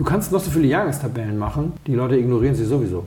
Du 0.00 0.06
kannst 0.06 0.32
noch 0.32 0.40
so 0.40 0.50
viele 0.50 0.66
Jahrgangstabellen 0.66 1.36
machen, 1.36 1.74
die 1.86 1.94
Leute 1.94 2.16
ignorieren 2.16 2.54
sie 2.54 2.64
sowieso. 2.64 3.04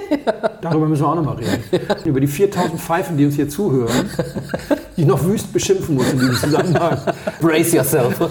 Darüber 0.60 0.86
müssen 0.86 1.02
wir 1.02 1.08
auch 1.08 1.14
nochmal 1.14 1.36
reden. 1.36 1.62
Über 2.04 2.20
die 2.20 2.26
4000 2.26 2.78
Pfeifen, 2.78 3.16
die 3.16 3.24
uns 3.24 3.36
hier 3.36 3.48
zuhören, 3.48 4.04
die 4.94 5.00
ich 5.00 5.06
noch 5.06 5.24
wüst 5.24 5.50
beschimpfen 5.50 5.94
muss 5.94 6.12
in 6.12 6.18
diesem 6.18 6.36
Zusammenhang. 6.36 6.98
Brace 7.40 7.72
yourself. 7.72 8.18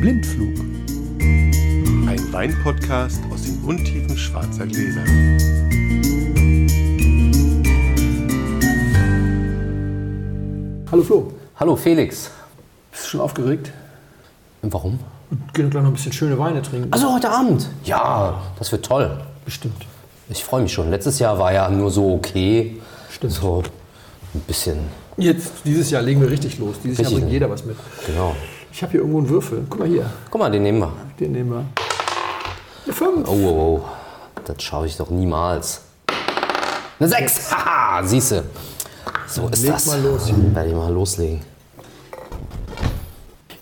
Blindflug. 0.00 0.54
Ein 2.08 2.32
Weinpodcast 2.32 3.20
aus 3.30 3.42
den 3.42 3.62
Untiefen 3.62 4.16
schwarzer 4.16 4.66
Gläser. 4.66 5.04
Hallo 10.94 11.02
Flo, 11.02 11.32
Hallo 11.56 11.74
Felix. 11.74 12.30
bist 12.92 13.06
du 13.06 13.08
schon 13.08 13.20
aufgeregt? 13.20 13.72
Warum? 14.62 15.00
Wir 15.28 15.38
gehen 15.52 15.68
gleich 15.68 15.82
noch 15.82 15.90
ein 15.90 15.94
bisschen 15.94 16.12
schöne 16.12 16.38
Weine 16.38 16.62
trinken. 16.62 16.92
Also 16.92 17.12
heute 17.12 17.30
Abend. 17.30 17.68
Ja, 17.82 18.40
das 18.60 18.70
wird 18.70 18.84
toll. 18.84 19.10
Bestimmt. 19.44 19.74
Ich 20.28 20.44
freue 20.44 20.62
mich 20.62 20.72
schon. 20.72 20.90
Letztes 20.90 21.18
Jahr 21.18 21.36
war 21.36 21.52
ja 21.52 21.68
nur 21.68 21.90
so 21.90 22.14
okay. 22.14 22.80
Stimmt. 23.10 23.32
So 23.32 23.64
ein 24.34 24.40
bisschen, 24.42 24.78
Jetzt, 25.16 25.50
dieses 25.64 25.90
Jahr 25.90 26.00
legen 26.00 26.20
wir 26.20 26.30
richtig 26.30 26.60
los. 26.60 26.76
Dieses 26.84 27.00
Richtig 27.00 27.10
Jahr 27.10 27.20
bringt 27.22 27.32
jeder 27.32 27.50
was 27.50 27.64
mit. 27.64 27.76
genau. 28.06 28.36
Ich 28.72 28.80
habe 28.80 28.92
hier 28.92 29.00
irgendwo 29.00 29.18
einen 29.18 29.28
Würfel. 29.28 29.66
Guck 29.68 29.80
mal 29.80 29.88
hier, 29.88 30.08
Guck 30.30 30.40
mal, 30.40 30.50
den 30.52 30.62
nehmen 30.62 30.78
wir. 30.78 30.92
den 31.18 31.32
nehmen 31.32 31.50
wir. 31.50 31.64
Eine 32.84 32.92
5. 32.92 33.28
Oh, 33.28 33.32
oh, 33.32 33.80
oh. 33.82 33.84
Das 34.44 34.62
schaue 34.62 34.86
ich 34.86 34.96
doch 34.96 35.10
niemals. 35.10 35.80
Eine 37.00 37.08
6. 37.08 37.50
Haha, 37.50 38.04
siehste. 38.06 38.44
So 39.26 39.48
ist 39.48 39.62
leg 39.62 39.72
das. 39.72 39.86
mal 39.86 40.00
los. 40.00 40.28
Werde 40.28 40.68
ich 40.68 40.74
mal 40.74 40.92
loslegen. 40.92 41.40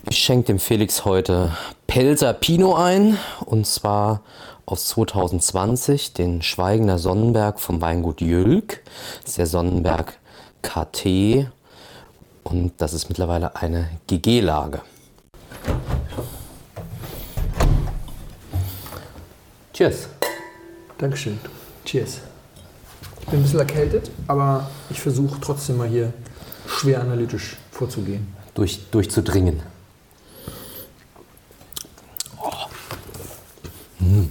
Ich 0.08 0.18
schenke 0.18 0.46
dem 0.48 0.58
Felix 0.58 1.04
heute 1.04 1.56
Pelzer 1.86 2.32
Pinot 2.34 2.78
ein. 2.78 3.18
Und 3.46 3.66
zwar 3.66 4.22
aus 4.66 4.86
2020, 4.88 6.12
den 6.12 6.42
Schweigender 6.42 6.98
Sonnenberg 6.98 7.60
vom 7.60 7.80
Weingut 7.80 8.20
Jülk. 8.20 8.82
Das 9.20 9.30
ist 9.30 9.38
der 9.38 9.46
Sonnenberg 9.46 10.18
KT. 10.62 11.46
Und 12.44 12.72
das 12.78 12.92
ist 12.92 13.08
mittlerweile 13.08 13.56
eine 13.56 13.88
GG-Lage. 14.06 14.80
Cheers. 19.72 20.08
Dankeschön. 20.98 21.40
Cheers. 21.84 22.20
Ich 23.22 23.28
bin 23.28 23.40
ein 23.40 23.42
bisschen 23.42 23.60
erkältet, 23.60 24.10
aber 24.26 24.68
ich 24.90 25.00
versuche 25.00 25.40
trotzdem 25.40 25.78
mal 25.78 25.88
hier 25.88 26.12
schwer 26.66 27.00
analytisch 27.00 27.56
vorzugehen. 27.70 28.26
durch, 28.54 28.80
durchzudringen. 28.90 29.62
Oh. 32.42 32.50
Mm. 34.00 34.28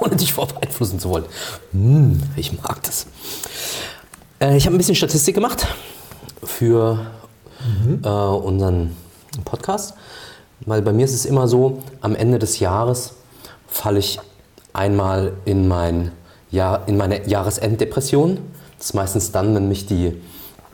Ohne 0.00 0.16
dich 0.16 0.32
vor 0.32 0.46
beeinflussen 0.46 1.00
zu 1.00 1.08
wollen. 1.08 1.24
Mm, 1.72 2.20
ich 2.36 2.52
mag 2.62 2.82
das. 2.84 3.06
Äh, 4.40 4.56
ich 4.56 4.66
habe 4.66 4.76
ein 4.76 4.78
bisschen 4.78 4.94
Statistik 4.94 5.34
gemacht 5.34 5.66
für 6.44 7.06
äh, 8.04 8.08
unseren 8.08 8.96
Podcast. 9.44 9.94
Weil 10.60 10.82
bei 10.82 10.92
mir 10.92 11.04
ist 11.04 11.14
es 11.14 11.24
immer 11.24 11.48
so, 11.48 11.82
am 12.00 12.14
Ende 12.14 12.38
des 12.38 12.58
Jahres 12.58 13.14
falle 13.66 13.98
ich 13.98 14.18
einmal 14.72 15.32
in, 15.44 15.68
mein 15.68 16.12
Jahr, 16.50 16.86
in 16.86 16.96
meine 16.96 17.26
Jahresenddepression. 17.28 18.38
Das 18.78 18.86
ist 18.86 18.94
meistens 18.94 19.32
dann, 19.32 19.54
wenn 19.54 19.68
mich 19.68 19.86
die 19.86 20.14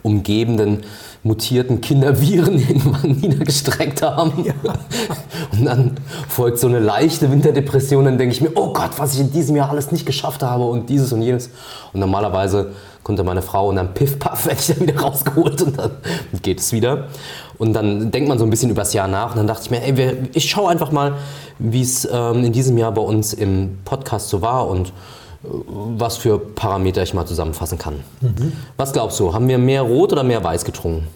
umgebenden 0.05 0.83
mutierten 1.23 1.81
Kinderviren 1.81 2.59
irgendwann 2.69 3.11
niedergestreckt 3.11 4.03
haben. 4.03 4.31
Und 5.51 5.65
dann 5.65 5.97
folgt 6.29 6.59
so 6.59 6.67
eine 6.67 6.79
leichte 6.79 7.31
Winterdepression. 7.31 8.05
Dann 8.05 8.19
denke 8.19 8.35
ich 8.35 8.41
mir, 8.41 8.51
oh 8.53 8.71
Gott, 8.71 8.91
was 8.97 9.15
ich 9.15 9.21
in 9.21 9.31
diesem 9.31 9.55
Jahr 9.55 9.71
alles 9.71 9.91
nicht 9.91 10.05
geschafft 10.05 10.43
habe 10.43 10.65
und 10.65 10.89
dieses 10.89 11.11
und 11.11 11.23
jenes. 11.23 11.49
Und 11.93 11.99
normalerweise 11.99 12.71
kommt 13.03 13.17
dann 13.17 13.25
meine 13.25 13.41
Frau 13.41 13.69
und 13.69 13.77
dann 13.77 13.93
piff, 13.93 14.19
paff, 14.19 14.45
werde 14.45 14.59
ich 14.59 14.67
dann 14.67 14.79
wieder 14.81 14.99
rausgeholt 14.99 15.61
und 15.63 15.79
dann 15.79 15.91
geht 16.43 16.59
es 16.59 16.71
wieder. 16.71 17.07
Und 17.57 17.73
dann 17.73 18.11
denkt 18.11 18.29
man 18.29 18.37
so 18.37 18.43
ein 18.43 18.49
bisschen 18.49 18.69
übers 18.69 18.93
Jahr 18.93 19.07
nach. 19.07 19.31
Und 19.31 19.37
dann 19.37 19.47
dachte 19.47 19.63
ich 19.63 19.71
mir, 19.71 19.81
ey, 19.81 20.29
ich 20.33 20.49
schaue 20.49 20.69
einfach 20.69 20.91
mal, 20.91 21.13
wie 21.57 21.81
es 21.81 22.07
ähm, 22.11 22.43
in 22.43 22.51
diesem 22.51 22.77
Jahr 22.77 22.91
bei 22.91 23.01
uns 23.01 23.33
im 23.33 23.79
Podcast 23.85 24.29
so 24.29 24.41
war 24.41 24.67
und 24.67 24.93
was 25.97 26.17
für 26.17 26.37
Parameter 26.39 27.03
ich 27.03 27.13
mal 27.13 27.25
zusammenfassen 27.25 27.77
kann. 27.77 28.01
Was 28.77 28.93
glaubst 28.93 29.19
du, 29.19 29.33
haben 29.33 29.47
wir 29.47 29.57
mehr 29.57 29.81
Rot 29.81 30.11
oder 30.11 30.23
mehr 30.23 30.43
Weiß 30.43 30.65
getrunken? 30.65 31.07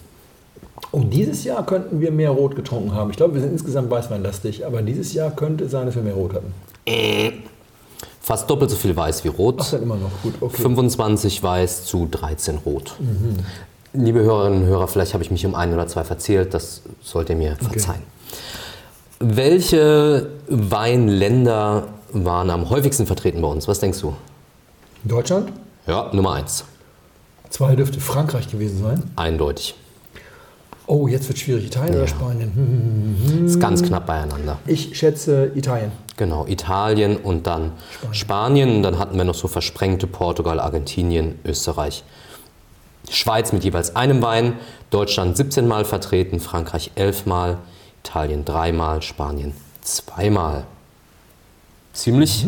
Oh, 0.92 1.00
dieses 1.04 1.44
Jahr 1.44 1.64
könnten 1.64 2.00
wir 2.00 2.10
mehr 2.10 2.30
Rot 2.30 2.56
getrunken 2.56 2.94
haben. 2.94 3.10
Ich 3.10 3.16
glaube, 3.16 3.34
wir 3.34 3.40
sind 3.40 3.52
insgesamt 3.52 3.90
weißweinlastig, 3.90 4.66
aber 4.66 4.82
dieses 4.82 5.12
Jahr 5.12 5.30
könnte 5.30 5.64
es 5.64 5.70
sein, 5.70 5.86
dass 5.86 5.94
wir 5.94 6.02
mehr 6.02 6.14
Rot 6.14 6.34
hatten. 6.34 6.52
Fast 8.20 8.50
doppelt 8.50 8.70
so 8.70 8.76
viel 8.76 8.96
Weiß 8.96 9.24
wie 9.24 9.28
Rot. 9.28 9.56
Ach, 9.60 9.70
dann 9.70 9.82
immer 9.82 9.96
noch 9.96 10.10
gut. 10.22 10.34
Okay. 10.40 10.62
25 10.62 11.42
Weiß 11.42 11.84
zu 11.84 12.08
13 12.10 12.58
Rot. 12.58 12.96
Liebe 13.92 14.20
Hörerinnen 14.20 14.62
und 14.62 14.68
Hörer, 14.68 14.88
vielleicht 14.88 15.14
habe 15.14 15.22
ich 15.24 15.30
mich 15.30 15.44
um 15.46 15.54
ein 15.54 15.72
oder 15.72 15.86
zwei 15.86 16.04
verzählt, 16.04 16.54
das 16.54 16.82
sollt 17.02 17.28
ihr 17.28 17.36
mir 17.36 17.56
verzeihen. 17.56 18.02
Welche 19.20 20.28
Weinländer 20.48 21.88
waren 22.12 22.50
am 22.50 22.70
häufigsten 22.70 23.06
vertreten 23.06 23.40
bei 23.42 23.48
uns? 23.48 23.68
Was 23.68 23.80
denkst 23.80 24.00
du? 24.00 24.14
Deutschland? 25.04 25.52
Ja, 25.86 26.10
Nummer 26.12 26.34
eins. 26.34 26.64
Zwei 27.48 27.74
dürfte 27.74 28.00
Frankreich 28.00 28.48
gewesen 28.48 28.82
sein. 28.82 29.02
Eindeutig. 29.16 29.74
Oh, 30.86 31.06
jetzt 31.06 31.28
wird 31.28 31.38
schwierig. 31.38 31.66
Italien 31.66 31.94
oder 31.94 32.08
Spanien? 32.08 32.52
Hm. 32.54 33.46
Ist 33.46 33.60
ganz 33.60 33.82
knapp 33.82 34.06
beieinander. 34.06 34.58
Ich 34.66 34.98
schätze 34.98 35.52
Italien. 35.54 35.92
Genau, 36.16 36.46
Italien 36.46 37.16
und 37.16 37.46
dann 37.46 37.72
Spanien. 38.12 38.76
Und 38.76 38.82
dann 38.82 38.98
hatten 38.98 39.16
wir 39.16 39.24
noch 39.24 39.34
so 39.34 39.48
versprengte 39.48 40.06
Portugal, 40.06 40.58
Argentinien, 40.60 41.38
Österreich. 41.44 42.04
Schweiz 43.08 43.52
mit 43.52 43.64
jeweils 43.64 43.96
einem 43.96 44.20
Wein, 44.22 44.54
Deutschland 44.90 45.36
17 45.36 45.66
Mal 45.66 45.84
vertreten, 45.84 46.40
Frankreich 46.40 46.90
11 46.94 47.26
Mal, 47.26 47.58
Italien 48.04 48.44
dreimal, 48.44 49.02
Spanien 49.02 49.54
zweimal. 49.82 50.64
Ziemlich 51.92 52.46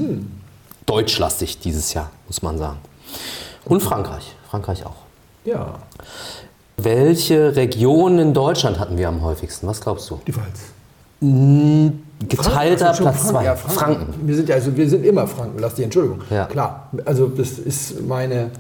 deutschlastig 0.87 1.59
dieses 1.59 1.95
Jahr, 1.95 2.11
muss 2.27 2.43
man 2.43 2.59
sagen. 2.59 2.79
Und 3.65 3.83
Frankreich, 3.83 4.35
Frankreich 4.49 4.85
auch. 4.87 4.97
Ja, 5.45 5.79
Welche 6.77 7.57
Region 7.57 8.19
in 8.19 8.35
Deutschland 8.35 8.79
hatten 8.79 8.97
wir 8.97 9.09
am 9.09 9.23
häufigsten? 9.23 9.67
Was 9.67 9.81
glaubst 9.81 10.09
du? 10.11 10.21
die 10.27 10.33
Pfalz. 10.33 10.61
Geteilter 12.29 12.95
schon 12.95 13.07
Platz 13.07 13.29
2. 13.29 13.45
Ja, 13.45 13.57
Franken. 13.57 14.15
Wir 14.27 14.37
sind 14.37 14.49
ja 14.49 14.57
also 14.57 14.77
wir 14.77 14.89
sind 14.89 15.05
immer 15.05 15.27
Franken, 15.27 15.59
lass 15.59 15.75
die 15.75 15.85
Entschuldigung. 15.85 16.21
Ja. 16.31 16.47
Klar. 16.47 16.91
Also 17.05 17.27
das 17.27 17.59
ist 17.59 18.03
meine 18.07 18.51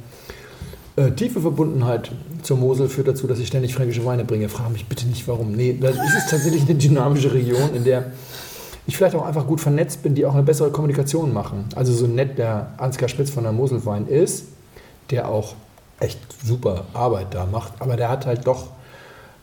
äh, 0.97 1.10
tiefe 1.12 1.41
Verbundenheit 1.41 2.10
zur 2.42 2.56
Mosel 2.56 2.88
führt 2.88 3.09
dazu, 3.09 3.26
dass 3.26 3.38
ich 3.38 3.48
ständig 3.48 3.75
fränkische 3.75 4.04
Weine 4.04 4.25
bringe. 4.25 4.48
Frage 4.48 4.71
mich 4.72 4.87
bitte 4.87 5.06
nicht 5.06 5.26
warum. 5.28 5.53
Nee, 5.53 5.78
das 5.81 5.94
ist 5.94 6.31
tatsächlich 6.31 6.62
eine 6.62 6.75
dynamische 6.75 7.32
Region, 7.32 7.75
in 7.75 7.84
der 7.84 8.12
ich 8.87 8.97
vielleicht 8.97 9.15
auch 9.15 9.25
einfach 9.25 9.47
gut 9.47 9.60
vernetzt 9.60 10.03
bin, 10.03 10.15
die 10.15 10.26
auch 10.26 10.34
eine 10.34 10.43
bessere 10.43 10.70
Kommunikation 10.70 11.32
machen. 11.32 11.66
Also 11.76 11.93
so 11.93 12.06
nett 12.06 12.38
der 12.38 12.72
Ansgar 12.78 13.09
Spitz 13.09 13.31
von 13.31 13.44
der 13.44 13.53
Moselwein 13.53 14.06
ist, 14.06 14.47
der 15.10 15.28
auch 15.28 15.54
echt 16.00 16.19
super 16.44 16.84
Arbeit 16.92 17.28
da 17.31 17.47
macht, 17.47 17.75
aber 17.78 17.97
der 17.97 18.09
hat 18.09 18.26
halt 18.26 18.47
doch 18.47 18.69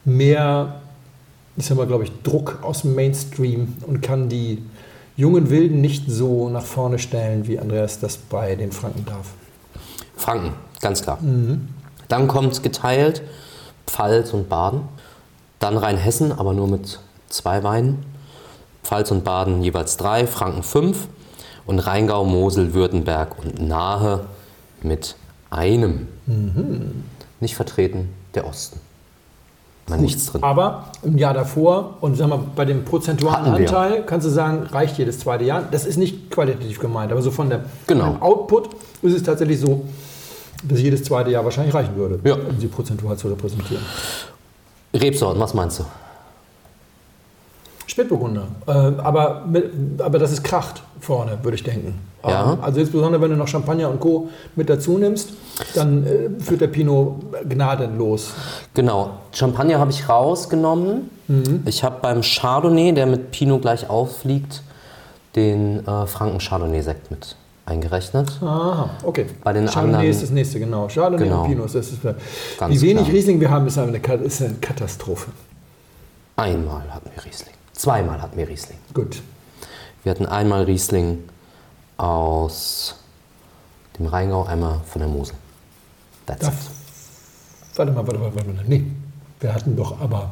mehr 0.04 0.82
ich 1.60 1.66
sag 1.66 1.78
mal, 1.78 1.88
glaube 1.88 2.06
ich, 2.06 2.12
Druck 2.24 2.60
aus 2.62 2.82
dem 2.82 2.96
Mainstream 2.96 3.76
und 3.86 4.02
kann 4.02 4.30
die 4.30 4.64
jungen 5.18 5.50
Wilden 5.50 5.82
nicht 5.82 6.06
so 6.08 6.50
nach 6.50 6.64
vorne 6.64 7.00
stellen, 7.00 7.48
wie 7.48 7.60
Andreas 7.60 8.00
das 8.00 8.16
bei 8.16 8.56
den 8.56 8.72
Franken 8.72 9.06
darf. 9.06 9.28
Franken, 10.16 10.54
ganz 10.80 11.02
klar. 11.02 11.20
Dann 12.08 12.28
kommt 12.28 12.64
geteilt 12.64 13.22
Pfalz 13.86 14.34
und 14.34 14.48
Baden. 14.48 14.82
Dann 15.60 15.76
Rheinhessen, 15.76 16.32
aber 16.32 16.54
nur 16.54 16.70
mit 16.70 17.00
zwei 17.28 17.62
Weinen. 17.64 18.06
Pfalz 18.90 19.12
und 19.12 19.24
Baden 19.24 19.62
jeweils 19.62 19.98
drei, 19.98 20.26
Franken 20.26 20.64
fünf. 20.64 21.08
Und 21.68 21.78
Rheingau, 21.78 22.26
Mosel, 22.26 22.74
Württemberg 22.74 23.38
und 23.38 23.62
Nahe 23.62 24.22
mit 24.82 25.16
einem. 25.52 26.08
Nicht 27.40 27.56
vertreten, 27.56 28.10
der 28.34 28.48
Osten. 28.48 28.80
Mal 29.88 30.00
nichts 30.00 30.26
drin. 30.26 30.42
Aber 30.44 30.86
im 31.04 31.20
Jahr 31.20 31.36
davor 31.36 31.98
und 32.02 32.16
sag 32.16 32.30
mal, 32.30 32.40
bei 32.56 32.66
dem 32.66 32.84
prozentualen. 32.84 33.54
Anteil 33.54 34.04
kannst 34.08 34.26
du 34.26 34.32
sagen, 34.32 34.64
reicht 34.72 34.98
jedes 34.98 35.20
zweite 35.20 35.44
Jahr. 35.44 35.62
Das 35.70 35.86
ist 35.86 35.98
nicht 35.98 36.32
qualitativ 36.32 36.80
gemeint, 36.80 37.12
aber 37.12 37.22
so 37.22 37.30
von 37.30 37.48
der 37.50 37.66
Genau. 37.86 38.18
Output 38.20 38.70
ist 39.04 39.14
es 39.16 39.22
tatsächlich 39.22 39.60
so, 39.60 39.86
dass 40.64 40.80
jedes 40.80 41.04
zweite 41.04 41.30
Jahr 41.30 41.44
wahrscheinlich 41.46 41.76
reichen 41.76 41.96
würde, 41.96 42.20
Ja. 42.24 42.34
um 42.34 42.60
sie 42.60 42.68
prozentual 42.68 43.16
zu 43.18 43.28
repräsentieren. 43.28 43.84
Rebsorten, 44.96 45.40
was 45.40 45.54
meinst 45.54 45.78
du? 45.80 45.86
Spätburgunder. 47.90 48.44
Äh, 48.68 48.72
aber, 48.72 49.44
mit, 49.50 49.72
aber 50.00 50.20
das 50.20 50.32
ist 50.32 50.44
Kracht 50.44 50.82
vorne, 51.00 51.38
würde 51.42 51.56
ich 51.56 51.64
denken. 51.64 51.96
Ja. 52.28 52.54
Ähm, 52.54 52.60
also 52.62 52.80
insbesondere, 52.82 53.22
wenn 53.22 53.32
du 53.32 53.38
noch 53.38 53.48
Champagner 53.48 53.90
und 53.90 54.00
Co. 54.00 54.30
mit 54.56 54.70
dazu 54.70 54.98
nimmst, 54.98 55.30
dann 55.74 56.06
äh, 56.06 56.30
führt 56.42 56.62
der 56.62 56.68
Pinot 56.68 57.16
gnadenlos. 57.48 58.32
Genau, 58.74 59.12
Champagner 59.32 59.80
habe 59.80 59.92
ich 59.92 60.08
rausgenommen. 60.08 61.10
Ich 61.66 61.84
habe 61.84 61.98
beim 62.02 62.22
Chardonnay, 62.22 62.92
der 62.92 63.06
mit 63.06 63.32
Pinot 63.32 63.62
gleich 63.62 63.90
auffliegt, 63.90 64.64
den 65.36 65.86
äh, 65.88 66.08
Franken 66.08 66.40
Chardonnay-Sekt 66.40 67.12
mit 67.12 67.36
eingerechnet. 67.68 68.32
Aha, 68.42 68.90
okay. 69.04 69.28
Bei 69.44 69.54
den 69.54 69.68
Chardonnay 69.68 69.94
anderen- 69.98 70.10
ist 70.12 70.24
das 70.24 70.32
nächste, 70.32 70.60
genau. 70.60 70.88
Chardonnay 70.88 71.24
Genau. 71.26 71.44
und 71.44 71.50
Pinot. 71.50 71.66
Das 71.68 71.76
ist, 71.76 72.02
Ganz 72.02 72.74
wie 72.74 72.82
wenig 72.82 73.04
klar. 73.04 73.16
Riesling 73.16 73.40
wir 73.40 73.50
haben, 73.52 73.68
ist 73.68 73.78
eine 73.78 74.00
Katastrophe. 74.00 75.30
Einmal 76.36 76.82
hatten 76.94 77.10
wir 77.16 77.24
Riesling. 77.26 77.54
Zweimal 77.80 78.22
hatten 78.22 78.36
wir 78.38 78.46
Riesling. 78.50 78.78
Gut. 78.94 79.22
Wir 80.04 80.10
hatten 80.12 80.26
einmal 80.26 80.64
Riesling 80.64 81.20
aus 81.96 82.96
dem 83.98 84.08
Rheingau, 84.08 84.44
einmal 84.44 84.82
von 84.86 85.00
der 85.00 85.08
Mosel. 85.08 85.36
That's 86.26 86.42
Das, 86.46 86.54
it. 86.54 87.78
warte 87.78 87.92
mal, 87.94 88.06
warte 88.06 88.20
mal, 88.20 88.36
warte 88.36 88.50
mal. 88.50 88.64
Nee, 88.68 88.84
wir 89.40 89.54
hatten 89.54 89.78
doch 89.78 89.98
aber 90.02 90.32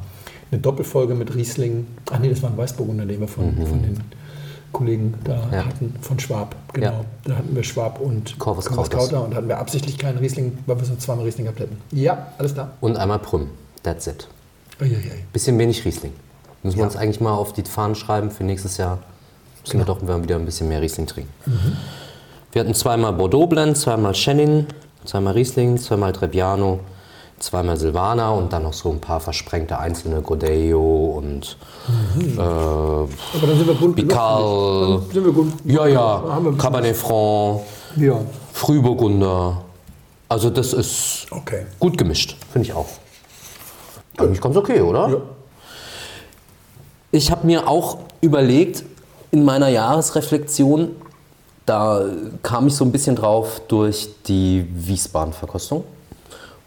eine 0.51 0.59
Doppelfolge 0.59 1.15
mit 1.15 1.33
Riesling. 1.35 1.87
Ach 2.11 2.19
nee, 2.19 2.29
das 2.29 2.41
war 2.43 2.49
ein 2.49 2.57
Weißburgunder, 2.57 3.05
den 3.05 3.21
wir 3.21 3.29
von, 3.29 3.55
von 3.65 3.81
den 3.81 4.03
Kollegen 4.73 5.13
da 5.23 5.45
Mhm. 5.45 5.53
Ja. 5.53 5.65
hatten, 5.65 5.95
von 6.01 6.19
Schwab. 6.19 6.53
Genau. 6.73 6.87
Ja. 6.91 7.05
Da 7.23 7.35
hatten 7.37 7.55
wir 7.55 7.63
Schwab 7.63 8.01
und 8.01 8.37
Corvus 8.39 8.65
Corvus 8.65 8.89
Cautus. 8.89 9.09
Kauter 9.09 9.23
und 9.23 9.33
hatten 9.35 9.47
wir 9.47 9.57
absichtlich 9.57 9.97
keinen 9.97 10.17
Riesling, 10.17 10.57
weil 10.65 10.77
wir 10.77 10.85
so 10.85 10.97
zweimal 10.97 11.23
Riesling 11.23 11.45
gehabt 11.45 11.61
hätten. 11.61 11.77
Ja, 11.91 12.33
alles 12.37 12.53
klar. 12.53 12.71
Und 12.81 12.97
einmal 12.97 13.19
Prüm. 13.19 13.47
That's 13.83 14.05
it. 14.07 14.27
Uiuiui. 14.81 15.23
Bisschen 15.31 15.57
wenig 15.57 15.85
Riesling. 15.85 16.11
Müssen 16.63 16.77
wir 16.77 16.81
Ja. 16.81 16.87
uns 16.87 16.95
eigentlich 16.95 17.21
mal 17.21 17.33
auf 17.33 17.53
die 17.53 17.63
Fahnen 17.63 17.95
schreiben 17.95 18.31
für 18.31 18.43
nächstes 18.43 18.77
Jahr. 18.77 18.99
Müssen 19.63 19.79
wir 19.79 19.85
doch 19.85 20.01
wieder 20.01 20.35
ein 20.35 20.45
bisschen 20.45 20.67
mehr 20.69 20.81
Riesling 20.81 21.07
trinken. 21.07 21.31
Wir 22.51 22.61
hatten 22.61 22.73
zweimal 22.73 23.13
Bordeaux 23.13 23.47
Blend, 23.47 23.77
zweimal 23.77 24.13
Chenin, 24.13 24.67
zweimal 25.05 25.33
Riesling, 25.33 25.77
zweimal 25.77 26.13
Trebbiano, 26.13 26.79
zweimal 27.39 27.77
Silvaner 27.77 28.33
und 28.33 28.51
dann 28.53 28.63
noch 28.63 28.73
so 28.73 28.89
ein 28.89 28.99
paar 29.01 29.19
versprengte 29.19 29.77
einzelne 29.77 30.21
Godello 30.21 31.17
und 31.17 31.57
äh, 32.37 32.39
Aber 32.39 33.07
dann 33.41 33.57
sind 33.57 33.67
wir 33.67 33.73
bunt 33.75 33.95
Bical. 33.95 35.01
sind 35.13 35.25
wir 35.25 35.31
gut. 35.33 35.51
ja, 35.65 35.85
wir 35.85 35.91
ja, 35.93 36.17
bisschen 36.21 36.57
Cabernet 36.57 36.95
Franc. 36.95 37.61
Ja, 37.97 38.19
Frühburgunder. 38.53 39.61
Also 40.29 40.49
das 40.49 40.73
ist 40.73 41.27
okay. 41.31 41.65
gut 41.79 41.97
gemischt, 41.97 42.37
finde 42.51 42.67
ich 42.67 42.73
auch. 42.73 42.87
Eigentlich 44.17 44.41
ganz 44.41 44.55
okay, 44.57 44.81
oder? 44.81 45.09
Ja. 45.09 45.17
Ich 47.11 47.31
habe 47.31 47.47
mir 47.47 47.69
auch 47.69 47.99
überlegt, 48.19 48.83
in 49.31 49.45
meiner 49.45 49.69
Jahresreflexion, 49.69 50.91
da 51.65 52.05
kam 52.43 52.67
ich 52.67 52.75
so 52.75 52.83
ein 52.83 52.91
bisschen 52.91 53.15
drauf 53.15 53.61
durch 53.69 54.09
die 54.27 54.67
Wiesbaden-Verkostung 54.73 55.85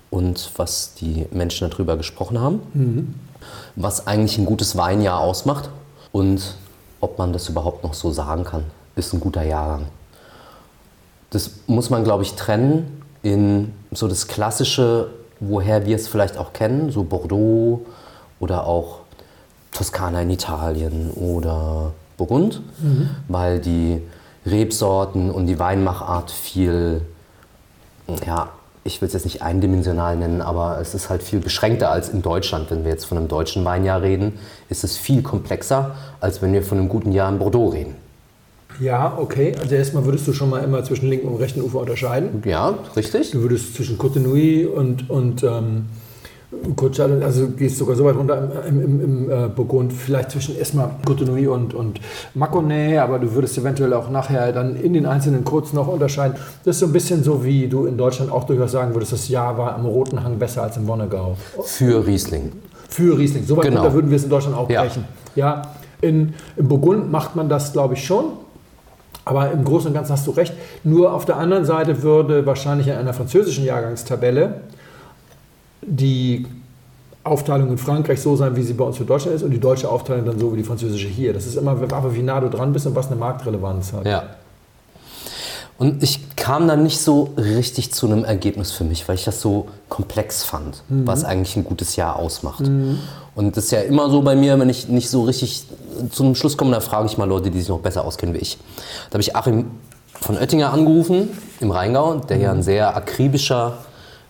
und 0.09 0.51
was 0.57 0.95
die 0.95 1.27
Menschen 1.31 1.69
darüber 1.69 1.97
gesprochen 1.99 2.41
haben, 2.41 3.21
was 3.77 4.07
eigentlich 4.07 4.39
ein 4.39 4.47
gutes 4.47 4.77
Weinjahr 4.77 5.21
ausmacht 5.21 5.69
und 6.11 6.57
ob 7.01 7.19
man 7.19 7.35
das 7.35 7.49
überhaupt 7.49 7.85
noch 7.85 7.95
so 7.95 8.11
sagen 8.11 8.45
kann, 8.45 8.65
ist 8.97 9.13
ein 9.13 9.21
guter 9.21 9.43
Jahrgang. 9.43 9.87
Das 11.29 11.51
muss 11.67 11.91
man, 11.91 12.03
glaube 12.03 12.23
ich, 12.23 12.35
trennen 12.35 13.03
in 13.23 13.75
so 13.91 14.09
das 14.09 14.27
Klassische, 14.27 15.11
woher 15.39 15.85
wir 15.85 15.97
es 15.97 16.09
vielleicht 16.09 16.39
auch 16.39 16.55
kennen, 16.55 16.91
so 16.91 17.05
Bordeaux 17.05 17.85
oder 18.39 18.67
auch 18.67 19.00
Toskana 19.73 20.23
in 20.23 20.31
Italien 20.31 21.11
oder 21.13 21.93
Burgund, 22.17 22.61
weil 23.29 23.61
die 23.61 24.01
Rebsorten 24.47 25.31
und 25.31 25.47
die 25.47 25.59
Weinmachart 25.59 26.31
viel, 26.31 27.03
ja, 28.27 28.51
ich 28.83 29.01
will 29.01 29.07
es 29.07 29.13
jetzt 29.13 29.25
nicht 29.25 29.43
eindimensional 29.43 30.17
nennen, 30.17 30.41
aber 30.41 30.79
es 30.81 30.95
ist 30.95 31.11
halt 31.11 31.23
viel 31.23 31.41
beschränkter 31.41 31.91
als 31.91 32.09
in 32.09 32.23
Deutschland. 32.23 32.71
Wenn 32.71 32.85
wir 32.85 32.91
jetzt 32.91 33.05
von 33.05 33.19
einem 33.19 33.29
deutschen 33.29 33.65
Weinjahr 33.65 34.01
reden, 34.01 34.39
ist 34.69 34.85
es 34.85 34.97
viel 34.97 35.23
komplexer, 35.23 35.95
als 36.21 36.41
wenn 36.41 36.53
wir 36.53 36.63
von 36.63 36.79
einem 36.79 36.89
guten 36.89 37.13
Jahr 37.13 37.31
in 37.31 37.39
Bordeaux 37.39 37.69
reden. 37.69 37.95
Ja, 38.81 39.19
okay. 39.19 39.55
Also 39.61 39.75
erstmal 39.75 40.07
würdest 40.07 40.27
du 40.27 40.33
schon 40.33 40.49
mal 40.49 40.65
immer 40.65 40.83
zwischen 40.85 41.11
linken 41.11 41.29
und 41.29 41.37
rechten 41.37 41.61
Ufer 41.61 41.81
unterscheiden. 41.81 42.43
Ja, 42.47 42.79
richtig? 42.97 43.33
Du 43.33 43.43
würdest 43.43 43.75
zwischen 43.75 43.99
Côte 43.99 44.21
Nui 44.21 44.65
und, 44.65 45.11
und 45.11 45.43
ähm, 45.43 45.87
Chardonnay, 46.77 47.25
also 47.25 47.47
du 47.47 47.53
gehst 47.53 47.79
sogar 47.79 47.95
so 47.95 48.05
weit 48.05 48.17
runter 48.17 48.49
im, 48.69 48.81
im, 48.83 49.01
im 49.05 49.31
äh, 49.31 49.49
Burgund, 49.49 49.93
vielleicht 49.93 50.33
zwischen 50.33 50.59
erstmal 50.59 50.91
Côte 51.07 51.25
Nui 51.25 51.47
und, 51.47 51.75
und 51.75 52.01
Mâconnais, 52.35 52.99
aber 52.99 53.21
du 53.21 53.33
würdest 53.35 53.57
eventuell 53.57 53.95
auch 53.95 54.11
nachher 54.11 54.53
dann 54.53 54.75
in 54.75 54.93
den 54.93 55.07
einzelnen 55.07 55.45
Codes 55.45 55.73
noch 55.73 55.87
unterscheiden. 55.87 56.37
Das 56.65 56.77
ist 56.77 56.81
so 56.81 56.87
ein 56.87 56.93
bisschen 56.93 57.23
so, 57.23 57.45
wie 57.45 57.69
du 57.69 57.87
in 57.87 57.97
Deutschland 57.97 58.33
auch 58.33 58.45
durchaus 58.45 58.73
sagen 58.73 58.95
würdest, 58.95 59.13
das 59.13 59.29
Jahr 59.29 59.57
war 59.59 59.75
am 59.77 59.87
Roten 59.87 60.25
Hang 60.25 60.39
besser 60.39 60.65
als 60.65 60.77
im 60.77 60.89
Wonnegau. 60.89 61.37
Für 61.63 62.05
Riesling. 62.05 62.51
Für 62.89 63.17
Riesling. 63.17 63.45
So 63.45 63.57
weit 63.57 63.67
Genau. 63.67 63.83
runter 63.83 63.95
würden 63.95 64.11
wir 64.11 64.17
es 64.17 64.25
in 64.25 64.31
Deutschland 64.31 64.57
auch 64.57 64.69
Ja. 64.69 64.83
brechen. 64.83 65.05
Ja, 65.37 65.63
in, 66.01 66.35
Im 66.57 66.67
Burgund 66.67 67.13
macht 67.13 67.37
man 67.37 67.49
das, 67.49 67.73
glaube 67.73 67.95
ich, 67.95 68.05
schon. 68.05 68.25
Aber 69.25 69.53
im 69.53 69.65
Großen 69.65 69.89
und 69.89 69.95
Ganzen 69.95 70.13
hast 70.13 70.27
du 70.27 70.33
recht. 70.33 70.55
Nur 70.83 71.13
auf 71.13 71.27
der 71.27 71.37
anderen 71.37 71.65
Seite 71.65 72.03
würde 72.03 72.47
wahrscheinlich 72.47 72.89
in 72.89 72.95
einer 72.95 73.13
französischen 73.13 73.65
Jahrgangstabelle 73.65 74.63
die 75.91 76.47
Aufteilung 77.23 77.69
in 77.69 77.79
Frankreich 77.79 78.21
so 78.23 78.35
sein, 78.37 78.57
wie 78.57 78.63
sie 78.63 78.73
bei 78.73 78.85
uns 78.85 78.97
für 78.97 79.05
Deutschland 79.05 79.37
ist 79.37 79.43
und 79.43 79.51
die 79.51 79.61
deutsche 79.61 79.91
Aufteilung 79.91 80.25
dann 80.25 80.39
so 80.39 80.53
wie 80.53 80.59
die 80.59 80.65
französische 80.65 81.09
hier. 81.09 81.35
Das 81.35 81.47
ist 81.47 81.57
immer, 81.57 81.77
wie 81.81 82.23
nah 82.23 82.41
du 82.41 82.49
dran 82.49 82.73
bist 82.73 82.87
und 82.87 82.95
was 82.95 83.09
eine 83.09 83.17
Marktrelevanz 83.17 83.93
hat. 83.93 84.07
Ja. 84.07 84.23
Und 85.77 86.03
ich 86.03 86.37
kam 86.37 86.69
dann 86.69 86.83
nicht 86.83 87.01
so 87.01 87.31
richtig 87.37 87.93
zu 87.93 88.07
einem 88.07 88.25
Ergebnis 88.25 88.71
für 88.71 88.85
mich, 88.85 89.09
weil 89.09 89.15
ich 89.15 89.25
das 89.25 89.41
so 89.41 89.69
komplex 89.89 90.45
fand, 90.45 90.83
was 90.89 91.25
eigentlich 91.25 91.57
ein 91.57 91.65
gutes 91.65 91.97
Jahr 91.97 92.17
ausmacht. 92.17 92.71
Und 93.35 93.57
das 93.57 93.65
ist 93.65 93.71
ja 93.71 93.81
immer 93.81 94.11
so 94.11 94.21
bei 94.21 94.37
mir, 94.37 94.59
wenn 94.59 94.69
ich 94.69 94.89
nicht 94.89 95.09
so 95.09 95.23
richtig 95.23 95.65
zu 96.11 96.23
einem 96.23 96.35
Schluss 96.35 96.59
komme, 96.59 96.73
dann 96.73 96.83
frage 96.83 97.07
ich 97.07 97.17
mal 97.17 97.27
Leute, 97.27 97.51
die 97.51 97.61
sich 97.61 97.71
noch 97.71 97.81
besser 97.81 98.05
auskennen 98.05 98.35
wie 98.35 98.41
ich. 98.41 98.59
Da 99.09 99.15
habe 99.15 99.23
ich 99.23 99.35
Achim 99.35 99.71
von 100.21 100.37
Oettinger 100.37 100.71
angerufen, 100.71 101.31
im 101.61 101.71
Rheingau, 101.71 102.17
der 102.17 102.37
ja 102.37 102.53
ein 102.53 102.63
sehr 102.63 102.95
akribischer 102.95 103.79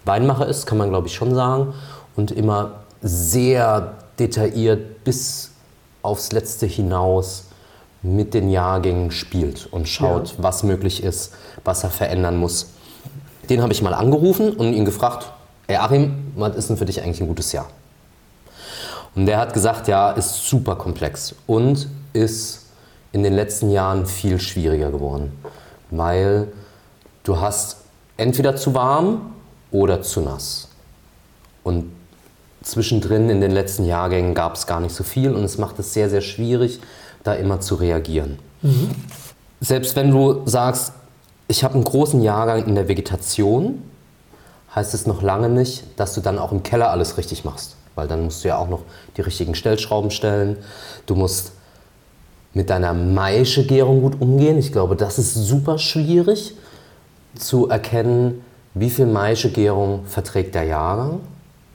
Weinmacher 0.04 0.46
ist, 0.46 0.66
kann 0.66 0.78
man 0.78 0.90
glaube 0.90 1.08
ich 1.08 1.14
schon 1.14 1.34
sagen. 1.34 1.74
Und 2.16 2.30
immer 2.30 2.80
sehr 3.02 3.94
detailliert 4.18 5.04
bis 5.04 5.52
aufs 6.02 6.32
Letzte 6.32 6.66
hinaus 6.66 7.44
mit 8.02 8.32
den 8.34 8.50
Jahrgängen 8.50 9.10
spielt 9.10 9.68
und 9.70 9.88
schaut, 9.88 10.34
was 10.38 10.62
möglich 10.62 11.02
ist, 11.02 11.34
was 11.64 11.84
er 11.84 11.90
verändern 11.90 12.36
muss. 12.36 12.70
Den 13.48 13.62
habe 13.62 13.72
ich 13.72 13.82
mal 13.82 13.94
angerufen 13.94 14.52
und 14.52 14.72
ihn 14.72 14.84
gefragt, 14.84 15.30
ey 15.66 15.76
Achim, 15.76 16.32
was 16.36 16.56
ist 16.56 16.70
denn 16.70 16.76
für 16.76 16.86
dich 16.86 17.02
eigentlich 17.02 17.20
ein 17.20 17.28
gutes 17.28 17.52
Jahr? 17.52 17.68
Und 19.14 19.26
der 19.26 19.38
hat 19.38 19.52
gesagt, 19.52 19.88
ja, 19.88 20.12
ist 20.12 20.46
super 20.46 20.76
komplex 20.76 21.34
und 21.46 21.88
ist 22.12 22.66
in 23.12 23.22
den 23.22 23.34
letzten 23.34 23.70
Jahren 23.70 24.06
viel 24.06 24.38
schwieriger 24.38 24.90
geworden, 24.90 25.32
weil 25.90 26.52
du 27.24 27.40
hast 27.40 27.78
entweder 28.16 28.56
zu 28.56 28.72
warm 28.74 29.32
oder 29.72 30.02
zu 30.02 30.20
nass. 30.20 30.68
Und 31.62 31.90
zwischendrin 32.62 33.30
in 33.30 33.40
den 33.40 33.50
letzten 33.50 33.84
Jahrgängen 33.84 34.34
gab 34.34 34.54
es 34.54 34.66
gar 34.66 34.80
nicht 34.80 34.94
so 34.94 35.04
viel 35.04 35.34
und 35.34 35.44
es 35.44 35.58
macht 35.58 35.78
es 35.78 35.94
sehr, 35.94 36.10
sehr 36.10 36.20
schwierig, 36.20 36.80
da 37.22 37.34
immer 37.34 37.60
zu 37.60 37.74
reagieren. 37.74 38.38
Selbst 39.60 39.96
wenn 39.96 40.10
du 40.10 40.42
sagst, 40.46 40.92
ich 41.48 41.64
habe 41.64 41.74
einen 41.74 41.84
großen 41.84 42.22
Jahrgang 42.22 42.66
in 42.66 42.74
der 42.74 42.88
Vegetation, 42.88 43.82
heißt 44.74 44.94
es 44.94 45.06
noch 45.06 45.22
lange 45.22 45.48
nicht, 45.48 45.84
dass 45.96 46.14
du 46.14 46.20
dann 46.20 46.38
auch 46.38 46.52
im 46.52 46.62
Keller 46.62 46.90
alles 46.90 47.16
richtig 47.18 47.44
machst. 47.44 47.76
Weil 47.94 48.06
dann 48.08 48.24
musst 48.24 48.44
du 48.44 48.48
ja 48.48 48.56
auch 48.56 48.68
noch 48.68 48.82
die 49.16 49.20
richtigen 49.20 49.54
Stellschrauben 49.54 50.10
stellen. 50.10 50.56
Du 51.06 51.16
musst 51.16 51.52
mit 52.54 52.70
deiner 52.70 52.94
Maischegärung 52.94 54.00
gut 54.00 54.20
umgehen. 54.20 54.58
Ich 54.58 54.72
glaube, 54.72 54.96
das 54.96 55.18
ist 55.18 55.34
super 55.34 55.78
schwierig 55.78 56.54
zu 57.34 57.68
erkennen, 57.68 58.44
wie 58.74 58.90
viel 58.90 59.06
Maischegärung 59.06 60.04
verträgt 60.06 60.54
der 60.54 60.64
Jahrgang. 60.64 61.20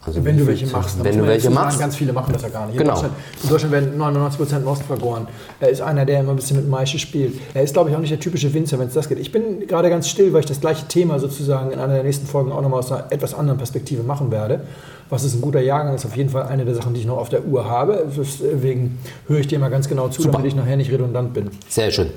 Also 0.05 0.23
Wenn 0.23 0.37
du 0.37 0.45
welche 0.45 0.67
machst. 0.67 1.03
Wenn 1.03 1.17
du 1.17 1.25
welche 1.25 1.47
dazu 1.47 1.55
sagen, 1.55 1.65
machst. 1.65 1.79
Ganz 1.79 1.95
viele 1.95 2.13
machen 2.13 2.31
das 2.31 2.43
ja 2.43 2.49
gar 2.49 2.67
nicht. 2.67 2.77
Genau. 2.77 2.95
In, 2.95 3.01
Deutschland, 3.01 3.15
in 3.41 3.49
Deutschland 3.49 3.71
werden 3.73 3.99
99% 3.99 4.59
Most 4.59 4.83
vergoren. 4.83 5.27
Er 5.59 5.69
ist 5.69 5.81
einer, 5.81 6.05
der 6.05 6.19
immer 6.19 6.31
ein 6.31 6.35
bisschen 6.35 6.57
mit 6.57 6.69
Maische 6.69 6.99
spielt. 6.99 7.39
Er 7.55 7.63
ist, 7.63 7.73
glaube 7.73 7.89
ich, 7.89 7.95
auch 7.95 7.99
nicht 7.99 8.11
der 8.11 8.19
typische 8.19 8.53
Winzer, 8.53 8.77
wenn 8.77 8.87
es 8.87 8.93
das 8.93 9.09
geht. 9.09 9.17
Ich 9.17 9.31
bin 9.31 9.65
gerade 9.67 9.89
ganz 9.89 10.07
still, 10.07 10.31
weil 10.31 10.41
ich 10.41 10.45
das 10.45 10.61
gleiche 10.61 10.87
Thema 10.87 11.17
sozusagen 11.17 11.71
in 11.71 11.79
einer 11.79 11.95
der 11.95 12.03
nächsten 12.03 12.27
Folgen 12.27 12.51
auch 12.51 12.61
nochmal 12.61 12.79
aus 12.79 12.91
einer 12.91 13.11
etwas 13.11 13.33
anderen 13.33 13.57
Perspektive 13.57 14.03
machen 14.03 14.29
werde. 14.29 14.61
Was 15.09 15.23
ist 15.23 15.35
ein 15.35 15.41
guter 15.41 15.61
Jahrgang, 15.61 15.95
ist 15.95 16.05
auf 16.05 16.15
jeden 16.15 16.29
Fall 16.29 16.43
eine 16.43 16.65
der 16.65 16.75
Sachen, 16.75 16.93
die 16.93 16.99
ich 16.99 17.07
noch 17.07 17.17
auf 17.17 17.29
der 17.29 17.43
Uhr 17.43 17.67
habe. 17.67 18.05
Deswegen 18.15 18.99
höre 19.27 19.39
ich 19.39 19.47
dir 19.47 19.57
mal 19.57 19.69
ganz 19.69 19.87
genau 19.87 20.09
zu, 20.09 20.21
Super. 20.21 20.33
damit 20.33 20.47
ich 20.49 20.55
nachher 20.55 20.77
nicht 20.77 20.91
redundant 20.91 21.33
bin. 21.33 21.49
Sehr 21.67 21.89
schön. 21.89 22.11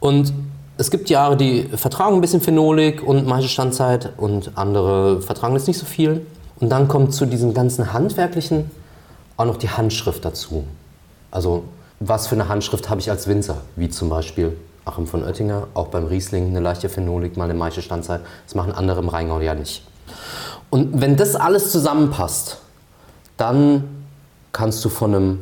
Und 0.00 0.32
es 0.78 0.90
gibt 0.90 1.08
Jahre, 1.08 1.36
die 1.36 1.62
vertragen 1.62 2.16
ein 2.16 2.20
bisschen 2.20 2.40
Phenolik 2.40 3.02
und 3.02 3.26
manche 3.26 3.48
Standzeit 3.48 4.12
und 4.18 4.52
andere 4.56 5.22
vertragen 5.22 5.54
das 5.54 5.66
nicht 5.66 5.78
so 5.78 5.86
viel. 5.86 6.26
Und 6.60 6.70
dann 6.70 6.88
kommt 6.88 7.14
zu 7.14 7.26
diesem 7.26 7.54
ganzen 7.54 7.92
Handwerklichen 7.92 8.70
auch 9.36 9.46
noch 9.46 9.56
die 9.56 9.70
Handschrift 9.70 10.24
dazu. 10.24 10.64
Also 11.30 11.64
was 12.00 12.26
für 12.26 12.34
eine 12.34 12.48
Handschrift 12.48 12.90
habe 12.90 13.00
ich 13.00 13.10
als 13.10 13.26
Winzer? 13.26 13.58
Wie 13.74 13.88
zum 13.88 14.08
Beispiel 14.08 14.56
Achim 14.84 15.06
von 15.06 15.24
Oettinger, 15.24 15.66
auch 15.74 15.88
beim 15.88 16.06
Riesling 16.06 16.48
eine 16.48 16.60
leichte 16.60 16.88
Phenolik, 16.88 17.36
mal 17.36 17.44
eine 17.44 17.54
Maische 17.54 17.82
Standzeit. 17.82 18.20
Das 18.44 18.54
machen 18.54 18.72
andere 18.72 19.00
im 19.00 19.08
Rheingau 19.08 19.40
ja 19.40 19.54
nicht. 19.54 19.82
Und 20.70 21.00
wenn 21.00 21.16
das 21.16 21.36
alles 21.36 21.72
zusammenpasst, 21.72 22.58
dann 23.36 23.84
kannst 24.52 24.84
du 24.84 24.88
von 24.88 25.14
einem 25.14 25.38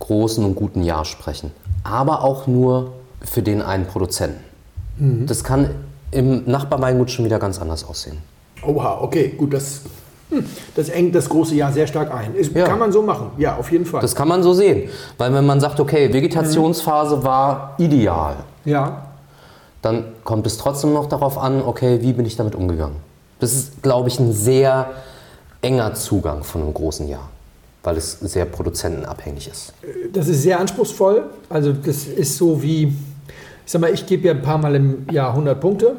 großen 0.00 0.44
und 0.44 0.54
guten 0.56 0.82
Jahr 0.82 1.04
sprechen. 1.04 1.52
Aber 1.84 2.22
auch 2.22 2.46
nur 2.46 2.92
für 3.22 3.42
den 3.42 3.62
einen 3.62 3.86
Produzenten. 3.86 4.40
Das 4.98 5.44
kann 5.44 5.70
im 6.10 6.44
Nachbarweingut 6.46 7.10
schon 7.10 7.24
wieder 7.24 7.38
ganz 7.38 7.60
anders 7.60 7.84
aussehen. 7.84 8.18
Oha, 8.66 8.98
okay, 9.02 9.34
gut, 9.36 9.52
das, 9.52 9.82
hm, 10.30 10.44
das 10.74 10.88
engt 10.88 11.14
das 11.14 11.28
große 11.28 11.54
Jahr 11.54 11.72
sehr 11.72 11.86
stark 11.86 12.12
ein. 12.12 12.34
Ist, 12.34 12.54
Ja. 12.54 12.64
Kann 12.66 12.78
man 12.78 12.90
so 12.92 13.02
machen, 13.02 13.30
ja, 13.36 13.56
auf 13.56 13.70
jeden 13.70 13.84
Fall. 13.84 14.00
Das 14.00 14.14
kann 14.14 14.28
man 14.28 14.42
so 14.42 14.52
sehen. 14.54 14.88
Weil 15.18 15.32
wenn 15.34 15.44
man 15.44 15.60
sagt, 15.60 15.78
okay, 15.80 16.12
Vegetationsphase 16.12 17.22
war 17.22 17.74
ideal, 17.78 18.36
ja, 18.64 19.02
dann 19.82 20.04
kommt 20.24 20.46
es 20.46 20.58
trotzdem 20.58 20.92
noch 20.94 21.06
darauf 21.06 21.38
an, 21.38 21.62
okay, 21.62 22.00
wie 22.02 22.12
bin 22.12 22.26
ich 22.26 22.36
damit 22.36 22.54
umgegangen. 22.54 22.96
Das 23.38 23.52
ist, 23.52 23.82
glaube 23.82 24.08
ich, 24.08 24.18
ein 24.18 24.32
sehr 24.32 24.90
enger 25.62 25.94
Zugang 25.94 26.42
von 26.42 26.62
einem 26.62 26.74
großen 26.74 27.06
Jahr, 27.08 27.28
weil 27.82 27.96
es 27.96 28.18
sehr 28.20 28.46
produzentenabhängig 28.46 29.48
ist. 29.48 29.72
das 30.12 30.28
ist 30.28 30.42
sehr 30.42 30.58
anspruchsvoll. 30.58 31.24
Also 31.48 31.72
das 31.72 32.06
ist 32.06 32.36
so 32.36 32.60
wie, 32.62 32.94
ich 33.66 33.72
sag 33.72 33.80
mal, 33.80 33.92
ich 33.92 34.06
gebe 34.06 34.28
ja 34.28 34.32
ein 34.32 34.42
paar 34.42 34.58
Mal 34.58 34.76
im 34.76 35.06
Jahr 35.10 35.30
100 35.30 35.60
Punkte, 35.60 35.96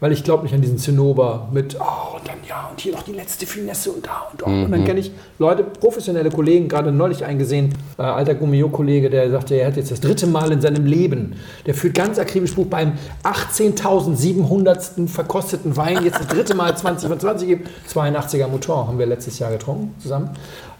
weil 0.00 0.10
ich 0.10 0.24
glaube 0.24 0.42
nicht 0.42 0.52
an 0.52 0.60
diesen 0.60 0.78
Zinnober 0.78 1.48
mit, 1.52 1.76
oh, 1.78 2.16
und 2.16 2.26
dann 2.26 2.38
ja, 2.48 2.68
und 2.68 2.80
hier 2.80 2.92
noch 2.92 3.04
die 3.04 3.12
letzte 3.12 3.46
Finesse 3.46 3.92
und 3.92 4.04
da 4.04 4.26
und, 4.32 4.42
oh. 4.42 4.46
und 4.46 4.72
dann 4.72 4.84
kenne 4.84 4.98
ich 4.98 5.12
Leute, 5.38 5.62
professionelle 5.62 6.30
Kollegen, 6.30 6.66
gerade 6.66 6.90
neulich 6.90 7.24
eingesehen, 7.24 7.72
äh, 7.98 8.02
alter 8.02 8.34
Gummio-Kollege, 8.34 9.10
der 9.10 9.30
sagte, 9.30 9.54
er 9.54 9.68
hat 9.68 9.76
jetzt 9.76 9.92
das 9.92 10.00
dritte 10.00 10.26
Mal 10.26 10.50
in 10.50 10.60
seinem 10.60 10.84
Leben, 10.84 11.36
der 11.66 11.74
führt 11.74 11.94
ganz 11.94 12.18
akribisch 12.18 12.56
Buch 12.56 12.66
beim 12.66 12.94
18.700. 13.22 15.06
verkosteten 15.06 15.76
Wein, 15.76 16.04
jetzt 16.04 16.18
das 16.18 16.26
dritte 16.26 16.56
Mal 16.56 16.76
20 16.76 17.08
von 17.08 17.20
20 17.20 17.48
gibt, 17.48 17.68
82er 17.88 18.48
Mouton, 18.48 18.88
haben 18.88 18.98
wir 18.98 19.06
letztes 19.06 19.38
Jahr 19.38 19.52
getrunken 19.52 19.94
zusammen. 20.00 20.30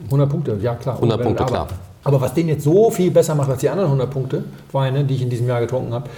100 0.07 0.29
Punkte, 0.29 0.59
ja 0.61 0.75
klar. 0.75 0.97
100 0.97 1.19
Wenn- 1.21 1.27
Punkte, 1.27 1.45
klar. 1.45 1.69
Aber 2.05 2.21
was 2.21 2.35
den 2.35 2.49
jetzt 2.49 2.65
so 2.65 2.91
viel 2.91 3.11
besser 3.11 3.35
macht 3.35 3.51
als 3.51 3.61
die 3.61 3.69
anderen 3.69 3.87
100 3.87 4.11
Punkte 4.11 4.45
Weine, 4.73 5.05
die 5.05 5.15
ich 5.15 5.23
in 5.23 5.31
diesem 5.31 5.47
Jahr 5.47 5.61
getrunken 5.61 5.93
habe, 5.93 6.11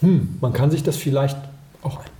hm, 0.00 0.36
man 0.40 0.52
kann 0.52 0.70
sich 0.70 0.82
das 0.82 0.96
vielleicht 0.96 1.38
auch 1.82 1.96
einbilden. 1.96 2.14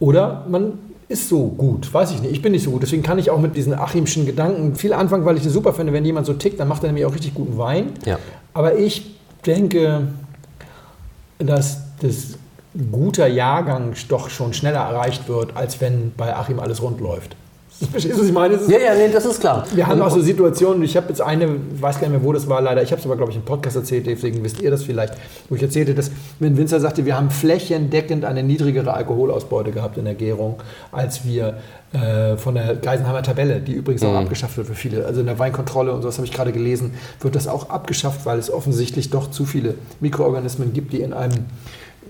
Oder 0.00 0.44
man 0.48 0.78
ist 1.08 1.28
so 1.28 1.48
gut, 1.48 1.92
weiß 1.92 2.12
ich 2.12 2.22
nicht. 2.22 2.32
Ich 2.32 2.42
bin 2.42 2.52
nicht 2.52 2.64
so 2.64 2.70
gut, 2.70 2.82
deswegen 2.82 3.02
kann 3.02 3.18
ich 3.18 3.30
auch 3.30 3.38
mit 3.38 3.56
diesen 3.56 3.74
Achimschen 3.74 4.24
Gedanken 4.24 4.74
viel 4.74 4.92
anfangen, 4.92 5.24
weil 5.24 5.36
ich 5.36 5.44
es 5.44 5.52
super 5.52 5.74
finde, 5.74 5.92
wenn 5.92 6.04
jemand 6.04 6.26
so 6.26 6.32
tickt, 6.32 6.58
dann 6.58 6.68
macht 6.68 6.82
er 6.82 6.88
nämlich 6.88 7.04
auch 7.04 7.14
richtig 7.14 7.34
guten 7.34 7.58
Wein. 7.58 7.92
Ja. 8.04 8.18
Aber 8.54 8.78
ich 8.78 9.14
denke, 9.44 10.08
dass 11.38 11.82
das 12.00 12.38
guter 12.90 13.26
Jahrgang 13.26 13.92
doch 14.08 14.30
schon 14.30 14.52
schneller 14.54 14.80
erreicht 14.80 15.28
wird, 15.28 15.56
als 15.56 15.80
wenn 15.80 16.12
bei 16.16 16.34
Achim 16.34 16.58
alles 16.58 16.82
rund 16.82 17.00
läuft. 17.00 17.36
Verstehst 17.90 18.14
du, 18.14 18.20
was 18.20 18.28
ich 18.28 18.32
meine? 18.32 18.58
Ja, 18.68 18.78
ja, 18.78 18.94
nee, 18.94 19.12
das 19.12 19.24
ist 19.24 19.40
klar. 19.40 19.66
wir 19.74 19.86
haben 19.86 20.00
auch 20.00 20.10
so 20.10 20.20
Situationen, 20.20 20.82
ich 20.84 20.96
habe 20.96 21.08
jetzt 21.08 21.20
eine, 21.20 21.44
ich 21.44 21.82
weiß 21.82 22.00
gar 22.00 22.08
nicht 22.08 22.18
mehr, 22.18 22.24
wo 22.24 22.32
das 22.32 22.48
war 22.48 22.60
leider, 22.60 22.82
ich 22.82 22.90
habe 22.92 23.00
es 23.00 23.06
aber, 23.06 23.16
glaube 23.16 23.32
ich, 23.32 23.36
im 23.36 23.44
Podcast 23.44 23.76
erzählt, 23.76 24.06
deswegen 24.06 24.44
wisst 24.44 24.60
ihr 24.60 24.70
das 24.70 24.84
vielleicht, 24.84 25.14
wo 25.48 25.56
ich 25.56 25.62
erzählte, 25.62 25.94
dass, 25.94 26.10
wenn 26.38 26.56
Winzer 26.56 26.78
sagte, 26.78 27.04
wir 27.04 27.16
haben 27.16 27.30
flächendeckend 27.30 28.24
eine 28.24 28.42
niedrigere 28.42 28.94
Alkoholausbeute 28.94 29.72
gehabt 29.72 29.98
in 29.98 30.04
der 30.04 30.14
Gärung, 30.14 30.62
als 30.92 31.24
wir 31.24 31.58
äh, 31.92 32.36
von 32.36 32.54
der 32.54 32.76
Geisenheimer 32.76 33.22
Tabelle, 33.22 33.60
die 33.60 33.72
übrigens 33.72 34.04
auch 34.04 34.14
abgeschafft 34.14 34.56
wird 34.56 34.68
für 34.68 34.74
viele, 34.74 35.06
also 35.06 35.20
in 35.20 35.26
der 35.26 35.38
Weinkontrolle 35.38 35.92
und 35.92 36.02
sowas 36.02 36.16
habe 36.18 36.26
ich 36.26 36.32
gerade 36.32 36.52
gelesen, 36.52 36.94
wird 37.20 37.34
das 37.34 37.48
auch 37.48 37.70
abgeschafft, 37.70 38.24
weil 38.24 38.38
es 38.38 38.52
offensichtlich 38.52 39.10
doch 39.10 39.30
zu 39.30 39.44
viele 39.44 39.74
Mikroorganismen 40.00 40.72
gibt, 40.72 40.92
die 40.92 41.00
in 41.00 41.12
einem 41.12 41.46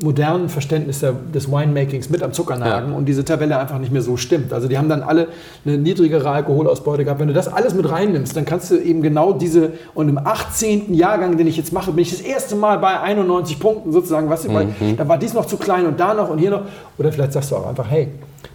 modernen 0.02 0.48
Verständnis 0.48 1.04
des 1.34 1.50
Winemakings 1.50 2.10
mit 2.10 2.22
am 2.22 2.32
Zucker 2.32 2.56
nagen 2.56 2.92
und 2.94 3.06
diese 3.06 3.24
Tabelle 3.24 3.58
einfach 3.58 3.78
nicht 3.78 3.92
mehr 3.92 4.02
so 4.02 4.16
stimmt. 4.16 4.52
Also 4.52 4.68
die 4.68 4.78
haben 4.78 4.88
dann 4.88 5.02
alle 5.02 5.28
eine 5.64 5.78
niedrigere 5.78 6.28
Alkoholausbeute 6.30 7.04
gehabt. 7.04 7.20
Wenn 7.20 7.28
du 7.28 7.34
das 7.34 7.48
alles 7.48 7.74
mit 7.74 7.88
reinnimmst, 7.88 8.36
dann 8.36 8.44
kannst 8.44 8.70
du 8.70 8.76
eben 8.76 9.02
genau 9.02 9.32
diese, 9.32 9.72
und 9.94 10.08
im 10.08 10.18
18. 10.18 10.94
Jahrgang, 10.94 11.36
den 11.36 11.46
ich 11.46 11.56
jetzt 11.56 11.72
mache, 11.72 11.92
bin 11.92 12.02
ich 12.02 12.10
das 12.10 12.20
erste 12.20 12.56
Mal 12.56 12.78
bei 12.78 13.00
91 13.00 13.58
Punkten 13.58 13.92
sozusagen, 13.92 14.28
was 14.28 14.44
weil, 14.48 14.68
da 14.96 15.08
war 15.08 15.18
dies 15.18 15.32
noch 15.32 15.46
zu 15.46 15.56
klein 15.56 15.86
und 15.86 15.98
da 15.98 16.14
noch 16.14 16.28
und 16.28 16.38
hier 16.38 16.50
noch. 16.50 16.62
Oder 16.98 17.12
vielleicht 17.12 17.32
sagst 17.32 17.50
du 17.50 17.56
auch 17.56 17.66
einfach, 17.66 17.90
hey, 17.90 18.08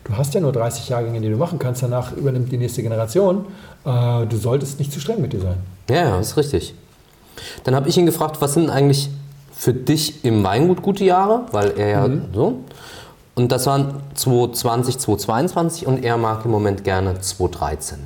du 0.03 0.17
hast 0.17 0.33
ja 0.33 0.41
nur 0.41 0.51
30 0.51 0.89
Jahrgänge, 0.89 1.21
die 1.21 1.29
du 1.29 1.37
machen 1.37 1.59
kannst, 1.59 1.83
danach 1.83 2.15
übernimmt 2.15 2.51
die 2.51 2.57
nächste 2.57 2.83
Generation. 2.83 3.45
Äh, 3.85 4.25
du 4.27 4.37
solltest 4.37 4.79
nicht 4.79 4.91
zu 4.91 4.99
streng 4.99 5.21
mit 5.21 5.33
dir 5.33 5.41
sein. 5.41 5.57
Ja, 5.89 5.95
ja, 5.95 6.17
das 6.17 6.29
ist 6.29 6.37
richtig. 6.37 6.73
Dann 7.63 7.75
habe 7.75 7.89
ich 7.89 7.97
ihn 7.97 8.05
gefragt, 8.05 8.37
was 8.41 8.53
sind 8.53 8.69
eigentlich 8.69 9.09
für 9.59 9.73
dich 9.73 10.23
im 10.23 10.41
Weingut 10.41 10.81
gute 10.81 11.03
Jahre? 11.03 11.45
Weil 11.51 11.77
er 11.77 11.87
ja 11.89 12.09
so. 12.33 12.61
Und 13.35 13.51
das 13.51 13.67
waren 13.67 14.01
2020, 14.15 14.99
2022 14.99 15.85
und 15.85 16.05
er 16.05 16.15
mag 16.15 16.45
im 16.45 16.51
Moment 16.51 16.85
gerne 16.85 17.19
2013. 17.19 17.99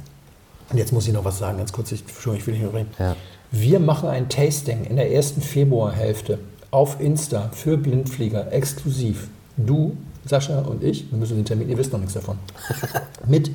Und 0.72 0.78
jetzt 0.80 0.92
muss 0.92 1.08
ich 1.08 1.14
noch 1.14 1.24
was 1.24 1.38
sagen, 1.38 1.60
ganz 1.60 1.72
kurz, 1.72 1.92
ich, 1.92 2.02
Entschuldigung, 2.02 2.40
ich 2.40 2.48
will 2.48 2.54
nicht 2.56 2.64
überreden. 2.64 2.90
Ja. 2.98 3.16
Wir 3.52 3.80
machen 3.80 4.10
ein 4.10 4.30
Tasting 4.30 4.84
in 4.86 4.96
der 4.96 5.12
ersten 5.12 5.44
Februarhälfte 5.44 6.40
auf 6.72 7.00
Insta 7.00 7.52
für 7.54 7.78
Blindflieger 7.78 8.52
exklusiv. 8.52 9.28
Du, 9.56 9.96
Sascha 10.26 10.60
und 10.62 10.84
ich, 10.84 11.12
wir 11.12 11.20
müssen 11.20 11.36
den 11.36 11.46
Termin, 11.46 11.70
ihr 11.70 11.78
wisst 11.78 11.94
noch 11.94 12.00
nichts 12.00 12.16
davon, 12.16 12.40
mit 13.28 13.52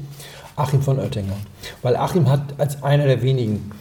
Achim 0.55 0.83
von 0.83 1.01
Oettinger. 1.01 1.37
Weil 1.83 1.97
Achim 1.97 2.31
hat 2.31 2.43
als 2.59 2.81
einer 2.85 3.07
der 3.07 3.23
wenigen 3.23 3.73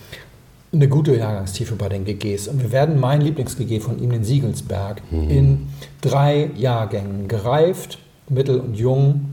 eine 0.74 0.90
gute 0.90 1.16
Jahrgangstiefe 1.16 1.76
bei 1.76 1.90
den 1.90 2.06
GGs. 2.06 2.48
Und 2.48 2.62
wir 2.62 2.72
werden 2.72 3.00
mein 3.00 3.22
Lieblings-GG 3.22 3.80
von 3.80 4.02
ihm, 4.02 4.12
den 4.12 4.24
Siegelsberg, 4.24 5.02
in 5.12 5.68
drei 6.02 6.52
Jahrgängen 6.56 7.28
gereift, 7.28 8.00
mittel 8.30 8.60
und 8.60 8.76
jung, 8.76 9.26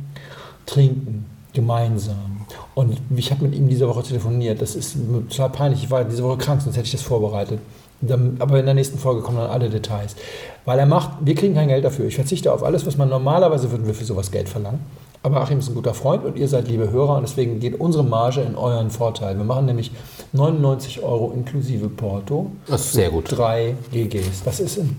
trinken, 0.67 1.27
gemeinsam. 1.53 2.47
Und 2.75 2.99
ich 3.17 3.31
habe 3.31 3.45
mit 3.45 3.55
ihm 3.55 3.69
diese 3.69 3.89
Woche 3.89 4.03
telefoniert. 4.03 4.61
Das 4.63 4.75
ist 4.77 4.97
total 5.29 5.51
peinlich. 5.51 5.85
Ich 5.85 5.91
war 5.91 6.05
diese 6.05 6.23
Woche 6.23 6.39
krank, 6.39 6.63
sonst 6.63 6.77
hätte 6.77 6.87
ich 6.87 6.93
das 6.93 7.03
vorbereitet. 7.03 7.61
Dann- 8.01 8.37
Aber 8.39 8.59
in 8.59 8.67
der 8.67 8.75
nächsten 8.75 8.99
Folge 8.99 9.23
kommen 9.23 9.39
dann 9.39 9.51
alle 9.51 9.71
Details. 9.71 10.15
Weil 10.65 10.79
er 10.79 10.87
macht, 10.87 11.11
wir 11.21 11.35
kriegen 11.35 11.55
kein 11.55 11.69
Geld 11.69 11.85
dafür. 11.85 12.07
Ich 12.07 12.15
verzichte 12.17 12.53
auf 12.53 12.63
alles, 12.63 12.87
was 12.87 12.97
man 12.97 13.09
normalerweise 13.09 13.71
würden 13.71 13.87
wir 13.87 13.95
für 13.95 14.05
sowas 14.05 14.31
Geld 14.31 14.49
verlangen. 14.49 14.81
Aber 15.23 15.41
Achim 15.41 15.59
ist 15.59 15.69
ein 15.71 15.75
guter 15.75 15.95
Freund 15.95 16.25
und 16.25 16.37
ihr 16.37 16.49
seid 16.49 16.69
liebe 16.69 16.91
Hörer 16.91 17.17
und 17.17 17.23
deswegen 17.23 17.59
geht 17.59 17.81
unsere 17.81 18.05
Marge 18.05 18.43
in 18.43 18.57
euren 18.57 18.91
Vorteil. 18.91 19.37
Wir 19.39 19.45
machen 19.45 19.65
nämlich 19.65 19.91
99 20.33 21.03
Euro 21.03 21.33
inklusive 21.35 21.89
Porto. 21.89 22.51
Das 22.67 22.83
ist 22.83 22.93
sehr 22.93 23.09
gut. 23.11 23.25
Drei 23.31 23.75
GGs. 23.91 24.43
Das 24.45 24.61
ist 24.61 24.77
in 24.77 24.97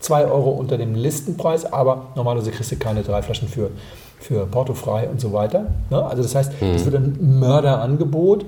2 0.00 0.26
Euro 0.26 0.50
unter 0.50 0.78
dem 0.78 0.94
Listenpreis, 0.96 1.64
aber 1.72 2.06
normalerweise 2.16 2.50
kriegst 2.50 2.72
du 2.72 2.76
keine 2.76 3.02
drei 3.02 3.22
Flaschen 3.22 3.46
für, 3.48 3.70
für 4.18 4.46
Porto 4.46 4.74
frei 4.74 5.08
und 5.08 5.20
so 5.20 5.32
weiter. 5.32 5.66
Ne? 5.90 6.04
Also 6.04 6.22
das 6.24 6.34
heißt, 6.34 6.52
es 6.74 6.84
wird 6.84 6.96
ein 6.96 7.38
Mörderangebot. 7.38 8.44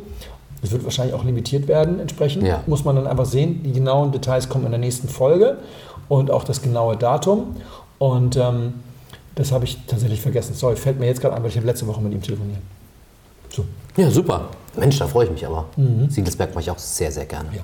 Es 0.63 0.73
wird 0.73 0.85
wahrscheinlich 0.85 1.15
auch 1.15 1.25
limitiert 1.25 1.69
werden 1.69 2.01
entsprechend. 2.01 2.45
Ja. 2.45 2.63
Muss 2.67 2.85
man 2.85 2.97
dann 2.97 3.07
einfach 3.07 3.25
sehen. 3.25 3.63
Die 3.63 3.73
genauen 3.73 4.13
Details 4.13 4.49
kommen 4.49 4.67
in 4.67 4.73
der 4.73 4.81
nächsten 4.81 5.09
Folge 5.09 5.59
und 6.09 6.31
auch 6.31 6.45
das 6.45 6.61
genaue 6.61 6.97
Datum. 6.97 7.57
Und 7.99 8.37
ähm, 8.37 8.75
das 9.35 9.53
habe 9.53 9.65
ich 9.65 9.79
tatsächlich 9.87 10.21
vergessen. 10.21 10.55
Sorry, 10.55 10.77
fällt 10.77 10.99
mir 11.01 11.07
jetzt 11.07 11.21
gerade 11.21 11.35
ein, 11.35 11.43
weil 11.43 11.51
ich 11.51 11.57
habe 11.57 11.67
letzte 11.67 11.87
Woche 11.87 12.01
mit 12.01 12.13
ihm 12.13 12.23
telefoniert. 12.23 12.61
So. 13.49 13.65
Ja, 13.97 14.11
super. 14.11 14.49
Mensch, 14.77 14.99
da 14.99 15.07
freue 15.07 15.27
ich 15.27 15.31
mich 15.31 15.47
aber. 15.47 15.67
Siegelsberg 16.09 16.51
mache 16.55 16.63
ich 16.63 16.71
auch 16.71 16.79
sehr, 16.79 17.11
sehr 17.11 17.27
gerne. 17.27 17.49
Ja. 17.55 17.63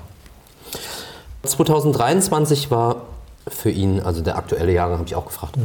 2023 1.43 2.71
war 2.71 3.03
für 3.47 3.69
ihn, 3.69 4.01
also 4.01 4.21
der 4.21 4.37
aktuelle 4.37 4.73
Jahrgang 4.73 4.99
habe 4.99 5.07
ich 5.07 5.15
auch 5.15 5.25
gefragt, 5.25 5.55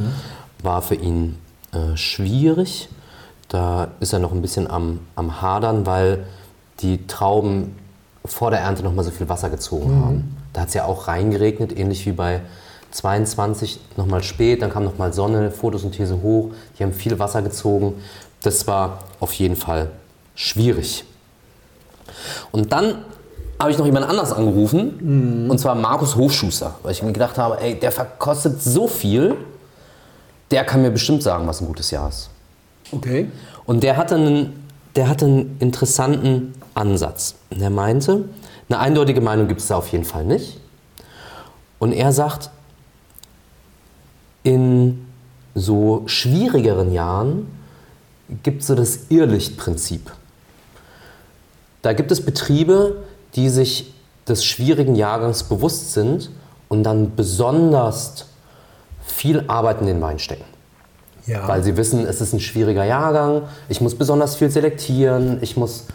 war 0.63 0.83
für 0.83 0.95
ihn 0.95 1.39
äh, 1.73 1.97
schwierig. 1.97 2.89
Da 3.49 3.89
ist 4.01 4.13
er 4.13 4.19
noch 4.19 4.33
ein 4.33 4.41
bisschen 4.41 4.71
am, 4.71 5.01
am 5.17 5.43
Hadern, 5.43 5.85
weil 5.85 6.25
die 6.81 7.07
Trauben 7.07 7.77
vor 8.25 8.51
der 8.51 8.61
Ernte 8.61 8.83
noch 8.83 8.93
mal 8.93 9.03
so 9.03 9.11
viel 9.11 9.29
Wasser 9.29 9.51
gezogen 9.51 10.01
haben. 10.05 10.37
Da 10.53 10.63
hat 10.63 10.69
es 10.69 10.75
ja 10.75 10.85
auch 10.85 11.09
reingeregnet, 11.09 11.77
ähnlich 11.77 12.07
wie 12.07 12.13
bei 12.13 12.41
22 12.93 13.81
noch 13.97 14.07
mal 14.07 14.23
spät, 14.23 14.63
dann 14.63 14.71
kam 14.71 14.85
noch 14.85 14.99
mal 14.99 15.13
Sonne, 15.13 15.51
Photosynthese 15.51 16.23
hoch, 16.23 16.51
die 16.79 16.85
haben 16.85 16.93
viel 16.93 17.19
Wasser 17.19 17.43
gezogen. 17.43 17.95
Das 18.43 18.67
war 18.67 19.01
auf 19.19 19.33
jeden 19.33 19.57
Fall 19.57 19.91
schwierig. 20.35 21.05
Und 22.51 22.73
dann 22.73 23.05
habe 23.59 23.71
ich 23.71 23.79
noch 23.79 23.87
jemand 23.87 24.09
anders 24.09 24.33
angerufen, 24.33 25.49
und 25.49 25.59
zwar 25.59 25.75
Markus 25.75 26.17
Hofschuster, 26.17 26.75
weil 26.83 26.93
ich 26.93 27.03
mir 27.03 27.13
gedacht 27.13 27.39
habe, 27.39 27.61
ey, 27.61 27.79
der 27.79 27.93
verkostet 27.93 28.63
so 28.63 28.89
viel, 28.89 29.37
der 30.51 30.65
kann 30.65 30.83
mir 30.83 30.91
bestimmt 30.91 31.23
sagen, 31.23 31.47
was 31.47 31.61
ein 31.61 31.67
gutes 31.67 31.91
Jahr 31.91 32.09
ist. 32.09 32.29
Okay. 32.91 33.31
Und 33.65 33.85
der 33.85 33.97
hatte 33.97 34.17
einen, 34.17 34.69
der 34.97 35.09
hatte 35.09 35.27
einen 35.27 35.57
interessanten 35.61 36.55
Ansatz. 36.75 37.35
Und 37.51 37.61
er 37.61 37.71
meinte, 37.71 38.25
eine 38.69 38.79
eindeutige 38.79 39.21
Meinung 39.21 39.49
gibt 39.49 39.61
es 39.61 39.69
da 39.69 39.77
auf 39.77 39.89
jeden 39.89 40.05
Fall 40.05 40.25
nicht. 40.25 40.59
Und 41.79 41.93
er 41.93 42.13
sagt, 42.13 42.51
in 44.43 45.07
so 45.55 46.03
schwierigeren 46.07 46.93
Jahren 46.93 47.47
gibt 48.43 48.63
es 48.63 48.69
so 48.69 48.75
das 48.75 49.11
Irrlichtprinzip. 49.11 50.11
Da 51.83 51.93
gibt 51.93 52.11
es 52.13 52.25
Betriebe, 52.25 53.03
die 53.35 53.49
sich 53.49 53.93
des 54.29 54.45
schwierigen 54.45 54.95
Jahrgangs 54.95 55.45
bewusst 55.45 55.93
sind 55.93 56.31
und 56.69 56.85
dann 56.85 57.17
besonders 57.17 58.27
viel 59.05 59.45
Arbeit 59.49 59.81
in 59.81 59.87
den 59.87 60.01
Wein 60.01 60.19
stecken. 60.19 60.45
Ja. 61.27 61.47
Weil 61.47 61.63
sie 61.63 61.77
wissen, 61.77 62.07
es 62.07 62.21
ist 62.21 62.33
ein 62.33 62.41
schwieriger 62.41 62.85
Jahrgang, 62.85 63.43
ich 63.69 63.81
muss 63.81 63.95
besonders 63.97 64.37
viel 64.37 64.51
selektieren, 64.51 65.39
ich 65.41 65.57
muss 65.57 65.87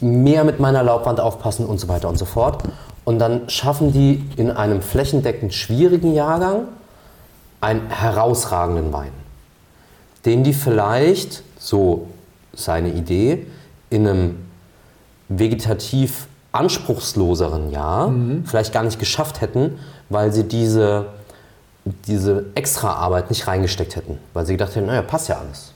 mehr 0.00 0.44
mit 0.44 0.60
meiner 0.60 0.82
Laubwand 0.82 1.20
aufpassen 1.20 1.66
und 1.66 1.78
so 1.78 1.88
weiter 1.88 2.08
und 2.08 2.18
so 2.18 2.24
fort. 2.24 2.62
Und 3.04 3.18
dann 3.18 3.48
schaffen 3.48 3.92
die 3.92 4.28
in 4.36 4.50
einem 4.50 4.82
flächendeckend 4.82 5.54
schwierigen 5.54 6.14
Jahrgang 6.14 6.68
einen 7.60 7.88
herausragenden 7.88 8.92
Wein, 8.92 9.12
den 10.24 10.44
die 10.44 10.52
vielleicht, 10.52 11.42
so 11.58 12.08
seine 12.54 12.90
Idee, 12.90 13.46
in 13.90 14.06
einem 14.06 14.46
vegetativ 15.28 16.26
anspruchsloseren 16.52 17.70
Jahr 17.70 18.12
vielleicht 18.44 18.72
gar 18.72 18.82
nicht 18.82 18.98
geschafft 18.98 19.40
hätten, 19.40 19.78
weil 20.08 20.32
sie 20.32 20.44
diese, 20.44 21.06
diese 21.84 22.46
Extraarbeit 22.54 23.30
nicht 23.30 23.46
reingesteckt 23.46 23.96
hätten. 23.96 24.18
Weil 24.32 24.46
sie 24.46 24.52
gedacht 24.54 24.74
hätten, 24.74 24.86
naja, 24.86 25.02
passt 25.02 25.28
ja 25.28 25.38
alles. 25.38 25.72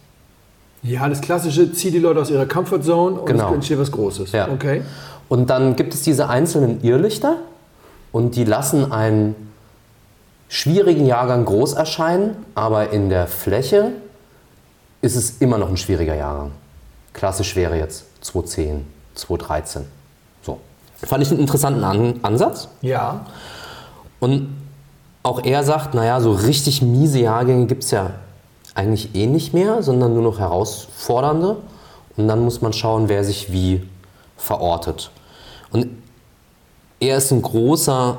Ja, 0.83 1.09
das 1.09 1.21
klassische, 1.21 1.73
zieh 1.73 1.91
die 1.91 1.99
Leute 1.99 2.21
aus 2.21 2.31
ihrer 2.31 2.47
Comfortzone 2.47 3.21
und 3.21 3.27
Genau. 3.27 3.49
es 3.49 3.55
entsteht 3.55 3.79
was 3.79 3.91
Großes. 3.93 4.33
Ja. 4.33 4.49
Okay. 4.49 4.83
Und 5.29 5.51
dann 5.51 5.77
gibt 5.77 5.95
es 5.95 6.03
diese 6.03 6.29
einzelnen 6.29 6.83
Irrlichter 6.83 7.37
und 8.13 8.35
die 8.37 8.45
lassen 8.45 8.91
einen 8.91 9.35
schwierigen 10.49 11.07
Jahrgang 11.07 11.45
groß 11.45 11.75
erscheinen, 11.75 12.37
aber 12.55 12.91
in 12.91 13.09
der 13.09 13.27
Fläche 13.29 13.93
ist 15.03 15.17
es 15.17 15.39
immer 15.39 15.59
noch 15.59 15.69
ein 15.69 15.77
schwieriger 15.77 16.15
Jahrgang. 16.15 16.51
Klassisch 17.13 17.55
wäre 17.57 17.79
jetzt 17.79 18.05
2010, 18.23 18.85
2013. 19.15 19.83
So. 20.43 20.59
Fand 20.97 21.23
ich 21.23 21.31
einen 21.31 21.41
interessanten 21.41 21.85
An 21.85 22.15
Ansatz. 22.23 22.69
Ja. 22.83 23.27
Und 24.19 24.49
auch 25.23 25.45
er 25.45 25.63
sagt, 25.63 25.95
naja, 25.95 26.21
so 26.21 26.33
richtig 26.33 26.83
miese 26.83 27.21
Jahrgänge 27.21 27.67
gibt 27.67 27.85
es 27.85 27.91
ja 27.91 28.11
eigentlich 28.75 29.15
eh 29.15 29.27
nicht 29.27 29.53
mehr, 29.55 29.83
sondern 29.83 30.15
nur 30.15 30.23
noch 30.23 30.39
herausfordernde. 30.39 31.57
Und 32.17 32.29
dann 32.29 32.45
muss 32.45 32.61
man 32.61 32.73
schauen, 32.73 33.09
wer 33.09 33.25
sich 33.25 33.53
wie 33.53 33.83
verortet. 34.37 35.11
Und 35.73 35.89
er 36.99 37.17
ist 37.17 37.31
ein 37.31 37.43
großer 37.43 38.19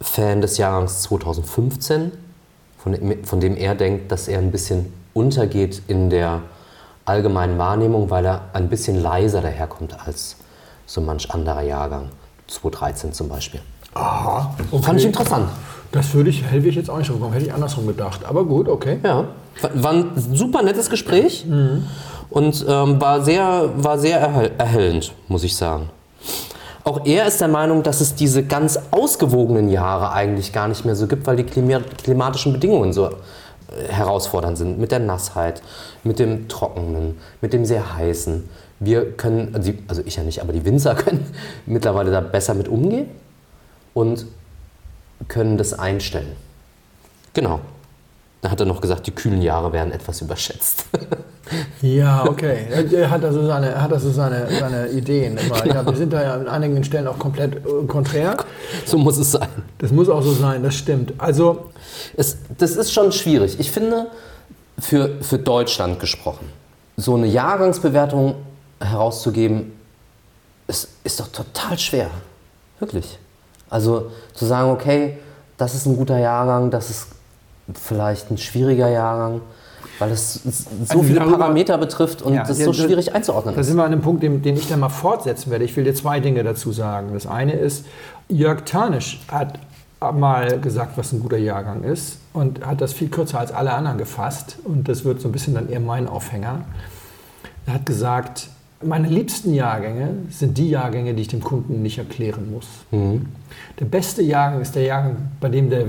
Fan 0.00 0.40
des 0.40 0.56
Jahrgangs 0.58 1.02
2015, 1.02 2.12
von 2.78 2.92
dem, 2.92 3.24
von 3.24 3.40
dem 3.40 3.56
er 3.56 3.74
denkt, 3.74 4.12
dass 4.12 4.28
er 4.28 4.38
ein 4.38 4.50
bisschen 4.50 4.92
untergeht 5.14 5.82
in 5.88 6.10
der 6.10 6.42
allgemeinen 7.04 7.58
Wahrnehmung, 7.58 8.10
weil 8.10 8.24
er 8.24 8.42
ein 8.52 8.68
bisschen 8.68 9.02
leiser 9.02 9.40
daherkommt 9.40 9.96
als 10.06 10.36
so 10.86 11.00
manch 11.00 11.30
anderer 11.30 11.62
Jahrgang. 11.62 12.10
2013 12.46 13.12
zum 13.12 13.28
Beispiel. 13.28 13.60
Aha. 13.94 14.54
Okay. 14.70 14.82
Fand 14.82 15.00
ich 15.00 15.06
interessant. 15.06 15.50
Das 15.92 16.12
würde 16.14 16.30
ich, 16.30 16.44
hätte 16.44 16.68
ich 16.68 16.74
jetzt 16.74 16.90
auch 16.90 16.98
nicht 16.98 17.08
drauf 17.08 17.16
gekommen, 17.16 17.32
hätte 17.32 17.46
ich 17.46 17.52
andersrum 17.52 17.86
gedacht. 17.86 18.24
Aber 18.24 18.44
gut, 18.44 18.68
okay. 18.68 18.98
Ja, 19.02 19.24
war 19.74 19.92
ein 19.92 20.12
super 20.16 20.62
nettes 20.62 20.90
Gespräch 20.90 21.44
und 22.30 22.64
ähm, 22.68 23.00
war 23.00 23.22
sehr, 23.22 23.70
war 23.76 23.98
sehr 23.98 24.20
erhell 24.20 24.52
erhellend, 24.58 25.12
muss 25.28 25.44
ich 25.44 25.56
sagen. 25.56 25.90
Auch 26.84 27.04
er 27.04 27.26
ist 27.26 27.40
der 27.40 27.48
Meinung, 27.48 27.82
dass 27.82 28.00
es 28.00 28.14
diese 28.14 28.44
ganz 28.44 28.78
ausgewogenen 28.90 29.68
Jahre 29.68 30.12
eigentlich 30.12 30.52
gar 30.52 30.68
nicht 30.68 30.84
mehr 30.84 30.96
so 30.96 31.06
gibt, 31.06 31.26
weil 31.26 31.36
die 31.36 31.44
klima 31.44 31.80
klimatischen 31.80 32.52
Bedingungen 32.52 32.92
so 32.92 33.06
äh, 33.08 33.10
herausfordernd 33.90 34.56
sind. 34.56 34.78
Mit 34.78 34.90
der 34.90 34.98
Nassheit, 34.98 35.60
mit 36.02 36.18
dem 36.18 36.48
Trockenen, 36.48 37.18
mit 37.42 37.52
dem 37.52 37.66
sehr 37.66 37.96
heißen. 37.96 38.48
Wir 38.80 39.12
können, 39.12 39.54
also 39.88 40.02
ich 40.06 40.16
ja 40.16 40.22
nicht, 40.22 40.40
aber 40.40 40.54
die 40.54 40.64
Winzer 40.64 40.94
können 40.94 41.26
mittlerweile 41.66 42.10
da 42.10 42.20
besser 42.20 42.54
mit 42.54 42.68
umgehen 42.68 43.08
und 43.92 44.24
können 45.26 45.58
das 45.58 45.74
einstellen. 45.74 46.36
Genau. 47.34 47.60
Da 48.40 48.50
hat 48.50 48.60
er 48.60 48.66
noch 48.66 48.80
gesagt, 48.80 49.06
die 49.06 49.10
kühlen 49.10 49.42
Jahre 49.42 49.72
werden 49.72 49.92
etwas 49.92 50.20
überschätzt. 50.20 50.84
Ja, 51.80 52.26
okay. 52.28 52.66
Er- 52.92 53.08
hat 53.08 53.24
also 53.24 53.46
seine, 53.46 53.70
er 53.70 53.80
hat 53.80 53.90
also 53.90 54.10
seine, 54.10 54.46
seine 54.60 54.88
Ideen 54.88 55.38
immer. 55.38 55.64
Ja, 55.66 55.86
wir 55.86 55.96
sind 55.96 56.12
da 56.12 56.22
ja 56.22 56.34
an 56.34 56.46
einigen 56.46 56.84
Stellen 56.84 57.06
auch 57.06 57.18
komplett 57.18 57.56
äh, 57.64 57.86
konträr. 57.86 58.36
so 58.84 58.98
muss 58.98 59.16
es 59.16 59.32
sein. 59.32 59.48
Das 59.78 59.90
muss 59.90 60.10
auch 60.10 60.20
so 60.22 60.34
sein, 60.34 60.62
das 60.62 60.74
stimmt. 60.74 61.14
Also, 61.16 61.70
Es, 62.18 62.36
das 62.58 62.72
ist 62.72 62.92
schon 62.92 63.12
schwierig. 63.12 63.58
Ich 63.60 63.70
finde, 63.70 64.08
für, 64.78 65.22
für 65.22 65.38
Deutschland 65.38 66.00
gesprochen, 66.00 66.50
so 66.98 67.14
eine 67.16 67.26
Jahrgangsbewertung 67.26 68.34
herauszugeben, 68.78 69.72
ist, 70.66 70.88
ist 71.02 71.18
doch 71.18 71.28
total 71.28 71.78
schwer. 71.78 72.10
Wirklich. 72.78 73.18
Also 73.70 74.10
zu 74.34 74.44
sagen, 74.44 74.70
okay, 74.70 75.16
das 75.56 75.74
ist 75.74 75.86
ein 75.86 75.96
guter 75.96 76.18
Jahrgang, 76.18 76.70
das 76.70 76.90
ist 76.90 77.06
vielleicht 77.74 78.30
ein 78.30 78.38
schwieriger 78.38 78.88
Jahrgang, 78.88 79.40
weil 79.98 80.10
es 80.12 80.34
so 80.34 80.50
Also 80.88 81.02
viele 81.02 81.20
darüber- 81.20 81.38
Parameter 81.38 81.76
betrifft 81.78 82.22
und 82.22 82.34
Ja, 82.34 82.44
das 82.44 82.58
ja, 82.58 82.64
so 82.66 82.72
schwierig 82.72 83.14
einzuordnen 83.14 83.54
Da 83.54 83.60
ist. 83.60 83.66
sind 83.66 83.76
wir 83.76 83.84
an 83.84 83.92
einem 83.92 84.00
Punkt, 84.02 84.22
den, 84.22 84.42
den 84.42 84.56
ich 84.56 84.68
dann 84.68 84.80
mal 84.80 84.88
fortsetzen 84.88 85.50
werde. 85.50 85.64
Ich 85.64 85.76
will 85.76 85.84
dir 85.84 85.94
zwei 85.94 86.20
Dinge 86.20 86.42
dazu 86.44 86.72
sagen. 86.72 87.10
Das 87.14 87.26
eine 87.26 87.52
ist, 87.52 87.84
Jörg 88.28 88.64
Tarnisch 88.64 89.20
hat 89.28 89.58
mal 90.14 90.60
gesagt, 90.60 90.96
was 90.96 91.12
ein 91.12 91.20
guter 91.20 91.38
Jahrgang 91.38 91.82
ist 91.82 92.18
und 92.32 92.64
hat 92.64 92.80
das 92.80 92.92
viel 92.92 93.08
kürzer 93.08 93.40
als 93.40 93.50
alle 93.52 93.72
anderen 93.72 93.98
gefasst. 93.98 94.58
Und 94.64 94.88
das 94.88 95.04
wird 95.04 95.20
so 95.20 95.28
ein 95.28 95.32
bisschen 95.32 95.54
dann 95.54 95.68
eher 95.68 95.80
mein 95.80 96.06
Aufhänger. 96.06 96.60
Er 97.66 97.74
hat 97.74 97.84
gesagt, 97.86 98.48
meine 98.80 99.08
liebsten 99.08 99.52
Jahrgänge 99.52 100.10
sind 100.30 100.56
die 100.56 100.70
Jahrgänge, 100.70 101.14
die 101.14 101.22
ich 101.22 101.28
dem 101.28 101.42
Kunden 101.42 101.82
nicht 101.82 101.98
erklären 101.98 102.52
muss. 102.52 102.66
Der 103.80 103.84
beste 103.86 104.22
Jahrgang 104.22 104.60
ist 104.60 104.76
der 104.76 104.84
Jahrgang, 104.84 105.16
bei 105.40 105.48
dem 105.48 105.68
der, 105.68 105.86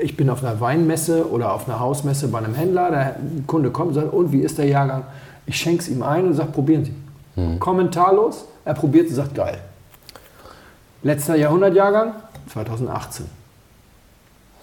ich 0.00 0.16
bin 0.16 0.30
auf 0.30 0.42
einer 0.44 0.60
Weinmesse 0.60 1.30
oder 1.30 1.52
auf 1.52 1.68
einer 1.68 1.80
Hausmesse 1.80 2.28
bei 2.28 2.38
einem 2.38 2.54
Händler, 2.54 2.90
der 2.90 3.16
Kunde 3.46 3.70
kommt 3.70 3.88
und 3.88 3.94
sagt, 3.94 4.12
und 4.12 4.32
wie 4.32 4.40
ist 4.40 4.58
der 4.58 4.66
Jahrgang? 4.66 5.04
Ich 5.46 5.56
schenke 5.56 5.82
es 5.82 5.88
ihm 5.88 6.02
ein 6.02 6.26
und 6.26 6.34
sage, 6.34 6.50
probieren 6.52 6.84
Sie. 6.84 6.94
Kommentarlos, 7.58 8.46
er 8.64 8.74
probiert 8.74 9.08
und 9.08 9.14
sagt, 9.14 9.34
geil. 9.34 9.58
Letzter 11.02 11.36
Jahrhundertjahrgang, 11.36 12.14
2018. 12.52 13.26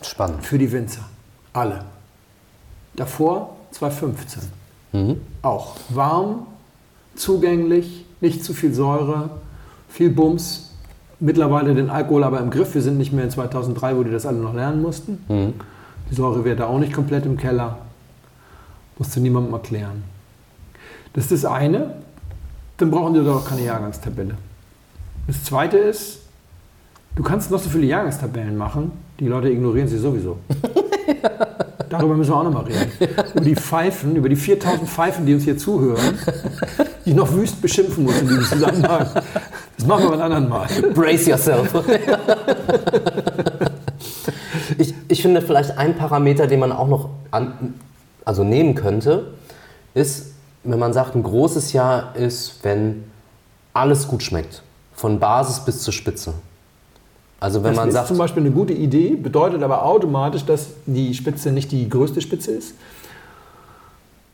Spannend. 0.01 0.43
Für 0.43 0.57
die 0.57 0.71
Winzer. 0.71 1.03
Alle. 1.53 1.85
Davor 2.95 3.55
2015. 3.71 4.43
Auch 5.41 5.75
warm, 5.89 6.47
zugänglich, 7.15 8.05
nicht 8.21 8.43
zu 8.43 8.53
viel 8.53 8.73
Säure, 8.73 9.29
viel 9.89 10.09
Bums. 10.09 10.72
Mittlerweile 11.23 11.73
den 11.73 11.89
Alkohol 11.89 12.25
aber 12.25 12.41
im 12.41 12.49
Griff. 12.49 12.75
Wir 12.75 12.81
sind 12.81 12.97
nicht 12.97 13.13
mehr 13.13 13.23
in 13.23 13.29
2003, 13.29 13.95
wo 13.95 14.03
die 14.03 14.11
das 14.11 14.25
alle 14.25 14.39
noch 14.39 14.53
lernen 14.53 14.81
mussten. 14.81 15.19
Die 16.09 16.15
Säurewerte 16.15 16.67
auch 16.67 16.79
nicht 16.79 16.91
komplett 16.91 17.25
im 17.25 17.37
Keller. 17.37 17.77
Musste 18.97 19.21
niemandem 19.21 19.53
erklären. 19.53 20.03
Das 21.13 21.31
ist 21.31 21.43
das 21.43 21.51
eine. 21.51 21.95
Dann 22.75 22.91
brauchen 22.91 23.13
die 23.13 23.23
doch 23.23 23.47
keine 23.47 23.63
Jahrgangstabelle. 23.63 24.35
Das 25.27 25.45
zweite 25.45 25.77
ist, 25.77 26.19
du 27.15 27.23
kannst 27.23 27.51
noch 27.51 27.59
so 27.59 27.69
viele 27.69 27.85
Jahrgangstabellen 27.85 28.57
machen, 28.57 28.91
die 29.17 29.27
Leute 29.27 29.49
ignorieren 29.49 29.87
sie 29.87 29.99
sowieso. 29.99 30.39
Darüber 31.93 32.15
müssen 32.15 32.31
wir 32.31 32.37
auch 32.37 32.43
nochmal 32.43 32.63
reden. 32.63 32.91
Über 33.35 33.41
die 33.41 33.55
Pfeifen, 33.55 34.15
über 34.15 34.27
die 34.27 34.35
4000 34.35 34.89
Pfeifen, 34.89 35.27
die 35.27 35.35
uns 35.35 35.43
hier 35.43 35.59
zuhören, 35.59 36.17
die 37.05 37.11
ich 37.11 37.15
noch 37.15 37.31
wüst 37.31 37.61
beschimpfen 37.61 38.05
muss 38.05 38.19
in 38.19 38.29
diesem 38.29 38.45
Zusammenhang. 38.45 39.09
Das 39.77 39.85
machen 39.85 40.05
wir 40.05 40.13
ein 40.13 40.21
anderen 40.21 40.49
Mal. 40.49 40.67
Brace 40.95 41.27
yourself. 41.27 41.71
ich, 44.79 44.95
ich 45.07 45.21
finde 45.21 45.43
vielleicht 45.43 45.77
ein 45.77 45.95
Parameter, 45.95 46.47
den 46.47 46.61
man 46.61 46.71
auch 46.71 46.87
noch 46.87 47.09
an, 47.29 47.75
also 48.25 48.43
nehmen 48.43 48.73
könnte, 48.73 49.27
ist, 49.93 50.31
wenn 50.63 50.79
man 50.79 50.93
sagt, 50.93 51.13
ein 51.13 51.21
großes 51.21 51.73
Jahr 51.73 52.15
ist, 52.15 52.63
wenn 52.63 53.03
alles 53.75 54.07
gut 54.07 54.23
schmeckt. 54.23 54.63
Von 54.95 55.19
Basis 55.19 55.59
bis 55.63 55.83
zur 55.83 55.93
Spitze. 55.93 56.33
Also 57.43 57.61
wenn 57.61 57.71
Das 57.71 57.75
man 57.75 57.89
ist 57.89 57.95
sagt, 57.95 58.07
zum 58.07 58.17
Beispiel 58.17 58.41
eine 58.41 58.51
gute 58.51 58.71
Idee, 58.71 59.17
bedeutet 59.17 59.63
aber 59.63 59.83
automatisch, 59.83 60.45
dass 60.45 60.69
die 60.85 61.13
Spitze 61.13 61.51
nicht 61.51 61.73
die 61.73 61.89
größte 61.89 62.21
Spitze 62.21 62.51
ist. 62.51 62.73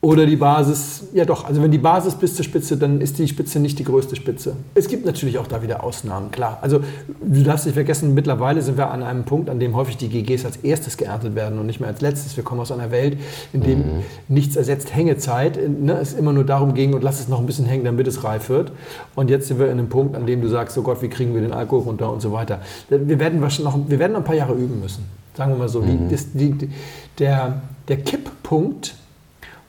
Oder 0.01 0.25
die 0.25 0.37
Basis, 0.37 1.03
ja 1.13 1.25
doch, 1.25 1.43
also 1.43 1.61
wenn 1.61 1.71
die 1.71 1.77
Basis 1.77 2.15
bis 2.15 2.33
zur 2.33 2.45
Spitze, 2.45 2.77
dann 2.77 3.01
ist 3.01 3.19
die 3.19 3.27
Spitze 3.27 3.59
nicht 3.59 3.79
die 3.79 3.83
größte 3.83 4.15
Spitze. 4.15 4.55
Es 4.73 4.87
gibt 4.87 5.05
natürlich 5.05 5.37
auch 5.39 5.47
da 5.47 5.61
wieder 5.61 5.83
Ausnahmen, 5.83 6.31
klar. 6.31 6.59
Also 6.61 6.79
du 7.21 7.43
darfst 7.43 7.65
nicht 7.65 7.73
vergessen, 7.73 8.13
mittlerweile 8.13 8.61
sind 8.61 8.77
wir 8.77 8.91
an 8.91 9.03
einem 9.03 9.25
Punkt, 9.25 9.49
an 9.49 9.59
dem 9.59 9.75
häufig 9.75 9.97
die 9.97 10.07
GGs 10.07 10.45
als 10.45 10.55
erstes 10.57 10.95
geerntet 10.95 11.35
werden 11.35 11.59
und 11.59 11.65
nicht 11.65 11.81
mehr 11.81 11.89
als 11.89 11.99
letztes. 11.99 12.37
Wir 12.37 12.45
kommen 12.45 12.61
aus 12.61 12.71
einer 12.71 12.91
Welt, 12.91 13.17
in 13.51 13.59
dem 13.59 13.83
nichts 14.29 14.55
ersetzt 14.55 14.95
Hängezeit. 14.95 15.59
Ne? 15.67 15.99
Es 16.01 16.13
immer 16.13 16.31
nur 16.31 16.45
darum 16.45 16.75
ging, 16.75 16.93
und 16.93 17.03
lass 17.03 17.19
es 17.19 17.27
noch 17.27 17.41
ein 17.41 17.45
bisschen 17.45 17.65
hängen, 17.65 17.83
damit 17.83 18.07
es 18.07 18.23
reif 18.23 18.47
wird. 18.47 18.71
Und 19.15 19.29
jetzt 19.29 19.49
sind 19.49 19.59
wir 19.59 19.65
in 19.65 19.73
einem 19.73 19.89
Punkt, 19.89 20.15
an 20.15 20.25
dem 20.25 20.41
du 20.41 20.47
sagst, 20.47 20.77
oh 20.77 20.81
Gott, 20.81 21.01
wie 21.01 21.09
kriegen 21.09 21.33
wir 21.33 21.41
den 21.41 21.51
Alkohol 21.51 21.83
runter 21.83 22.09
und 22.13 22.21
so 22.21 22.31
weiter. 22.31 22.61
Wir 22.87 23.19
werden, 23.19 23.41
wahrscheinlich 23.41 23.75
noch, 23.75 23.89
wir 23.89 23.99
werden 23.99 24.13
noch 24.13 24.19
ein 24.19 24.25
paar 24.25 24.35
Jahre 24.35 24.53
üben 24.53 24.79
müssen. 24.79 25.03
Sagen 25.35 25.51
wir 25.51 25.57
mal 25.57 25.67
so. 25.67 25.81
Die, 25.81 25.99
das, 26.09 26.27
die, 26.33 26.69
der, 27.17 27.61
der 27.89 27.97
Kipppunkt 27.97 28.95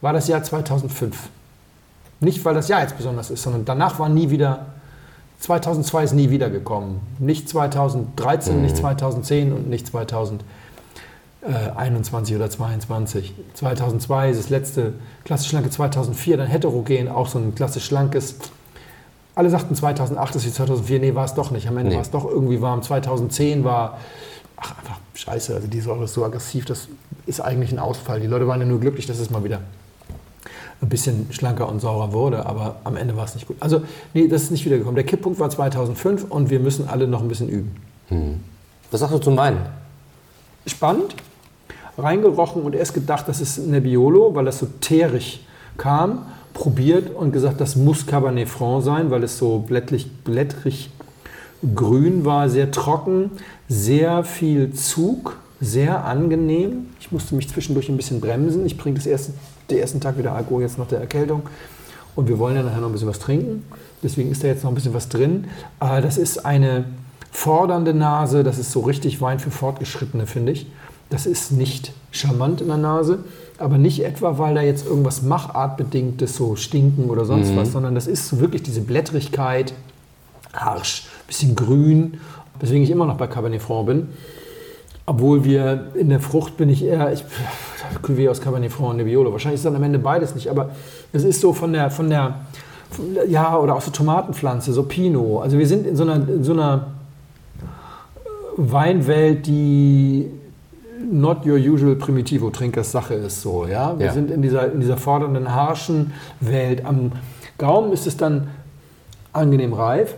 war 0.01 0.13
das 0.13 0.29
Jahr 0.29 0.43
2005. 0.43 1.29
Nicht, 2.21 2.45
weil 2.45 2.55
das 2.55 2.69
Jahr 2.69 2.83
jetzt 2.83 2.97
besonders 2.97 3.31
ist, 3.31 3.43
sondern 3.43 3.65
danach 3.65 3.99
war 3.99 4.09
nie 4.09 4.31
wieder 4.31 4.67
2002 5.41 6.05
ist 6.05 6.13
nie 6.13 6.31
wiedergekommen. 6.31 7.01
Nicht 7.19 7.49
2013, 7.49 8.61
nicht 8.61 8.77
2010 8.77 9.53
und 9.55 9.71
nicht 9.71 9.87
2021 9.87 12.37
oder 12.37 12.51
22. 12.51 13.33
2002 13.55 14.31
ist 14.31 14.39
das 14.39 14.51
letzte 14.51 14.93
klassisch 15.25 15.49
schlanke, 15.49 15.71
2004 15.71 16.37
dann 16.37 16.47
heterogen, 16.47 17.09
auch 17.09 17.27
so 17.29 17.39
ein 17.39 17.55
klassisch 17.55 17.87
schlankes. 17.87 18.35
Alle 19.35 19.49
sagten 19.49 19.75
2008 19.75 20.37
ist 20.37 20.45
wie 20.47 20.53
2004, 20.53 21.01
nee, 21.01 21.15
war 21.15 21.25
es 21.25 21.33
doch 21.33 21.51
nicht. 21.51 21.67
Am 21.69 21.79
Ende 21.79 21.91
Nee. 21.91 21.97
war 21.97 22.03
es 22.03 22.11
doch 22.11 22.27
irgendwie 22.27 22.61
warm. 22.61 22.83
2010 22.83 23.65
war, 23.65 23.97
ach, 24.59 24.77
einfach 24.79 24.99
scheiße, 25.15 25.55
also 25.55 25.69
die 25.69 25.81
Säure 25.81 26.05
ist 26.05 26.13
so 26.13 26.23
aggressiv, 26.23 26.67
das 26.67 26.89
ist 27.25 27.41
eigentlich 27.41 27.73
ein 27.73 27.79
Ausfall. 27.79 28.21
Die 28.21 28.27
Leute 28.27 28.47
waren 28.47 28.61
ja 28.61 28.67
nur 28.67 28.81
glücklich, 28.81 29.07
dass 29.07 29.19
es 29.19 29.31
mal 29.31 29.43
wieder 29.43 29.61
ein 30.83 30.89
bisschen 30.89 31.27
schlanker 31.31 31.69
und 31.69 31.81
saurer 31.81 32.13
wurde, 32.13 32.47
aber 32.47 32.77
am 32.85 32.97
Ende 32.97 33.17
war 33.17 33.25
es 33.25 33.35
nicht 33.35 33.47
gut. 33.47 33.57
Also, 33.61 33.83
nee, 34.15 34.29
das 34.29 34.45
ist 34.45 34.51
nicht 34.51 34.65
wiedergekommen. 34.65 34.97
Der 34.97 35.05
Kipppunkt 35.05 35.39
war 35.39 35.51
2005 35.51 36.25
und 36.31 36.51
wir 36.51 36.61
müssen 36.61 36.89
alle 36.89 37.07
noch 37.07 37.21
ein 37.23 37.29
bisschen 37.29 37.49
üben. 37.49 37.75
Was 38.91 39.01
sagst 39.01 39.15
du 39.15 39.19
zum 39.19 39.37
Wein? 39.37 39.59
Spannend, 40.67 41.15
reingerochen 41.97 42.63
und 42.63 42.75
erst 42.75 42.95
gedacht, 42.95 43.29
das 43.29 43.41
ist 43.41 43.59
Nebbiolo, 43.59 44.35
weil 44.35 44.45
das 44.47 44.59
so 44.59 44.67
teerig 44.81 45.47
kam, 45.77 46.27
probiert 46.55 47.15
und 47.15 47.33
gesagt, 47.33 47.61
das 47.61 47.77
muss 47.77 48.07
Cabernet 48.07 48.49
Franc 48.49 48.85
sein, 48.85 49.11
weil 49.11 49.23
es 49.23 49.39
so 49.39 49.61
blättrig, 49.61 50.11
blättrig 50.25 50.91
grün 51.75 52.25
war, 52.25 52.49
sehr 52.49 52.71
trocken, 52.71 53.31
sehr 53.69 54.25
viel 54.25 54.73
Zug, 54.73 55.37
sehr 55.61 56.05
angenehm. 56.05 56.87
Ich 57.01 57.13
musste 57.13 57.35
mich 57.35 57.49
zwischendurch 57.49 57.89
ein 57.89 57.97
bisschen 57.97 58.21
bremsen. 58.21 58.65
Ich 58.67 58.77
bringe 58.77 58.97
das 58.97 59.07
erste, 59.07 59.33
den 59.71 59.79
ersten 59.79 60.01
Tag 60.01 60.19
wieder 60.19 60.35
Alkohol 60.35 60.63
jetzt 60.63 60.79
nach 60.79 60.87
der 60.87 61.01
Erkältung. 61.01 61.43
Und 62.17 62.29
wir 62.29 62.39
wollen 62.39 62.57
ja 62.57 62.63
nachher 62.63 62.81
noch 62.81 62.89
ein 62.89 62.93
bisschen 62.93 63.09
was 63.09 63.19
trinken. 63.19 63.65
Deswegen 64.03 64.31
ist 64.31 64.43
da 64.43 64.49
jetzt 64.49 64.65
noch 64.65 64.71
ein 64.71 64.75
bisschen 64.75 64.95
was 64.95 65.09
drin. 65.09 65.47
Aber 65.79 66.01
das 66.01 66.19
ist 66.19 66.45
eine 66.45 66.85
fordernde 67.31 67.95
Nase. 67.95 68.43
Das 68.43 68.59
ist 68.59 68.73
so 68.73 68.81
richtig 68.81 69.21
Wein 69.21 69.39
für 69.39 69.51
Fortgeschrittene, 69.51 70.27
finde 70.27 70.53
ich. 70.53 70.67
Das 71.11 71.27
ist 71.27 71.51
nicht 71.51 71.93
charmant 72.13 72.61
in 72.61 72.69
der 72.69 72.77
Nase, 72.77 73.19
aber 73.59 73.79
nicht 73.79 74.05
etwa, 74.05 74.39
weil 74.39 74.55
da 74.55 74.63
jetzt 74.63 74.87
irgendwas 74.87 75.23
Machartbedingtes, 75.23 76.37
so 76.37 76.55
Stinken 76.55 77.11
oder 77.11 77.25
sonst 77.25 77.55
was, 77.57 77.73
sondern 77.73 77.97
das 77.97 78.07
ist 78.07 78.39
wirklich 78.39 78.63
diese 78.63 78.81
Blättrigkeit, 78.81 79.75
harsch, 80.53 81.09
bisschen 81.27 81.57
grün, 81.57 82.21
weswegen 82.61 82.85
ich 82.85 82.91
immer 82.91 83.07
noch 83.07 83.17
bei 83.17 83.27
Cabernet 83.27 83.61
Franc 83.61 83.87
bin. 83.87 84.09
Obwohl 85.11 85.43
wir 85.43 85.89
in 85.97 86.09
der 86.09 86.21
Frucht 86.21 86.57
bin 86.57 86.69
ich 86.69 86.85
eher, 86.85 87.13
ich, 87.13 87.25
Cuvée 88.01 88.31
aus 88.31 88.41
Cabernet 88.41 88.71
Franc 88.71 88.91
und 88.91 88.97
Nebbiolo. 88.99 89.33
Wahrscheinlich 89.33 89.59
ist 89.59 89.65
dann 89.65 89.75
am 89.75 89.83
Ende 89.83 89.99
beides 89.99 90.37
nicht, 90.37 90.49
aber 90.49 90.71
es 91.13 91.25
ist 91.25 91.41
so 91.41 91.53
von 91.53 91.73
der, 91.73 91.91
von 91.91 92.09
der, 92.09 92.35
von 92.91 93.15
der 93.15 93.27
ja, 93.29 93.59
oder 93.59 93.75
auch 93.75 93.81
so 93.81 93.91
Tomatenpflanze, 93.91 94.73
so 94.73 94.85
Pinot. 94.85 95.43
Also 95.43 95.59
wir 95.59 95.67
sind 95.67 95.85
in 95.85 95.97
so 95.97 96.05
einer, 96.05 96.15
in 96.29 96.45
so 96.45 96.53
einer 96.53 96.87
Weinwelt, 98.57 99.49
die 99.49 100.27
not 101.11 101.45
your 101.45 101.57
usual 101.57 101.97
Primitivo 101.97 102.51
Trinkers 102.51 102.93
Sache 102.93 103.15
ist 103.15 103.43
so, 103.43 103.67
ja. 103.67 103.99
Wir 103.99 104.07
Ja. 104.07 104.13
sind 104.13 104.31
in 104.31 104.43
dieser, 104.43 104.71
in 104.73 104.79
dieser 104.79 104.97
fordernden, 104.97 105.53
harschen 105.53 106.13
Welt. 106.39 106.85
Am 106.85 107.11
Gaumen 107.59 107.93
ist 107.93 108.07
es 108.07 108.17
dann 108.17 108.47
angenehm 109.33 109.73
reif. 109.73 110.15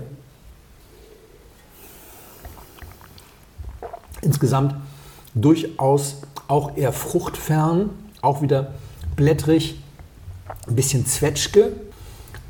Insgesamt 4.22 4.74
durchaus 5.34 6.22
auch 6.48 6.76
eher 6.76 6.92
fruchtfern, 6.92 7.90
auch 8.20 8.42
wieder 8.42 8.72
blättrig, 9.16 9.78
ein 10.66 10.76
bisschen 10.76 11.06
Zwetschge. 11.06 11.72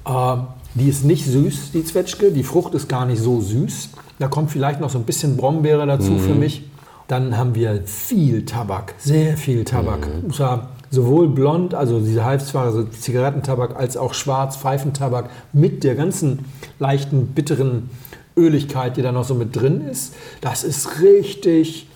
Äh, 0.05 0.37
die 0.75 0.89
ist 0.89 1.05
nicht 1.05 1.27
süß, 1.27 1.73
die 1.73 1.85
Zwetschge. 1.85 2.31
Die 2.31 2.45
Frucht 2.45 2.75
ist 2.75 2.89
gar 2.89 3.07
nicht 3.07 3.21
so 3.21 3.41
süß. 3.41 3.91
Da 4.19 4.29
kommt 4.29 4.51
vielleicht 4.51 4.81
noch 4.81 4.91
so 4.91 4.99
ein 4.99 5.05
bisschen 5.05 5.37
Brombeere 5.37 5.87
dazu 5.87 6.19
für 6.19 6.35
mich. 6.35 6.71
Dann 7.09 7.37
haben 7.37 7.55
wir 7.55 7.83
viel 7.85 8.45
Tabak, 8.47 8.95
sehr 8.99 9.37
viel 9.37 9.65
Tabak. 9.65 10.09
Und 10.23 10.35
zwar 10.35 10.71
sowohl 10.91 11.29
blond, 11.29 11.75
also 11.75 12.01
diese 12.01 12.25
Halbzware, 12.25 12.67
also 12.67 12.85
Zigarettentabak, 12.85 13.77
als 13.77 13.97
auch 13.97 14.15
schwarz, 14.15 14.57
Pfeifentabak 14.57 15.29
mit 15.53 15.85
der 15.85 15.95
ganzen 15.95 16.45
leichten, 16.79 17.29
bitteren 17.29 17.91
Öligkeit, 18.37 18.97
die 18.97 19.03
da 19.03 19.13
noch 19.13 19.25
so 19.25 19.35
mit 19.35 19.55
drin 19.55 19.83
ist. 19.89 20.15
Das 20.41 20.65
ist 20.65 21.01
richtig 21.01 21.87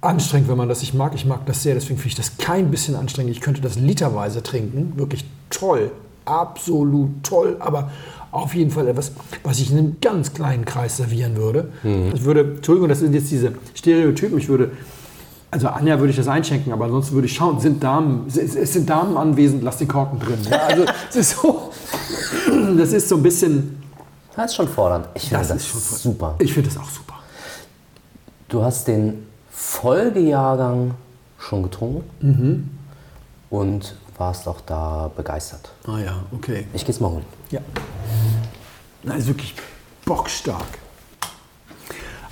anstrengend, 0.00 0.48
wenn 0.48 0.56
man 0.56 0.68
das 0.68 0.80
nicht 0.80 0.94
mag. 0.94 1.14
Ich 1.14 1.24
mag 1.24 1.46
das 1.46 1.62
sehr, 1.62 1.74
deswegen 1.74 1.96
finde 1.96 2.08
ich 2.08 2.14
das 2.14 2.36
kein 2.38 2.70
bisschen 2.70 2.94
anstrengend. 2.94 3.32
Ich 3.32 3.40
könnte 3.40 3.60
das 3.60 3.76
literweise 3.76 4.42
trinken. 4.42 4.92
Wirklich 4.96 5.24
toll. 5.50 5.90
Absolut 6.24 7.22
toll. 7.22 7.56
Aber 7.58 7.90
auf 8.30 8.54
jeden 8.54 8.70
Fall 8.70 8.86
etwas, 8.88 9.12
was 9.42 9.58
ich 9.58 9.70
in 9.70 9.78
einem 9.78 9.96
ganz 10.00 10.34
kleinen 10.34 10.64
Kreis 10.64 10.98
servieren 10.98 11.36
würde. 11.36 11.70
Ich 12.14 12.24
würde, 12.24 12.40
Entschuldigung, 12.40 12.88
das 12.88 13.00
sind 13.00 13.14
jetzt 13.14 13.30
diese 13.30 13.52
Stereotypen. 13.74 14.36
Ich 14.36 14.48
würde, 14.48 14.72
also 15.50 15.68
Anja 15.68 15.98
würde 15.98 16.10
ich 16.10 16.16
das 16.16 16.28
einschenken, 16.28 16.72
aber 16.72 16.84
ansonsten 16.84 17.14
würde 17.14 17.26
ich 17.26 17.34
schauen, 17.34 17.58
sind 17.58 17.82
Damen, 17.82 18.26
es, 18.28 18.72
sind 18.72 18.90
Damen 18.90 19.16
anwesend, 19.16 19.62
lass 19.62 19.78
den 19.78 19.88
Korken 19.88 20.20
drin. 20.20 20.38
Ja, 20.50 20.58
also 20.58 20.84
es 21.08 21.16
ist 21.16 21.30
so, 21.40 21.70
das 22.76 22.92
ist 22.92 23.08
so 23.08 23.16
ein 23.16 23.22
bisschen, 23.22 23.77
Das 24.38 24.52
ist 24.52 24.54
schon 24.56 24.68
fordernd. 24.68 25.08
Ich 25.14 25.22
finde 25.24 25.38
Das 25.38 25.48
das, 25.48 25.74
ist 25.74 26.02
super. 26.02 26.36
ich 26.38 26.52
finde 26.54 26.68
das 26.70 26.78
auch 26.78 26.88
super. 26.88 27.14
Du 28.48 28.62
hast 28.62 28.86
den 28.86 29.26
Folgejahrgang 29.50 30.92
schon 31.40 31.64
getrunken 31.64 32.04
Mhm. 32.20 32.70
und 33.50 33.96
warst 34.16 34.46
auch 34.46 34.60
da 34.60 35.10
begeistert. 35.16 35.70
Ah 35.86 35.98
ja, 35.98 36.22
okay. 36.32 36.66
Ich 36.72 36.84
gehe 36.84 36.94
es 36.94 37.00
mal 37.00 37.10
holen. 37.10 37.24
Ja. 37.50 37.60
Na, 39.02 39.14
ist 39.16 39.26
wirklich 39.26 39.54
bockstark. 40.04 40.78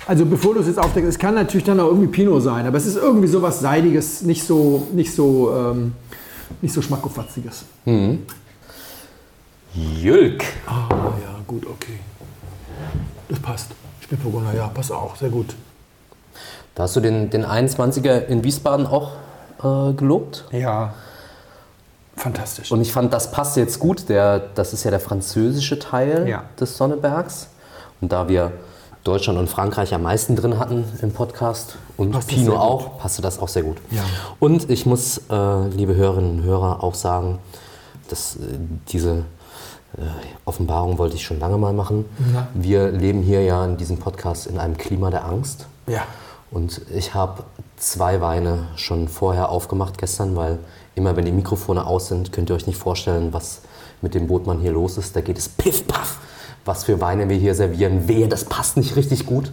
Also 0.07 0.25
bevor 0.25 0.53
du 0.53 0.61
es 0.61 0.67
jetzt 0.67 0.79
aufdeckst, 0.79 1.09
es 1.09 1.19
kann 1.19 1.35
natürlich 1.35 1.65
dann 1.65 1.79
auch 1.81 1.87
irgendwie 1.87 2.07
Pinot 2.07 2.41
sein, 2.41 2.65
aber 2.65 2.77
es 2.77 2.85
ist 2.85 2.95
irgendwie 2.95 3.27
sowas 3.27 3.59
Seidiges, 3.59 4.21
nicht 4.21 4.45
so, 4.45 4.87
nicht 4.93 5.13
so, 5.13 5.53
ähm, 5.53 5.93
nicht 6.61 6.73
so 6.73 6.81
schmackofatziges. 6.81 7.65
Jülk. 9.75 10.43
Ah, 10.65 10.87
ja, 11.21 11.36
gut, 11.47 11.65
okay. 11.65 11.99
Das 13.29 13.39
passt. 13.39 13.71
Spätburgunder, 14.01 14.53
ja, 14.53 14.67
passt 14.67 14.91
auch, 14.91 15.15
sehr 15.15 15.29
gut. 15.29 15.55
Da 16.75 16.83
hast 16.83 16.95
du 16.95 16.99
den, 16.99 17.29
den 17.29 17.45
21er 17.45 18.25
in 18.27 18.43
Wiesbaden 18.43 18.85
auch 18.85 19.11
äh, 19.63 19.93
gelobt. 19.93 20.45
Ja, 20.51 20.93
fantastisch. 22.15 22.71
Und 22.71 22.81
ich 22.81 22.91
fand, 22.91 23.11
das 23.13 23.31
passt 23.31 23.57
jetzt 23.57 23.79
gut. 23.79 24.09
Der, 24.09 24.39
das 24.39 24.73
ist 24.73 24.83
ja 24.83 24.91
der 24.91 24.99
französische 24.99 25.79
Teil 25.79 26.27
Ja. 26.27 26.43
des 26.59 26.77
Sonnebergs. 26.77 27.47
Und 27.99 28.11
da 28.11 28.29
wir 28.29 28.51
Deutschland 29.03 29.39
und 29.39 29.49
Frankreich 29.49 29.93
am 29.93 30.03
meisten 30.03 30.35
drin 30.35 30.59
hatten 30.59 30.83
im 31.01 31.11
Podcast 31.13 31.77
und 31.95 32.11
Passt 32.11 32.29
gut. 32.29 32.49
auch, 32.49 32.99
passte 32.99 33.21
das 33.21 33.39
auch 33.39 33.47
sehr 33.47 33.63
gut. 33.63 33.77
Ja. 33.89 34.03
Und 34.39 34.69
ich 34.69 34.85
muss, 34.85 35.17
äh, 35.29 35.67
liebe 35.69 35.95
Hörerinnen 35.95 36.39
und 36.39 36.43
Hörer, 36.43 36.83
auch 36.83 36.93
sagen, 36.93 37.39
dass 38.09 38.35
äh, 38.35 38.39
diese 38.89 39.23
Offenbarung 40.45 40.97
wollte 40.97 41.15
ich 41.15 41.23
schon 41.25 41.39
lange 41.39 41.57
mal 41.57 41.73
machen. 41.73 42.05
Na. 42.33 42.47
Wir 42.53 42.91
leben 42.91 43.21
hier 43.21 43.43
ja 43.43 43.65
in 43.65 43.77
diesem 43.77 43.97
Podcast 43.97 44.47
in 44.47 44.59
einem 44.59 44.77
Klima 44.77 45.09
der 45.09 45.25
Angst. 45.25 45.65
ja, 45.87 46.03
Und 46.51 46.81
ich 46.93 47.13
habe 47.13 47.43
zwei 47.77 48.21
Weine 48.21 48.67
schon 48.75 49.07
vorher 49.07 49.49
aufgemacht 49.49 49.97
gestern, 49.97 50.35
weil 50.35 50.59
immer 50.95 51.15
wenn 51.15 51.25
die 51.25 51.31
Mikrofone 51.31 51.85
aus 51.85 52.07
sind, 52.07 52.31
könnt 52.31 52.49
ihr 52.49 52.55
euch 52.55 52.67
nicht 52.67 52.77
vorstellen, 52.77 53.33
was 53.33 53.61
mit 54.01 54.13
dem 54.13 54.27
Bootmann 54.27 54.59
hier 54.59 54.71
los 54.71 54.97
ist. 54.97 55.15
Da 55.15 55.21
geht 55.21 55.37
es 55.37 55.49
piff, 55.49 55.87
paff, 55.87 56.17
was 56.65 56.83
für 56.83 57.01
Weine 57.01 57.29
wir 57.29 57.37
hier 57.37 57.55
servieren. 57.55 58.07
Wehe, 58.07 58.27
das 58.27 58.45
passt 58.45 58.77
nicht 58.77 58.95
richtig 58.95 59.25
gut. 59.25 59.51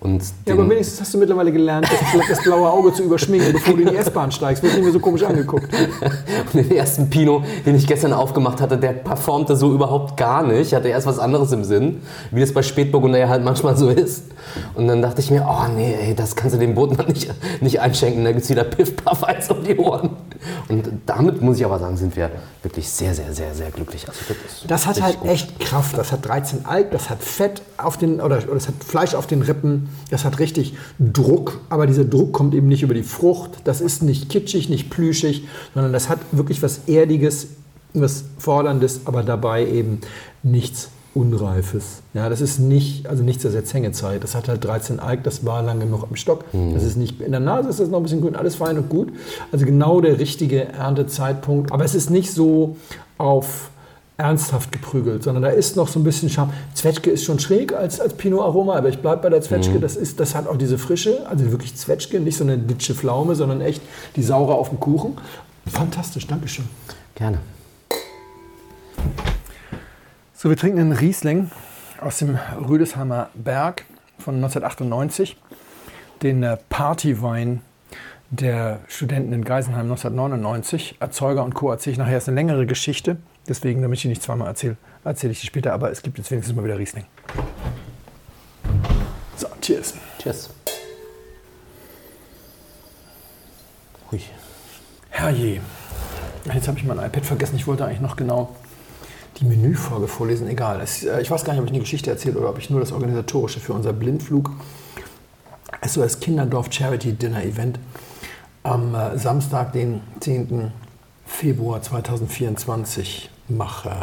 Und 0.00 0.22
ja, 0.46 0.52
aber 0.52 0.68
wenigstens 0.68 1.00
hast 1.00 1.14
du 1.14 1.18
mittlerweile 1.18 1.50
gelernt, 1.50 1.88
das, 1.90 2.28
das 2.28 2.42
blaue 2.42 2.70
Auge 2.70 2.92
zu 2.92 3.02
überschminken, 3.02 3.52
bevor 3.52 3.74
du 3.74 3.82
in 3.82 3.88
die 3.88 3.96
S-Bahn 3.96 4.30
steigst. 4.30 4.62
Wird 4.62 4.74
nicht 4.74 4.82
mehr 4.82 4.92
so 4.92 5.00
komisch 5.00 5.22
angeguckt. 5.22 5.68
Und 6.52 6.54
den 6.54 6.70
ersten 6.70 7.08
Pinot, 7.08 7.44
den 7.64 7.76
ich 7.76 7.86
gestern 7.86 8.12
aufgemacht 8.12 8.60
hatte, 8.60 8.76
der 8.76 8.92
performte 8.92 9.56
so 9.56 9.72
überhaupt 9.72 10.16
gar 10.16 10.42
nicht. 10.42 10.68
Ich 10.68 10.74
hatte 10.74 10.88
erst 10.88 11.06
was 11.06 11.18
anderes 11.18 11.50
im 11.52 11.64
Sinn, 11.64 12.02
wie 12.30 12.40
das 12.40 12.52
bei 12.52 12.62
Spätburgunder 12.62 13.18
ja 13.18 13.28
halt 13.28 13.42
manchmal 13.42 13.76
so 13.76 13.88
ist. 13.88 14.24
Und 14.74 14.86
dann 14.86 15.00
dachte 15.00 15.20
ich 15.20 15.30
mir, 15.30 15.46
oh 15.48 15.68
nee, 15.74 15.94
ey, 15.94 16.14
das 16.14 16.36
kannst 16.36 16.54
du 16.54 16.60
dem 16.60 16.74
Bootmann 16.74 17.06
nicht, 17.12 17.32
nicht 17.62 17.80
einschenken. 17.80 18.24
Da 18.24 18.32
gibt 18.32 18.44
es 18.44 18.50
wieder 18.50 18.64
Piff, 18.64 18.96
Paff, 18.96 19.24
eins 19.24 19.50
um 19.50 19.64
die 19.64 19.76
Ohren. 19.76 20.10
Und 20.68 20.88
damit 21.06 21.42
muss 21.42 21.58
ich 21.58 21.64
aber 21.64 21.78
sagen, 21.78 21.96
sind 21.96 22.16
wir 22.16 22.30
wirklich 22.62 22.88
sehr, 22.88 23.14
sehr, 23.14 23.32
sehr, 23.32 23.54
sehr 23.54 23.70
glücklich. 23.70 24.06
Also 24.08 24.20
das, 24.28 24.66
Das 24.66 24.86
hat 24.86 25.02
halt 25.02 25.20
gut. 25.20 25.30
echt 25.30 25.60
Kraft. 25.60 25.96
Das 25.96 26.12
hat 26.12 26.26
13 26.26 26.66
Alk, 26.66 26.90
das 26.90 27.10
hat 27.10 27.22
Fett 27.22 27.62
auf 27.76 27.96
den, 27.96 28.20
oder, 28.20 28.38
oder 28.38 28.56
es 28.56 28.68
hat 28.68 28.74
Fleisch 28.84 29.14
auf 29.14 29.26
den 29.26 29.42
Rippen, 29.42 29.88
das 30.10 30.24
hat 30.24 30.38
richtig 30.38 30.76
Druck, 30.98 31.60
aber 31.68 31.86
dieser 31.86 32.04
Druck 32.04 32.32
kommt 32.32 32.54
eben 32.54 32.68
nicht 32.68 32.82
über 32.82 32.94
die 32.94 33.02
Frucht. 33.02 33.50
Das 33.64 33.80
ist 33.80 34.02
nicht 34.02 34.28
kitschig, 34.28 34.68
nicht 34.68 34.90
plüschig, 34.90 35.46
sondern 35.74 35.92
das 35.92 36.08
hat 36.08 36.18
wirklich 36.32 36.62
was 36.62 36.80
Erdiges, 36.86 37.48
was 37.94 38.24
Forderndes, 38.38 39.02
aber 39.04 39.22
dabei 39.22 39.66
eben 39.66 40.00
nichts 40.42 40.90
Unreifes. 41.16 42.02
Ja, 42.12 42.28
das 42.28 42.42
ist 42.42 42.58
nicht, 42.58 43.06
also 43.08 43.22
nichts 43.22 43.42
der 43.42 43.50
Setzhängezeit. 43.50 44.22
Das 44.22 44.34
hat 44.34 44.48
halt 44.48 44.62
13 44.62 45.00
Alk, 45.00 45.24
das 45.24 45.46
war 45.46 45.62
lang 45.62 45.80
genug 45.80 46.04
am 46.08 46.14
Stock. 46.14 46.44
Das 46.74 46.84
ist 46.84 46.96
nicht, 46.96 47.20
in 47.20 47.30
der 47.30 47.40
Nase 47.40 47.70
ist 47.70 47.80
das 47.80 47.88
noch 47.88 47.98
ein 47.98 48.02
bisschen 48.02 48.20
grün, 48.20 48.36
alles 48.36 48.56
fein 48.56 48.76
und 48.76 48.90
gut. 48.90 49.12
Also 49.50 49.64
genau 49.64 50.00
der 50.02 50.18
richtige 50.18 50.64
Erntezeitpunkt. 50.64 51.72
Aber 51.72 51.84
es 51.84 51.94
ist 51.94 52.10
nicht 52.10 52.32
so 52.32 52.76
auf 53.16 53.70
ernsthaft 54.18 54.72
geprügelt, 54.72 55.22
sondern 55.22 55.42
da 55.42 55.50
ist 55.50 55.76
noch 55.76 55.88
so 55.88 56.00
ein 56.00 56.04
bisschen 56.04 56.28
Charme. 56.30 56.52
Zwetschge 56.74 57.10
ist 57.10 57.24
schon 57.24 57.38
schräg 57.38 57.74
als, 57.74 58.00
als 58.00 58.14
Pinot 58.14 58.40
Aroma, 58.40 58.76
aber 58.76 58.88
ich 58.88 58.98
bleibe 58.98 59.22
bei 59.22 59.30
der 59.30 59.42
Zwetschge. 59.42 59.78
Das, 59.78 59.96
ist, 59.96 60.20
das 60.20 60.34
hat 60.34 60.46
auch 60.46 60.56
diese 60.56 60.78
Frische, 60.78 61.26
also 61.28 61.50
wirklich 61.50 61.74
Zwetschge, 61.76 62.20
nicht 62.20 62.36
so 62.36 62.44
eine 62.44 62.58
ditsche 62.58 62.94
Pflaume, 62.94 63.34
sondern 63.34 63.60
echt 63.60 63.82
die 64.16 64.22
Saure 64.22 64.54
auf 64.54 64.70
dem 64.70 64.80
Kuchen. 64.80 65.18
Fantastisch, 65.66 66.26
Dankeschön. 66.26 66.66
Gerne. 67.14 67.38
So, 70.38 70.50
wir 70.50 70.56
trinken 70.58 70.78
einen 70.80 70.92
Riesling 70.92 71.50
aus 71.98 72.18
dem 72.18 72.38
Rüdesheimer 72.68 73.30
Berg 73.32 73.86
von 74.18 74.34
1998, 74.34 75.34
den 76.22 76.42
äh, 76.42 76.58
Partywein 76.68 77.62
der 78.28 78.80
Studenten 78.86 79.32
in 79.32 79.46
Geisenheim 79.46 79.86
1999. 79.86 80.96
Erzeuger 81.00 81.42
und 81.42 81.54
Co. 81.54 81.70
erzähle 81.70 81.92
ich 81.92 81.98
nachher, 81.98 82.18
ist 82.18 82.28
eine 82.28 82.34
längere 82.34 82.66
Geschichte. 82.66 83.16
Deswegen, 83.48 83.80
damit 83.80 83.96
ich 83.96 84.02
die 84.02 84.08
nicht 84.08 84.22
zweimal 84.22 84.48
erzähle, 84.48 84.76
erzähle 85.04 85.32
ich 85.32 85.40
die 85.40 85.46
später. 85.46 85.72
Aber 85.72 85.90
es 85.90 86.02
gibt 86.02 86.18
jetzt 86.18 86.30
wenigstens 86.30 86.54
mal 86.54 86.66
wieder 86.66 86.78
Riesling. 86.78 87.06
So, 89.36 89.46
cheers. 89.62 89.94
Tschüss. 90.18 90.50
Hui. 94.10 94.20
Herrje. 95.08 95.62
Jetzt 96.52 96.68
habe 96.68 96.76
ich 96.76 96.84
mein 96.84 96.98
iPad 96.98 97.24
vergessen. 97.24 97.56
Ich 97.56 97.66
wollte 97.66 97.86
eigentlich 97.86 98.02
noch 98.02 98.16
genau 98.16 98.54
die 99.38 99.44
Menüfolge 99.44 100.08
vorlesen. 100.08 100.48
Egal. 100.48 100.80
Es, 100.80 101.04
äh, 101.04 101.20
ich 101.20 101.30
weiß 101.30 101.44
gar 101.44 101.52
nicht, 101.52 101.60
ob 101.60 101.66
ich 101.66 101.72
eine 101.72 101.80
Geschichte 101.80 102.10
erzähle 102.10 102.38
oder 102.38 102.50
ob 102.50 102.58
ich 102.58 102.70
nur 102.70 102.80
das 102.80 102.92
Organisatorische 102.92 103.60
für 103.60 103.72
unser 103.72 103.92
Blindflug 103.92 104.50
SOS 105.86 106.20
Kinderdorf 106.20 106.72
Charity 106.72 107.12
Dinner 107.12 107.42
Event 107.44 107.78
am 108.62 108.94
äh, 108.94 109.18
Samstag, 109.18 109.72
den 109.72 110.00
10. 110.20 110.72
Februar 111.26 111.82
2024 111.82 113.30
mache. 113.48 113.94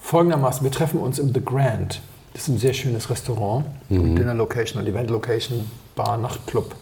Folgendermaßen, 0.00 0.64
wir 0.64 0.70
treffen 0.70 1.00
uns 1.00 1.18
im 1.18 1.32
The 1.32 1.44
Grand. 1.44 2.00
Das 2.32 2.42
ist 2.42 2.48
ein 2.48 2.58
sehr 2.58 2.72
schönes 2.72 3.10
Restaurant, 3.10 3.66
Dinner 3.90 4.34
Location 4.34 4.80
und 4.80 4.88
Event 4.88 5.10
Location, 5.10 5.70
Bar, 5.94 6.16
Nachtclub 6.16 6.74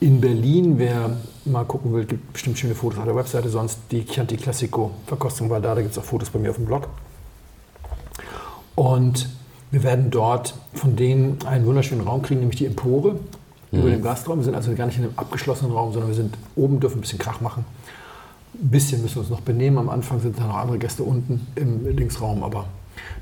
in 0.00 0.20
Berlin. 0.20 0.78
Wer 0.78 1.16
mal 1.44 1.64
gucken 1.64 1.92
will, 1.92 2.04
gibt 2.04 2.32
bestimmt 2.32 2.58
schöne 2.58 2.74
Fotos 2.74 2.98
auf 2.98 3.04
der 3.04 3.16
Webseite. 3.16 3.48
Sonst 3.48 3.78
die 3.90 4.04
Chianti 4.04 4.36
Classico 4.36 4.92
Verkostung 5.06 5.50
war 5.50 5.60
da. 5.60 5.74
Da 5.74 5.80
gibt 5.80 5.92
es 5.92 5.98
auch 5.98 6.04
Fotos 6.04 6.30
bei 6.30 6.38
mir 6.38 6.50
auf 6.50 6.56
dem 6.56 6.66
Blog. 6.66 6.88
Und 8.74 9.28
wir 9.70 9.82
werden 9.82 10.10
dort 10.10 10.54
von 10.74 10.96
denen 10.96 11.38
einen 11.46 11.66
wunderschönen 11.66 12.06
Raum 12.06 12.22
kriegen, 12.22 12.40
nämlich 12.40 12.58
die 12.58 12.66
Empore 12.66 13.18
über 13.72 13.90
dem 13.90 14.02
Gastraum. 14.02 14.38
Wir 14.38 14.44
sind 14.44 14.54
also 14.54 14.72
gar 14.74 14.86
nicht 14.86 14.98
in 14.98 15.04
einem 15.04 15.14
abgeschlossenen 15.16 15.72
Raum, 15.72 15.92
sondern 15.92 16.10
wir 16.10 16.14
sind 16.16 16.36
oben, 16.54 16.80
dürfen 16.80 16.98
ein 16.98 17.00
bisschen 17.00 17.18
Krach 17.18 17.40
machen. 17.40 17.64
Ein 18.54 18.70
bisschen 18.70 19.02
müssen 19.02 19.16
wir 19.16 19.20
uns 19.22 19.30
noch 19.30 19.40
benehmen. 19.40 19.78
Am 19.78 19.88
Anfang 19.88 20.20
sind 20.20 20.38
da 20.38 20.46
noch 20.46 20.56
andere 20.56 20.78
Gäste 20.78 21.02
unten 21.02 21.46
im 21.56 21.84
Linksraum, 21.96 22.42
aber 22.42 22.66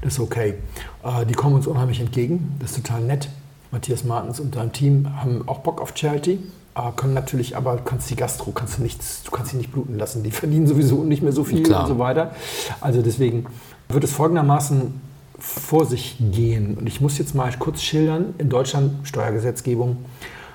das 0.03 0.15
ist 0.15 0.21
okay. 0.21 0.55
Äh, 1.03 1.27
die 1.27 1.35
kommen 1.35 1.55
uns 1.57 1.67
unheimlich 1.67 2.01
entgegen. 2.01 2.57
Das 2.61 2.71
ist 2.71 2.85
total 2.85 3.01
nett. 3.01 3.29
Matthias 3.73 4.05
Martens 4.05 4.39
und 4.39 4.55
sein 4.55 4.73
Team 4.73 5.09
haben 5.17 5.49
auch 5.49 5.61
Bock 5.61 5.81
auf 5.81 5.93
Charity. 5.97 6.39
Äh, 6.77 6.81
Können 6.97 7.15
natürlich, 7.15 7.57
aber 7.57 7.77
du 7.77 7.83
kannst 7.85 8.11
die 8.11 8.17
Gastro, 8.17 8.51
kannst 8.53 8.79
du 8.79 8.83
nichts, 8.83 9.23
du 9.25 9.31
kannst 9.31 9.53
sie 9.53 9.57
nicht 9.57 9.73
bluten 9.73 9.99
lassen. 9.99 10.23
Die 10.23 10.31
verdienen 10.31 10.67
sowieso 10.67 11.05
nicht 11.05 11.23
mehr 11.23 11.33
so 11.33 11.45
viel 11.45 11.63
Klar. 11.63 11.83
und 11.83 11.89
so 11.89 11.99
weiter. 11.99 12.33
Also 12.81 13.03
deswegen 13.03 13.47
wird 13.89 14.05
es 14.05 14.13
folgendermaßen 14.13 15.01
vor 15.39 15.85
sich 15.85 16.17
gehen. 16.19 16.77
Und 16.79 16.87
ich 16.87 17.01
muss 17.01 17.19
jetzt 17.19 17.35
mal 17.35 17.53
kurz 17.59 17.83
schildern, 17.83 18.35
in 18.39 18.49
Deutschland 18.49 19.07
Steuergesetzgebung, 19.07 19.99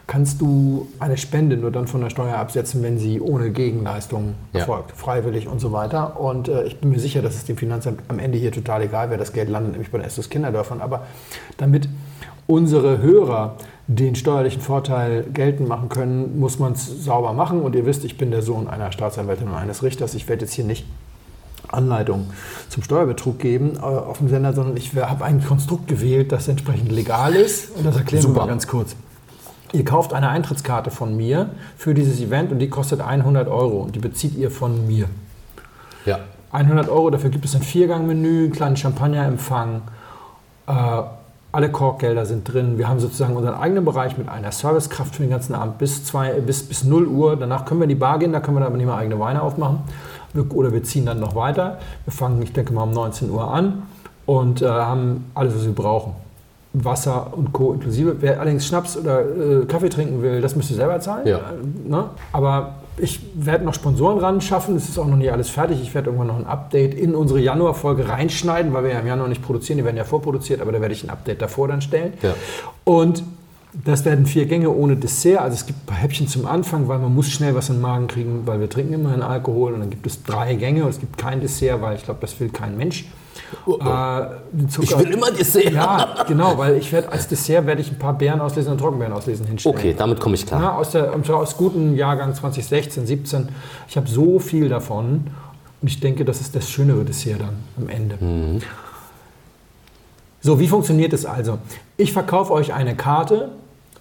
kannst 0.08 0.42
du 0.42 0.88
eine 1.00 1.18
Spende 1.18 1.56
nur 1.56 1.70
dann 1.70 1.86
von 1.86 2.02
der 2.02 2.10
Steuer 2.10 2.36
absetzen, 2.38 2.82
wenn 2.82 2.98
sie 2.98 3.22
ohne 3.22 3.52
Gegenleistung 3.52 4.34
Ja. 4.54 4.62
erfolgt, 4.62 4.92
freiwillig 4.98 5.48
und 5.48 5.60
so 5.60 5.72
weiter. 5.72 6.20
Und 6.20 6.48
äh, 6.48 6.64
ich 6.64 6.80
bin 6.80 6.90
mir 6.90 7.00
sicher, 7.00 7.22
dass 7.22 7.36
es 7.36 7.46
dem 7.46 7.58
Finanzamt 7.58 8.02
am 8.08 8.18
Ende 8.18 8.40
hier 8.40 8.52
total 8.52 8.82
egal 8.82 9.10
wäre, 9.12 9.20
das 9.20 9.34
Geld 9.34 9.50
landet 9.50 9.74
nämlich 9.74 9.92
bei 9.92 10.00
den 10.00 10.08
Estos 10.08 10.30
Kinderdörfern. 10.30 10.82
Aber 10.82 11.06
damit 11.58 11.88
unsere 12.48 12.98
Hörer 13.04 13.58
den 13.90 14.14
steuerlichen 14.16 14.62
Vorteil 14.62 15.24
geltend 15.34 15.68
machen 15.68 15.90
können, 15.90 16.40
muss 16.40 16.60
man 16.60 16.74
es 16.74 17.04
sauber 17.04 17.34
machen. 17.34 17.62
Und 17.64 17.76
ihr 17.76 17.88
wisst, 17.88 18.06
ich 18.06 18.18
bin 18.18 18.30
der 18.30 18.44
Sohn 18.44 18.68
einer 18.68 18.92
Staatsanwältin 18.92 19.48
und 19.48 19.56
eines 19.56 19.82
Richters. 19.82 20.14
Ich 20.14 20.30
werde 20.30 20.46
jetzt 20.46 20.54
hier 20.54 20.64
nicht 20.64 20.86
Anleitung 21.68 22.28
zum 22.70 22.84
Steuerbetrug 22.84 23.40
geben 23.40 23.78
äh, 23.78 23.80
auf 23.80 24.20
dem 24.20 24.30
Sender, 24.30 24.54
sondern 24.54 24.78
ich 24.78 24.94
habe 24.96 25.26
ein 25.26 25.44
Konstrukt 25.44 25.88
gewählt, 25.88 26.32
das 26.32 26.48
entsprechend 26.48 26.92
legal 26.92 27.34
ist. 27.34 27.76
Und 27.76 27.84
das 27.84 27.98
erklären 27.98 28.24
wir 28.24 28.30
Super. 28.30 28.42
mal 28.42 28.48
ganz 28.48 28.68
kurz. 28.68 28.96
Ihr 29.74 29.86
kauft 29.86 30.14
eine 30.14 30.30
Eintrittskarte 30.30 30.92
von 30.92 31.18
mir 31.18 31.50
für 31.76 31.96
dieses 31.96 32.20
Event 32.22 32.52
und 32.52 32.60
die 32.60 32.70
kostet 32.70 33.02
100 33.02 33.48
Euro 33.48 33.82
und 33.82 33.96
die 33.96 34.00
bezieht 34.00 34.36
ihr 34.36 34.52
von 34.52 34.86
mir. 34.86 35.08
Ja. 36.06 36.20
100 36.52 36.90
Euro, 36.90 37.10
dafür 37.10 37.32
gibt 37.32 37.46
es 37.46 37.56
ein 37.56 37.64
Viergangmenü, 37.64 38.46
einen 38.46 38.52
kleinen 38.52 38.78
Champagnerempfang. 38.78 39.82
Äh, 40.68 41.02
alle 41.52 41.72
Korkgelder 41.72 42.26
sind 42.26 42.52
drin. 42.52 42.78
Wir 42.78 42.88
haben 42.88 43.00
sozusagen 43.00 43.36
unseren 43.36 43.56
eigenen 43.56 43.84
Bereich 43.84 44.18
mit 44.18 44.30
einer 44.30 44.52
Servicekraft 44.52 45.16
für 45.16 45.24
den 45.24 45.32
ganzen 45.32 45.56
Abend 45.56 45.80
bis, 45.80 46.06
zwei, 46.06 46.34
bis, 46.42 46.64
bis 46.64 46.84
0 46.84 47.08
Uhr. 47.08 47.36
Danach 47.36 47.66
können 47.66 47.80
wir 47.80 47.86
in 47.86 47.90
die 47.90 47.96
Bar 47.96 48.20
gehen, 48.20 48.32
da 48.32 48.40
können 48.40 48.58
wir 48.58 48.62
dann 48.62 48.68
aber 48.68 48.78
nicht 48.78 48.86
mehr 48.86 48.96
eigene 48.96 49.20
Weine 49.20 49.42
aufmachen. 49.42 49.80
Oder 50.54 50.72
wir 50.72 50.84
ziehen 50.84 51.08
dann 51.08 51.20
noch 51.20 51.34
weiter. 51.34 51.80
Wir 52.06 52.14
fangen, 52.14 52.42
ich 52.44 52.54
denke 52.54 52.72
mal, 52.72 52.84
um 52.84 52.92
19 52.92 53.32
Uhr 53.32 53.52
an 53.52 53.84
und 54.28 54.62
äh, 54.62 54.68
haben 54.68 55.26
alles, 55.34 55.56
was 55.56 55.66
wir 55.66 55.74
brauchen. 55.74 56.14
Wasser 56.74 57.34
und 57.36 57.52
Co. 57.52 57.74
inklusive. 57.74 58.18
Wer 58.20 58.40
allerdings 58.40 58.68
Schnaps 58.68 58.96
oder 58.96 59.22
äh, 59.22 59.66
Kaffee 59.66 59.90
trinken 59.90 60.22
will, 60.22 60.40
das 60.40 60.56
müsst 60.56 60.70
ihr 60.70 60.76
selber 60.76 61.00
zahlen. 61.00 61.26
Ja. 61.26 61.38
Äh, 61.38 61.90
ne? 61.90 62.10
Aber 62.32 62.76
ich 63.02 63.20
werde 63.34 63.66
noch 63.66 63.74
Sponsoren 63.74 64.20
ran 64.20 64.42
schaffen. 64.42 64.76
Es 64.76 64.90
ist 64.90 64.98
auch 64.98 65.08
noch 65.08 65.16
nicht 65.16 65.32
alles 65.32 65.50
fertig. 65.50 65.82
Ich 65.82 65.94
werde 65.94 66.08
irgendwann 66.08 66.28
noch 66.28 66.38
ein 66.38 66.46
Update 66.46 66.94
in 66.94 67.16
unsere 67.16 67.40
Januarfolge 67.40 68.08
reinschneiden, 68.08 68.74
weil 68.74 68.84
wir 68.84 68.92
ja 68.92 69.00
im 69.00 69.08
Januar 69.08 69.28
nicht 69.28 69.42
produzieren. 69.42 69.78
Die 69.78 69.86
werden 69.86 69.98
ja 69.98 70.04
vorproduziert, 70.04 70.62
aber 70.62 70.72
da 70.72 70.82
werde 70.82 70.94
ich 70.94 71.04
ein 71.04 71.10
Update 71.10 71.42
davor 71.42 71.68
dann 71.68 71.82
stellen. 71.82 72.14
Ja. 72.22 72.34
Und 72.84 73.24
das 73.86 74.04
werden 74.06 74.26
vier 74.26 74.46
Gänge 74.46 74.70
ohne 74.72 74.96
Dessert. 74.96 75.42
Also 75.42 75.56
es 75.56 75.66
gibt 75.66 75.84
ein 75.84 75.86
paar 75.86 75.98
Häppchen 75.98 76.28
zum 76.28 76.46
Anfang, 76.46 76.88
weil 76.88 77.00
man 77.00 77.14
muss 77.14 77.30
schnell 77.30 77.56
was 77.56 77.70
in 77.70 77.76
den 77.76 77.82
Magen 77.82 78.08
kriegen, 78.08 78.42
weil 78.46 78.60
wir 78.60 78.70
trinken 78.70 78.94
immerhin 78.94 79.22
Alkohol. 79.22 79.74
Und 79.74 79.82
dann 79.82 79.90
gibt 79.90 80.08
es 80.08 80.24
drei 80.24 80.56
Gänge 80.56 80.84
und 80.84 80.90
es 80.90 81.00
gibt 81.00 81.18
kein 81.18 81.42
Dessert, 81.42 81.82
weil 81.82 81.96
ich 81.96 82.04
glaube, 82.04 82.20
das 82.22 82.40
will 82.40 82.50
kein 82.50 82.78
Mensch. 82.78 83.06
Äh, 83.68 84.22
den 84.52 84.70
Zucker- 84.70 84.84
Ich 84.84 85.00
will 85.00 85.12
immer 85.14 85.32
Dessert. 85.32 85.72
Ja, 85.72 86.24
genau, 86.28 86.58
weil 86.58 86.76
ich 86.78 86.92
werde 86.92 87.12
als 87.12 87.28
Dessert 87.28 87.66
werde 87.66 87.82
ich 87.82 87.92
ein 87.92 88.00
paar 88.00 88.14
Beeren 88.18 88.42
auslesen 88.42 88.72
und 88.74 88.78
Trockenbeeren 88.80 89.14
auslesen 89.14 89.46
hinstellen. 89.46 89.78
Okay, 89.78 89.96
damit 89.98 90.20
komme 90.20 90.36
ich 90.36 90.46
klar. 90.46 90.62
Ja, 90.62 90.76
aus, 90.78 90.92
der, 90.92 91.14
aus 91.14 91.58
guten 91.58 91.96
Jahrgang 91.96 92.34
2016, 92.34 93.06
17. 93.06 93.50
Ich 93.88 93.98
habe 93.98 94.08
so 94.08 94.40
viel 94.40 94.70
davon 94.70 95.28
und 95.82 95.88
ich 95.88 96.00
denke, 96.00 96.26
das 96.26 96.42
ist 96.42 96.56
das 96.56 96.70
schönere 96.70 97.04
Dessert 97.06 97.42
dann 97.42 97.58
am 97.78 97.90
Ende. 97.90 98.18
So, 100.42 100.60
wie 100.60 100.68
funktioniert 100.68 101.14
es 101.14 101.26
also? 101.26 101.58
Ich 101.98 102.14
verkaufe 102.14 102.54
euch 102.54 102.74
eine 102.74 102.96
Karte 102.96 103.50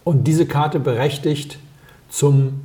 und 0.04 0.24
diese 0.24 0.46
Karte 0.46 0.78
berechtigt 0.78 1.58
zum 2.10 2.60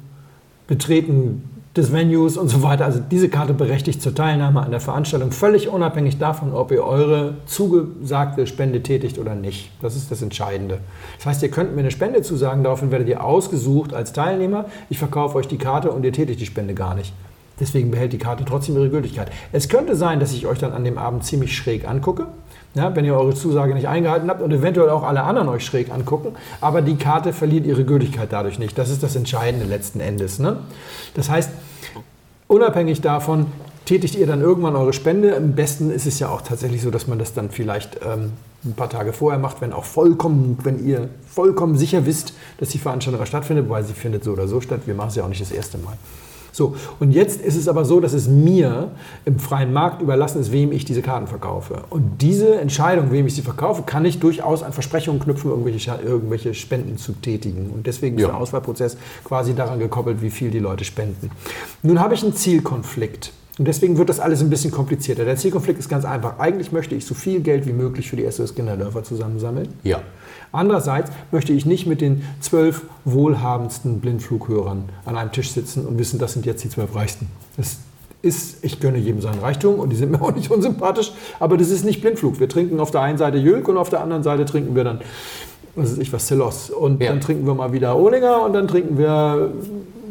Betreten 0.67 1.49
des 1.75 1.91
Venues 1.91 2.37
und 2.37 2.49
so 2.49 2.61
weiter. 2.61 2.85
Also 2.85 2.99
diese 2.99 3.29
Karte 3.29 3.53
berechtigt 3.53 4.01
zur 4.01 4.13
Teilnahme 4.13 4.61
an 4.61 4.69
der 4.69 4.79
Veranstaltung, 4.79 5.31
völlig 5.31 5.69
unabhängig 5.69 6.19
davon, 6.19 6.53
ob 6.53 6.71
ihr 6.71 6.83
eure 6.83 7.35
zugesagte 7.45 8.45
Spende 8.45 8.83
tätigt 8.83 9.17
oder 9.17 9.33
nicht. 9.33 9.71
Das 9.81 9.95
ist 9.95 10.11
das 10.11 10.21
Entscheidende. 10.21 10.79
Das 11.17 11.25
heißt, 11.25 11.43
ihr 11.43 11.49
könnt 11.49 11.73
mir 11.73 11.81
eine 11.81 11.91
Spende 11.91 12.21
zusagen, 12.21 12.63
daraufhin 12.63 12.91
werdet 12.91 13.07
ihr 13.09 13.23
ausgesucht 13.23 13.93
als 13.93 14.13
Teilnehmer. 14.13 14.65
Ich 14.89 14.99
verkaufe 14.99 15.37
euch 15.37 15.47
die 15.47 15.57
Karte 15.57 15.91
und 15.91 16.03
ihr 16.03 16.13
tätigt 16.13 16.39
die 16.39 16.45
Spende 16.45 16.75
gar 16.75 16.93
nicht. 16.93 17.13
Deswegen 17.59 17.91
behält 17.91 18.13
die 18.13 18.17
Karte 18.17 18.45
trotzdem 18.45 18.75
ihre 18.75 18.89
Gültigkeit. 18.89 19.31
Es 19.51 19.69
könnte 19.69 19.95
sein, 19.95 20.19
dass 20.19 20.33
ich 20.33 20.47
euch 20.47 20.59
dann 20.59 20.73
an 20.73 20.83
dem 20.83 20.97
Abend 20.97 21.23
ziemlich 21.23 21.55
schräg 21.55 21.87
angucke, 21.87 22.27
ja, 22.75 22.95
wenn 22.95 23.05
ihr 23.05 23.15
eure 23.15 23.33
Zusage 23.33 23.73
nicht 23.73 23.87
eingehalten 23.87 24.29
habt 24.29 24.41
und 24.41 24.51
eventuell 24.51 24.89
auch 24.89 25.03
alle 25.03 25.23
anderen 25.23 25.47
euch 25.49 25.65
schräg 25.65 25.91
angucken, 25.91 26.33
aber 26.59 26.81
die 26.81 26.95
Karte 26.95 27.33
verliert 27.33 27.65
ihre 27.65 27.85
Gültigkeit 27.85 28.31
dadurch 28.31 28.57
nicht. 28.59 28.77
Das 28.77 28.89
ist 28.89 29.03
das 29.03 29.15
Entscheidende 29.15 29.65
letzten 29.65 29.99
Endes. 29.99 30.39
Ne? 30.39 30.57
Das 31.13 31.29
heißt, 31.29 31.51
unabhängig 32.47 33.01
davon 33.01 33.47
tätigt 33.85 34.15
ihr 34.15 34.25
dann 34.25 34.41
irgendwann 34.41 34.75
eure 34.75 34.93
Spende. 34.93 35.35
Am 35.35 35.53
besten 35.53 35.91
ist 35.91 36.07
es 36.07 36.19
ja 36.19 36.29
auch 36.29 36.41
tatsächlich 36.41 36.81
so, 36.81 36.89
dass 36.89 37.07
man 37.07 37.19
das 37.19 37.33
dann 37.33 37.51
vielleicht 37.51 37.99
ähm, 38.05 38.31
ein 38.65 38.73
paar 38.73 38.89
Tage 38.89 39.13
vorher 39.13 39.39
macht, 39.39 39.61
wenn 39.61 39.73
auch 39.73 39.83
vollkommen, 39.83 40.57
wenn 40.63 40.85
ihr 40.85 41.09
vollkommen 41.27 41.77
sicher 41.77 42.05
wisst, 42.05 42.33
dass 42.59 42.69
die 42.69 42.79
Veranstaltung 42.79 43.25
stattfindet, 43.25 43.69
weil 43.69 43.83
sie 43.83 43.93
findet 43.93 44.23
so 44.23 44.31
oder 44.31 44.47
so 44.47 44.61
statt. 44.61 44.81
Wir 44.85 44.95
machen 44.95 45.09
es 45.09 45.15
ja 45.15 45.23
auch 45.23 45.29
nicht 45.29 45.41
das 45.41 45.51
erste 45.51 45.77
Mal. 45.77 45.97
So, 46.53 46.75
und 46.99 47.11
jetzt 47.11 47.41
ist 47.41 47.55
es 47.55 47.67
aber 47.67 47.83
so, 47.83 47.99
dass 47.99 48.13
es 48.13 48.27
mir 48.27 48.91
im 49.25 49.39
freien 49.39 49.73
Markt 49.73 50.01
überlassen 50.03 50.39
ist, 50.39 50.51
wem 50.51 50.71
ich 50.71 50.85
diese 50.85 51.01
Karten 51.01 51.25
verkaufe. 51.25 51.81
Und 51.89 52.21
diese 52.21 52.55
Entscheidung, 52.61 53.11
wem 53.11 53.25
ich 53.25 53.33
sie 53.35 53.41
verkaufe, 53.41 53.81
kann 53.83 54.05
ich 54.05 54.19
durchaus 54.19 54.61
an 54.61 54.71
Versprechungen 54.71 55.19
knüpfen, 55.19 55.49
irgendwelche, 55.49 55.99
irgendwelche 56.05 56.53
Spenden 56.53 56.97
zu 56.99 57.13
tätigen. 57.13 57.71
Und 57.73 57.87
deswegen 57.87 58.17
ist 58.17 58.21
Ja. 58.21 58.27
der 58.29 58.37
Auswahlprozess 58.37 58.97
quasi 59.23 59.55
daran 59.55 59.79
gekoppelt, 59.79 60.21
wie 60.21 60.29
viel 60.29 60.51
die 60.51 60.59
Leute 60.59 60.85
spenden. 60.85 61.31
Nun 61.81 61.99
habe 61.99 62.13
ich 62.13 62.23
einen 62.23 62.35
Zielkonflikt. 62.35 63.33
Und 63.59 63.67
deswegen 63.67 63.97
wird 63.97 64.09
das 64.09 64.19
alles 64.19 64.41
ein 64.41 64.49
bisschen 64.49 64.71
komplizierter. 64.71 65.25
Der 65.25 65.35
Zielkonflikt 65.35 65.77
ist 65.79 65.87
ganz 65.87 66.05
einfach. 66.05 66.39
Eigentlich 66.39 66.71
möchte 66.71 66.95
ich 66.95 67.05
so 67.05 67.13
viel 67.13 67.39
Geld 67.41 67.67
wie 67.67 67.73
möglich 67.73 68.09
für 68.09 68.15
die 68.15 68.29
SOS 68.29 68.55
Kinderdörfer 68.55 69.03
zusammensammeln. 69.03 69.67
Ja. 69.83 70.01
Andererseits 70.51 71.11
möchte 71.31 71.53
ich 71.53 71.65
nicht 71.65 71.85
mit 71.85 72.01
den 72.01 72.23
zwölf 72.39 72.83
wohlhabendsten 73.05 73.99
Blindflughörern 73.99 74.89
an 75.05 75.17
einem 75.17 75.31
Tisch 75.31 75.51
sitzen 75.51 75.85
und 75.85 75.99
wissen, 75.99 76.17
das 76.17 76.33
sind 76.33 76.47
jetzt 76.47 76.63
die 76.63 76.69
zwölf 76.69 76.95
reichsten. 76.95 77.27
Das 77.55 77.77
ist, 78.23 78.63
ich 78.63 78.79
gönne 78.79 78.97
jedem 78.97 79.21
seinen 79.21 79.39
Reichtum 79.39 79.79
und 79.79 79.91
die 79.91 79.95
sind 79.95 80.11
mir 80.11 80.21
auch 80.21 80.33
nicht 80.33 80.49
unsympathisch, 80.49 81.11
aber 81.39 81.57
das 81.57 81.69
ist 81.69 81.85
nicht 81.85 82.01
Blindflug. 82.01 82.39
Wir 82.39 82.49
trinken 82.49 82.79
auf 82.79 82.89
der 82.89 83.01
einen 83.01 83.19
Seite 83.19 83.37
Jülk 83.37 83.67
und 83.67 83.77
auf 83.77 83.89
der 83.89 84.01
anderen 84.01 84.23
Seite 84.23 84.45
trinken 84.45 84.75
wir 84.75 84.83
dann, 84.83 85.01
was 85.75 85.91
weiß 85.91 85.97
ich 85.99 86.13
was, 86.13 86.27
Celos. 86.27 86.69
Und 86.69 87.01
Ja. 87.01 87.09
dann 87.09 87.21
trinken 87.21 87.45
wir 87.47 87.53
mal 87.55 87.71
wieder 87.73 87.97
Ohlinger 87.97 88.43
und 88.43 88.53
dann 88.53 88.67
trinken 88.67 88.97
wir, 88.97 89.51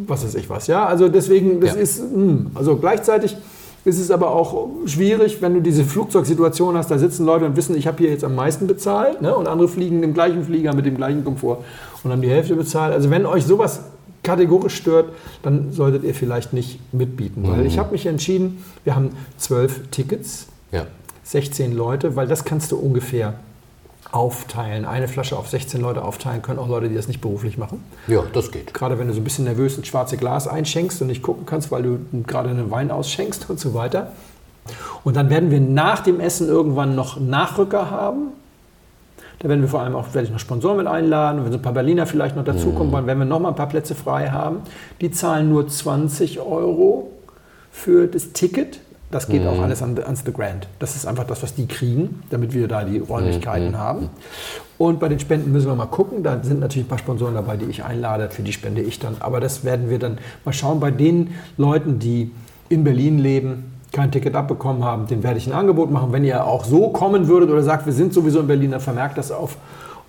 was 0.07 0.25
weiß 0.25 0.35
ich 0.35 0.48
was. 0.51 0.66
Ja, 0.66 0.87
also 0.87 1.09
deswegen, 1.09 1.61
das 1.61 1.75
Ja. 1.75 1.81
ist, 1.81 2.03
mh, 2.16 2.51
also 2.55 2.77
gleichzeitig 2.77 3.37
ist 3.85 3.98
es 3.98 4.11
aber 4.12 4.31
auch 4.31 4.68
schwierig, 4.87 5.42
wenn 5.42 5.55
du 5.55 5.61
diese 5.61 5.85
Flugzeugsituation 5.85 6.77
hast, 6.77 6.90
da 6.90 6.98
sitzen 6.98 7.27
Leute 7.27 7.46
und 7.46 7.57
wissen, 7.57 7.77
ich 7.77 7.87
habe 7.88 7.98
hier 7.98 8.11
jetzt 8.11 8.22
am 8.25 8.35
meisten 8.37 8.66
bezahlt 8.68 9.20
ne? 9.22 9.35
und 9.35 9.48
andere 9.48 9.68
fliegen 9.68 10.03
im 10.05 10.14
gleichen 10.14 10.44
Flieger 10.44 10.72
mit 10.75 10.87
dem 10.87 10.96
gleichen 10.96 11.25
Komfort 11.25 11.59
und 12.05 12.12
haben 12.12 12.22
die 12.22 12.31
Hälfte 12.31 12.55
bezahlt. 12.55 12.92
Also 12.94 13.11
wenn 13.11 13.27
euch 13.27 13.44
sowas 13.44 13.81
kategorisch 14.22 14.77
stört, 14.77 15.07
dann 15.42 15.72
solltet 15.72 16.05
ihr 16.05 16.14
vielleicht 16.14 16.53
nicht 16.53 16.79
mitbieten. 16.92 17.42
Weil 17.44 17.66
ich 17.66 17.77
habe 17.77 17.90
mich 17.90 18.07
entschieden, 18.07 18.62
wir 18.85 18.94
haben 18.94 19.11
zwölf 19.37 19.81
Tickets, 19.90 20.46
Ja. 20.70 20.87
16 21.25 21.72
Leute, 21.77 22.14
weil 22.14 22.29
das 22.29 22.44
kannst 22.44 22.70
du 22.70 22.77
ungefähr 22.77 23.35
aufteilen. 24.12 24.85
Eine 24.85 25.09
Flasche 25.09 25.37
auf 25.37 25.48
16 25.48 25.81
Leute 25.81 26.03
aufteilen 26.05 26.42
können 26.42 26.59
auch 26.59 26.68
Leute, 26.68 26.88
die 26.88 26.94
das 26.94 27.09
nicht 27.09 27.20
beruflich 27.20 27.59
machen. 27.59 27.83
ja, 28.07 28.22
das 28.33 28.53
geht. 28.53 28.72
Gerade 28.75 28.98
wenn 28.98 29.09
du 29.09 29.14
so 29.14 29.20
ein 29.20 29.25
bisschen 29.25 29.44
nervös 29.44 29.77
ins 29.77 29.87
schwarze 29.87 30.16
Glas 30.16 30.46
einschenkst 30.46 31.01
und 31.01 31.09
nicht 31.09 31.22
gucken 31.22 31.46
kannst, 31.46 31.70
weil 31.70 31.83
du 31.83 31.98
gerade 32.27 32.51
einen 32.51 32.70
Wein 32.70 32.90
ausschenkst 32.90 33.48
und 33.51 33.59
so 33.59 33.75
weiter. 33.75 34.12
Und 35.03 35.16
dann 35.16 35.31
werden 35.31 35.51
wir 35.51 35.61
nach 35.61 36.01
dem 36.01 36.20
Essen 36.20 36.46
irgendwann 36.48 36.94
noch 36.94 37.18
Nachrücker 37.18 37.90
haben. 37.90 38.29
Da 39.40 39.48
werden 39.48 39.62
wir 39.62 39.68
vor 39.68 39.81
allem 39.81 39.96
auch 39.96 40.14
werde 40.14 40.27
ich 40.27 40.33
noch 40.33 40.38
Sponsoren 40.38 40.77
mit 40.77 40.87
einladen. 40.87 41.38
Und 41.38 41.46
wenn 41.46 41.53
so 41.53 41.59
ein 41.59 41.62
paar 41.62 41.72
Berliner 41.72 42.07
vielleicht 42.07 42.37
noch 42.37 42.44
dazukommen 42.44 42.92
wollen, 42.92 43.07
werden 43.07 43.18
wir 43.18 43.25
noch 43.25 43.40
mal 43.40 43.48
ein 43.48 43.57
paar 43.57 43.68
Plätze 43.68 43.96
frei 43.96 44.29
haben. 44.31 44.61
Die 45.01 45.11
zahlen 45.11 45.48
nur 45.48 45.66
20 45.66 46.38
Euro 46.38 47.11
für 47.72 48.07
das 48.07 48.33
Ticket. 48.33 48.79
Das 49.12 49.29
geht 49.29 49.46
auch 49.46 49.61
alles 49.61 49.83
an, 49.83 49.98
ans 50.03 50.22
The 50.25 50.33
Grand. 50.33 50.66
Das 50.79 50.96
ist 50.96 51.07
einfach 51.07 51.25
das, 51.25 51.42
was 51.42 51.55
die 51.55 51.66
kriegen, 51.66 52.22
damit 52.31 52.55
wir 52.55 52.66
da 52.66 52.83
die 52.83 52.98
Räumlichkeiten 52.98 53.77
haben. 53.77 54.09
Und 54.79 55.01
bei 55.01 55.09
den 55.09 55.20
Spenden 55.20 55.53
müssen 55.53 55.66
wir 55.66 55.75
mal 55.75 55.85
gucken. 55.85 56.22
Da 56.22 56.42
sind 56.42 56.61
natürlich 56.61 56.87
ein 56.87 56.88
paar 56.88 56.98
Sponsoren 56.98 57.35
dabei, 57.35 57.59
die 57.59 57.66
ich 57.66 57.85
einlade. 57.85 58.31
Für 58.31 58.40
die 58.40 58.55
spende 58.55 58.81
ich 58.81 58.98
dann. 58.98 59.16
Aber 59.20 59.38
das 59.38 59.64
werden 59.64 59.90
wir 59.90 59.98
dann 59.98 60.16
mal 60.46 60.53
schauen. 60.53 60.81
Bei 60.81 60.90
den 60.90 61.35
Leuten, 61.59 61.98
die 61.98 62.31
in 62.70 62.85
Berlin 62.85 63.18
leben, 63.18 63.72
kein 63.92 64.11
Ticket 64.11 64.35
abbekommen 64.35 64.83
haben, 64.83 65.07
den 65.07 65.22
werde 65.22 65.37
ich 65.37 65.46
ein 65.46 65.53
Angebot 65.53 65.90
machen. 65.90 66.11
Wenn 66.12 66.25
ihr 66.25 66.46
auch 66.46 66.64
so 66.64 66.88
kommen 66.88 67.29
würdet 67.29 67.51
oder 67.51 67.62
sagt, 67.62 67.85
wir 67.85 67.92
sind 67.92 68.14
sowieso 68.14 68.40
in 68.40 68.46
Berlin, 68.46 68.70
dann 68.70 68.81
vermerkt 68.81 69.18
das 69.18 69.31
auf 69.31 69.59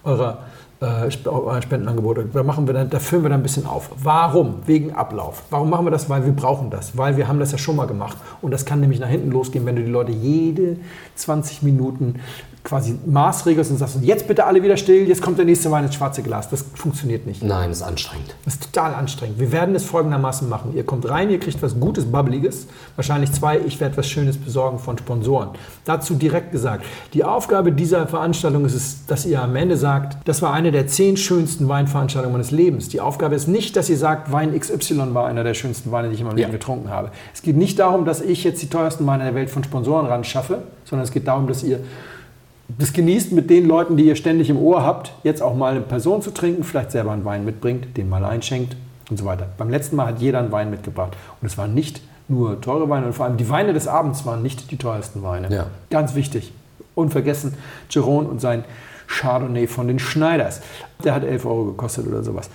eurer 0.06 0.40
äh, 0.82 1.08
Sp- 1.12 1.28
auf 1.30 1.46
euer 1.46 1.62
Spendenangebot. 1.62 2.20
Da, 2.34 2.44
machen 2.44 2.68
wir 2.68 2.74
dann, 2.74 2.90
da 2.90 3.00
füllen 3.00 3.24
wir 3.24 3.30
dann 3.30 3.40
ein 3.40 3.44
bisschen 3.44 3.66
auf. 3.66 3.90
Warum? 4.02 4.56
Wegen 4.66 4.94
Ablauf. 4.94 5.44
Warum 5.50 5.70
machen 5.70 5.86
wir 5.86 5.92
das? 5.92 6.10
Weil 6.10 6.26
wir 6.26 6.34
brauchen 6.34 6.70
das. 6.70 6.98
Weil 6.98 7.18
wir 7.18 7.28
haben 7.28 7.40
das 7.40 7.52
ja 7.52 7.58
schon 7.58 7.76
mal 7.76 7.86
gemacht. 7.88 8.18
Und 8.42 8.52
das 8.52 8.66
kann 8.66 8.80
nämlich 8.80 9.00
nach 9.00 9.08
hinten 9.10 9.32
losgehen, 9.32 9.66
wenn 9.66 9.76
du 9.76 9.84
die 9.84 9.92
Leute 9.92 10.12
jede 10.12 10.78
20 11.16 11.64
Minuten 11.64 12.16
quasi 12.64 12.98
maßregelst 13.06 13.72
und 13.72 13.78
sagst, 13.78 13.98
jetzt 14.02 14.26
bitte 14.28 14.46
alle 14.46 14.64
wieder 14.64 14.78
still, 14.78 15.06
jetzt 15.08 15.22
kommt 15.22 15.38
der 15.38 15.46
nächste 15.46 15.70
Wein 15.70 15.84
ins 15.84 15.96
schwarze 15.96 16.24
Glas. 16.24 16.50
Das 16.50 16.64
funktioniert 16.76 17.26
nicht. 17.28 17.44
Nein, 17.44 17.70
das 17.70 17.80
ist 17.80 17.84
anstrengend. 17.84 18.36
Das 18.46 18.54
ist 18.56 18.74
total 18.74 18.94
anstrengend. 18.96 19.38
Wir 19.38 19.52
werden 19.52 19.76
es 19.76 19.84
folgendermaßen 19.84 20.48
machen. 20.48 20.74
Ihr 20.74 20.86
kommt 20.86 21.08
rein, 21.10 21.30
ihr 21.30 21.40
kriegt 21.40 21.62
was 21.62 21.78
Gutes, 21.78 22.06
Bubbliges. 22.06 22.68
Wahrscheinlich 22.96 23.34
zwei, 23.34 23.60
ich 23.60 23.82
werde 23.82 23.98
was 23.98 24.08
Schönes 24.08 24.38
besorgen 24.38 24.80
von 24.80 24.98
Sponsoren. 24.98 25.50
Dazu 25.84 26.14
direkt 26.16 26.52
gesagt, 26.54 26.86
die 27.14 27.26
Aufgabe 27.26 27.74
dieser 27.74 28.08
Veranstaltung 28.08 28.64
ist 28.66 28.76
es, 28.76 29.06
dass 29.08 29.26
ihr 29.26 29.42
am 29.42 29.56
Ende 29.58 29.76
sagt, 29.76 30.18
das 30.26 30.42
war 30.42 30.54
eine 30.54 30.72
der 30.72 30.88
zehn 30.88 31.18
schönsten 31.18 31.68
Weinveranstaltungen 31.68 32.34
meines 32.34 32.52
Lebens. 32.52 32.88
Die 32.88 33.02
Aufgabe 33.02 33.36
ist 33.36 33.48
nicht, 33.50 33.76
dass 33.76 33.90
ihr 33.90 33.98
sagt, 33.98 34.32
Wein 34.32 34.58
XY 34.58 35.14
war 35.14 35.28
einer 35.28 35.44
der 35.44 35.54
schönsten 35.54 35.92
Weine, 35.92 36.08
die 36.08 36.16
ich 36.16 36.22
in 36.22 36.28
meinem 36.28 36.38
Ja. 36.38 36.48
Leben 36.48 36.58
getrunken 36.60 36.90
habe. 36.90 37.12
Es 37.34 37.42
geht 37.42 37.58
nicht 37.58 37.78
darum, 37.80 38.06
dass 38.06 38.22
ich 38.22 38.46
jetzt 38.46 38.62
die 38.62 38.70
teuersten 38.70 39.06
Weine 39.06 39.26
der 39.26 39.36
Welt 39.36 39.50
von 39.50 39.66
Sponsoren 39.66 40.06
ran 40.06 40.24
schaffe, 40.24 40.64
sondern 40.86 41.04
es 41.04 41.12
geht 41.12 41.28
darum, 41.28 41.48
dass 41.48 41.62
ihr 41.64 41.82
das 42.68 42.94
genießt 42.94 43.32
mit 43.32 43.50
den 43.50 43.68
Leuten, 43.68 43.98
die 43.98 44.06
ihr 44.06 44.16
ständig 44.16 44.50
im 44.50 44.58
Ohr 44.58 44.84
habt, 44.84 45.14
jetzt 45.24 45.42
auch 45.42 45.56
mal 45.56 45.72
eine 45.72 45.82
Person 45.82 46.22
zu 46.22 46.32
trinken, 46.32 46.64
vielleicht 46.64 46.92
selber 46.92 47.12
einen 47.12 47.26
Wein 47.26 47.46
mitbringt, 47.46 47.98
den 47.98 48.10
mal 48.10 48.24
einschenkt 48.26 48.76
und 49.10 49.18
so 49.18 49.26
weiter. 49.26 49.48
Beim 49.58 49.70
letzten 49.70 49.96
Mal 49.96 50.08
hat 50.08 50.20
jeder 50.20 50.40
einen 50.40 50.52
Wein 50.52 50.70
mitgebracht. 50.70 51.14
Und 51.42 51.46
es 51.46 51.58
waren 51.58 51.74
nicht 51.74 52.02
nur 52.28 52.62
teure 52.62 52.90
Weine, 52.90 53.08
und 53.08 53.14
vor 53.14 53.26
allem 53.26 53.38
die 53.38 53.50
Weine 53.50 53.74
des 53.74 53.88
Abends 53.88 54.26
waren 54.26 54.42
nicht 54.42 54.72
die 54.72 54.78
teuersten 54.78 55.24
Weine. 55.24 55.54
Ja. 55.54 55.68
Ganz 55.90 56.16
wichtig. 56.16 56.54
Unvergessen, 56.96 57.56
Giron 57.90 58.26
und 58.26 58.40
sein 58.40 58.64
Chardonnay 59.08 59.68
von 59.68 59.88
den 59.88 60.00
Schneiders. 60.00 60.62
Der 61.04 61.14
hat 61.14 61.24
11 61.24 61.46
Euro 61.46 61.66
gekostet 61.66 62.08
oder 62.08 62.24
sowas. 62.24 62.50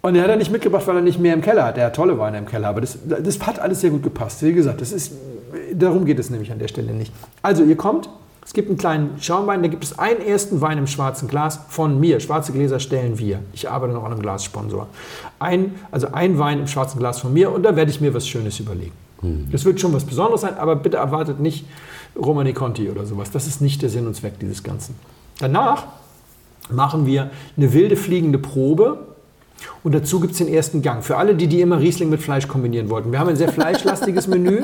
Und 0.00 0.14
der 0.14 0.22
hat 0.22 0.30
er 0.30 0.36
nicht 0.36 0.52
mitgebracht, 0.52 0.86
weil 0.86 0.96
er 0.96 1.02
nicht 1.02 1.18
mehr 1.18 1.34
im 1.34 1.42
Keller 1.42 1.64
hat. 1.64 1.76
Der 1.76 1.86
hat 1.86 1.96
tolle 1.96 2.18
Weine 2.18 2.38
im 2.38 2.46
Keller, 2.46 2.68
aber 2.68 2.80
das, 2.80 2.98
das 3.04 3.44
hat 3.44 3.58
alles 3.58 3.80
sehr 3.80 3.90
gut 3.90 4.04
gepasst. 4.04 4.42
Wie 4.42 4.52
gesagt, 4.52 4.80
das 4.80 4.92
ist, 4.92 5.12
darum 5.74 6.04
geht 6.04 6.18
es 6.18 6.30
nämlich 6.30 6.52
an 6.52 6.58
der 6.58 6.68
Stelle 6.68 6.92
nicht. 6.92 7.12
Also 7.42 7.64
ihr 7.64 7.76
kommt, 7.76 8.08
es 8.46 8.52
gibt 8.52 8.68
einen 8.68 8.78
kleinen 8.78 9.20
Schaumwein, 9.20 9.60
da 9.62 9.68
gibt 9.68 9.82
es 9.82 9.98
einen 9.98 10.20
ersten 10.20 10.60
Wein 10.60 10.78
im 10.78 10.86
schwarzen 10.86 11.26
Glas 11.26 11.58
von 11.68 11.98
mir. 11.98 12.20
Schwarze 12.20 12.52
Gläser 12.52 12.78
stellen 12.78 13.18
wir. 13.18 13.40
Ich 13.52 13.68
arbeite 13.68 13.92
noch 13.92 14.04
an 14.04 14.12
einem 14.12 14.22
Glassponsor. 14.22 14.86
Ein, 15.40 15.74
also 15.90 16.12
ein 16.12 16.38
Wein 16.38 16.60
im 16.60 16.68
schwarzen 16.68 17.00
Glas 17.00 17.18
von 17.18 17.34
mir 17.34 17.50
und 17.50 17.64
da 17.64 17.74
werde 17.74 17.90
ich 17.90 18.00
mir 18.00 18.14
was 18.14 18.28
Schönes 18.28 18.60
überlegen. 18.60 18.92
Das 19.50 19.64
wird 19.64 19.80
schon 19.80 19.92
was 19.92 20.04
Besonderes 20.04 20.42
sein, 20.42 20.56
aber 20.58 20.76
bitte 20.76 20.98
erwartet 20.98 21.40
nicht 21.40 21.66
Romani 22.16 22.52
Conti 22.52 22.88
oder 22.88 23.04
sowas. 23.04 23.32
Das 23.32 23.48
ist 23.48 23.60
nicht 23.60 23.82
der 23.82 23.88
Sinn 23.88 24.06
und 24.06 24.14
Zweck 24.14 24.38
dieses 24.38 24.62
Ganzen. 24.62 24.94
Danach 25.40 25.86
machen 26.70 27.06
wir 27.06 27.30
eine 27.56 27.72
wilde 27.72 27.96
fliegende 27.96 28.38
Probe 28.38 28.98
und 29.82 29.92
dazu 29.94 30.20
gibt 30.20 30.32
es 30.32 30.38
den 30.38 30.48
ersten 30.48 30.82
Gang. 30.82 31.02
Für 31.02 31.16
alle, 31.16 31.34
die, 31.34 31.48
die 31.48 31.60
immer 31.60 31.80
Riesling 31.80 32.10
mit 32.10 32.20
Fleisch 32.20 32.46
kombinieren 32.46 32.90
wollten. 32.90 33.10
Wir 33.10 33.18
haben 33.18 33.28
ein 33.28 33.36
sehr 33.36 33.50
fleischlastiges 33.50 34.26
Menü. 34.28 34.62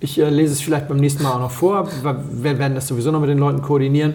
Ich 0.00 0.18
äh, 0.18 0.28
lese 0.30 0.54
es 0.54 0.62
vielleicht 0.62 0.88
beim 0.88 0.96
nächsten 0.96 1.22
Mal 1.22 1.32
auch 1.32 1.40
noch 1.40 1.50
vor. 1.50 1.88
Wir 2.02 2.58
werden 2.58 2.74
das 2.74 2.88
sowieso 2.88 3.10
noch 3.10 3.20
mit 3.20 3.28
den 3.28 3.38
Leuten 3.38 3.60
koordinieren. 3.60 4.14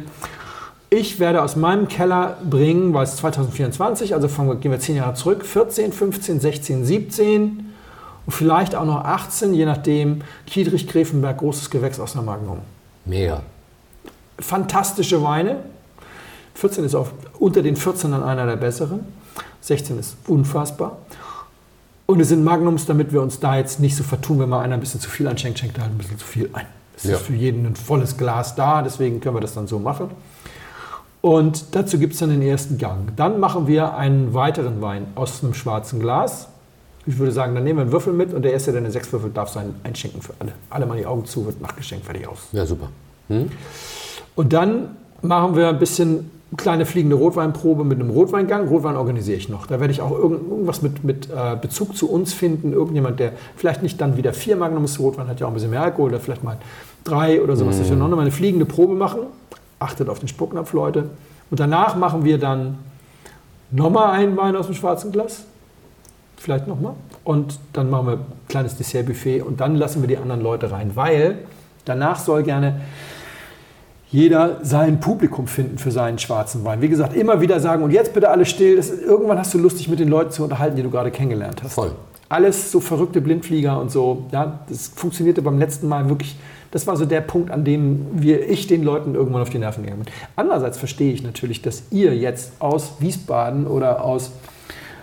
Ich 0.90 1.20
werde 1.20 1.44
aus 1.44 1.56
meinem 1.56 1.88
Keller 1.88 2.38
bringen, 2.50 2.94
weil 2.94 3.04
es 3.04 3.16
2024, 3.18 4.14
also 4.14 4.30
wir, 4.30 4.56
gehen 4.56 4.72
wir 4.72 4.80
zehn 4.80 4.96
Jahre 4.96 5.14
zurück, 5.14 5.46
14, 5.46 5.92
15, 5.92 6.40
16, 6.40 6.86
17 6.86 7.74
und 8.26 8.32
vielleicht 8.32 8.76
auch 8.76 8.86
noch 8.86 9.04
18, 9.04 9.54
je 9.54 9.66
nachdem, 9.66 10.22
Kiedrich, 10.48 10.88
Grevenberg, 10.88 11.38
großes 11.38 11.70
Gewächs 11.70 12.00
aus 12.00 12.14
der 12.14 12.22
Magnum 12.22 12.60
Mega. 13.04 13.42
fantastische 14.40 15.22
Weine. 15.22 15.58
14 16.56 16.86
ist 16.86 16.96
auch 16.96 17.10
unter 17.40 17.62
den 17.62 17.76
14 17.76 18.12
dann 18.12 18.24
einer 18.24 18.46
der 18.46 18.56
besseren. 18.56 19.02
16 19.62 20.00
ist 20.00 20.16
unfassbar. 20.28 21.00
Und 22.08 22.20
es 22.20 22.30
sind 22.30 22.44
Magnums, 22.44 22.86
damit 22.86 23.12
wir 23.12 23.22
uns 23.22 23.40
da 23.40 23.56
jetzt 23.58 23.80
nicht 23.80 23.96
so 23.96 24.04
vertun, 24.04 24.40
wenn 24.40 24.50
mal 24.50 24.62
einer 24.62 24.76
ein 24.76 24.80
bisschen 24.80 25.00
zu 25.02 25.10
viel 25.10 25.28
einschenkt, 25.28 25.60
schenkt 25.60 25.78
er 25.78 25.84
halt 25.86 25.94
ein 25.94 25.98
bisschen 25.98 26.20
zu 26.20 26.26
viel 26.26 26.50
ein. 26.54 26.68
Es 26.96 27.04
Ja. 27.06 27.16
ist 27.16 27.24
für 27.24 27.34
jeden 27.34 27.66
ein 27.66 27.76
volles 27.76 28.16
Glas 28.18 28.56
da, 28.56 28.82
deswegen 28.82 29.20
können 29.20 29.36
wir 29.36 29.42
das 29.42 29.54
dann 29.56 29.68
so 29.68 29.80
machen. 29.80 30.10
Und 31.22 31.74
dazu 31.76 31.98
gibt 31.98 32.14
es 32.14 32.20
dann 32.20 32.30
den 32.30 32.44
ersten 32.44 32.78
Gang. 32.78 33.16
Dann 33.16 33.40
machen 33.40 33.66
wir 33.68 33.96
einen 33.98 34.34
weiteren 34.36 34.82
Wein 34.82 35.08
aus 35.16 35.44
einem 35.44 35.56
schwarzen 35.56 36.00
Glas. 36.00 36.48
Ich 37.08 37.18
würde 37.18 37.32
sagen, 37.32 37.56
dann 37.56 37.64
nehmen 37.64 37.80
wir 37.80 37.82
einen 37.84 37.92
Würfel 37.92 38.14
mit 38.14 38.34
und 38.34 38.44
der 38.44 38.54
Erste, 38.54 38.72
der 38.72 38.82
eine 38.82 38.92
6 38.92 39.12
würfelt, 39.12 39.36
darf 39.36 39.50
sein 39.50 39.74
einschenken 39.84 40.22
für 40.22 40.34
alle. 40.40 40.54
Alle 40.70 40.86
mal 40.86 40.98
die 40.98 41.06
Augen 41.08 41.26
zu, 41.26 41.46
wird 41.46 41.60
nachgeschenkt, 41.62 42.06
fertig 42.06 42.28
aus. 42.28 42.40
Ja, 42.52 42.66
super. 42.66 42.90
Hm? 43.30 43.50
Und 44.36 44.54
dann 44.54 44.96
machen 45.24 45.56
wir 45.56 45.70
ein 45.70 45.80
bisschen 45.80 46.30
kleine 46.58 46.86
fliegende 46.86 47.16
Rotweinprobe 47.16 47.84
mit 47.84 48.00
einem 48.00 48.10
Rotweingang. 48.10 48.68
Rotwein 48.68 48.96
organisiere 48.96 49.38
ich 49.38 49.50
noch. 49.50 49.68
Da 49.68 49.80
werde 49.80 49.92
ich 49.92 50.02
auch 50.02 50.12
irgend- 50.12 50.50
irgendwas 50.50 50.82
mit, 50.82 51.04
mit 51.04 51.30
äh, 51.30 51.56
Bezug 51.60 51.98
zu 51.98 52.10
uns 52.10 52.34
finden. 52.34 52.72
Irgendjemand, 52.72 53.20
der 53.20 53.34
vielleicht 53.56 53.84
nicht 53.84 54.00
dann 54.00 54.16
wieder 54.16 54.32
vier 54.34 54.56
Magnums 54.56 55.00
Rotwein 55.00 55.28
hat, 55.28 55.40
ja 55.40 55.48
auch 55.48 55.52
ein 55.52 55.56
bisschen 55.56 55.72
mehr 55.72 55.82
Alkohol, 55.82 56.10
oder 56.10 56.20
vielleicht 56.20 56.44
mal 56.44 56.58
drei 57.04 57.42
oder 57.42 57.56
sowas. 57.56 57.78
Dass 57.78 57.90
wir 57.90 57.98
noch 57.98 58.08
mal 58.10 58.20
eine 58.22 58.32
fliegende 58.32 58.66
Probe 58.66 58.94
machen. 58.94 59.22
Achtet 59.80 60.08
auf 60.08 60.20
den 60.20 60.28
Spucknapf, 60.28 60.72
Leute. 60.74 61.10
Und 61.52 61.60
danach 61.60 61.96
machen 61.96 62.24
wir 62.24 62.38
dann 62.38 62.78
nochmal 63.72 64.12
einen 64.12 64.38
Wein 64.38 64.56
aus 64.56 64.68
dem 64.68 64.76
schwarzen 64.76 65.12
Glas. 65.12 65.44
Vielleicht 66.38 66.68
nochmal. 66.68 66.94
Und 67.24 67.60
dann 67.74 67.90
machen 67.90 68.08
wir 68.08 68.14
ein 68.14 68.26
kleines 68.48 68.78
Dessertbuffet 68.78 69.42
und 69.42 69.60
dann 69.60 69.76
lassen 69.76 70.02
wir 70.02 70.08
die 70.08 70.18
anderen 70.18 70.42
Leute 70.42 70.72
rein, 70.72 70.92
weil 70.96 71.40
danach 71.86 72.20
soll 72.20 72.44
gerne 72.44 72.82
jeder 74.16 74.60
sein 74.62 75.02
Publikum 75.02 75.46
finden 75.46 75.78
für 75.78 75.92
seinen 75.92 76.18
schwarzen 76.20 76.64
Wein. 76.64 76.82
Wie 76.82 76.88
gesagt, 76.88 77.14
immer 77.14 77.42
wieder 77.42 77.60
sagen, 77.60 77.84
und 77.84 77.92
jetzt 77.92 78.14
bitte 78.14 78.30
alle 78.30 78.46
still. 78.46 78.78
Das, 78.78 78.90
irgendwann 78.90 79.38
hast 79.38 79.54
du 79.54 79.58
Lust, 79.58 79.78
dich 79.78 79.90
mit 79.90 80.00
den 80.00 80.08
Leuten 80.08 80.32
zu 80.32 80.44
unterhalten, 80.44 80.78
die 80.78 80.84
du 80.84 80.90
gerade 80.90 81.12
kennengelernt 81.12 81.62
hast. 81.62 81.74
Voll. 81.74 81.92
Alles 82.30 82.72
so 82.72 82.80
verrückte 82.80 83.20
Blindflieger 83.20 83.80
und 83.80 83.92
so. 83.92 84.24
Ja, 84.32 84.60
das 84.70 84.88
funktionierte 84.88 85.42
beim 85.42 85.60
letzten 85.60 85.90
Mal 85.90 86.08
wirklich. 86.08 86.38
Das 86.72 86.88
war 86.88 86.96
so 86.96 87.06
der 87.06 87.20
Punkt, 87.20 87.52
an 87.52 87.66
dem 87.66 88.06
wir, 88.14 88.50
ich 88.50 88.68
den 88.68 88.84
Leuten 88.84 89.16
irgendwann 89.16 89.42
auf 89.42 89.50
die 89.50 89.60
Nerven 89.60 89.84
gegangen 89.84 90.04
bin. 90.06 90.14
Andererseits 90.38 90.78
verstehe 90.78 91.12
ich 91.12 91.22
natürlich, 91.22 91.62
dass 91.62 91.84
ihr 91.92 92.16
jetzt 92.16 92.54
aus 92.60 92.94
Wiesbaden 93.00 93.68
oder 93.68 94.06
aus 94.06 94.32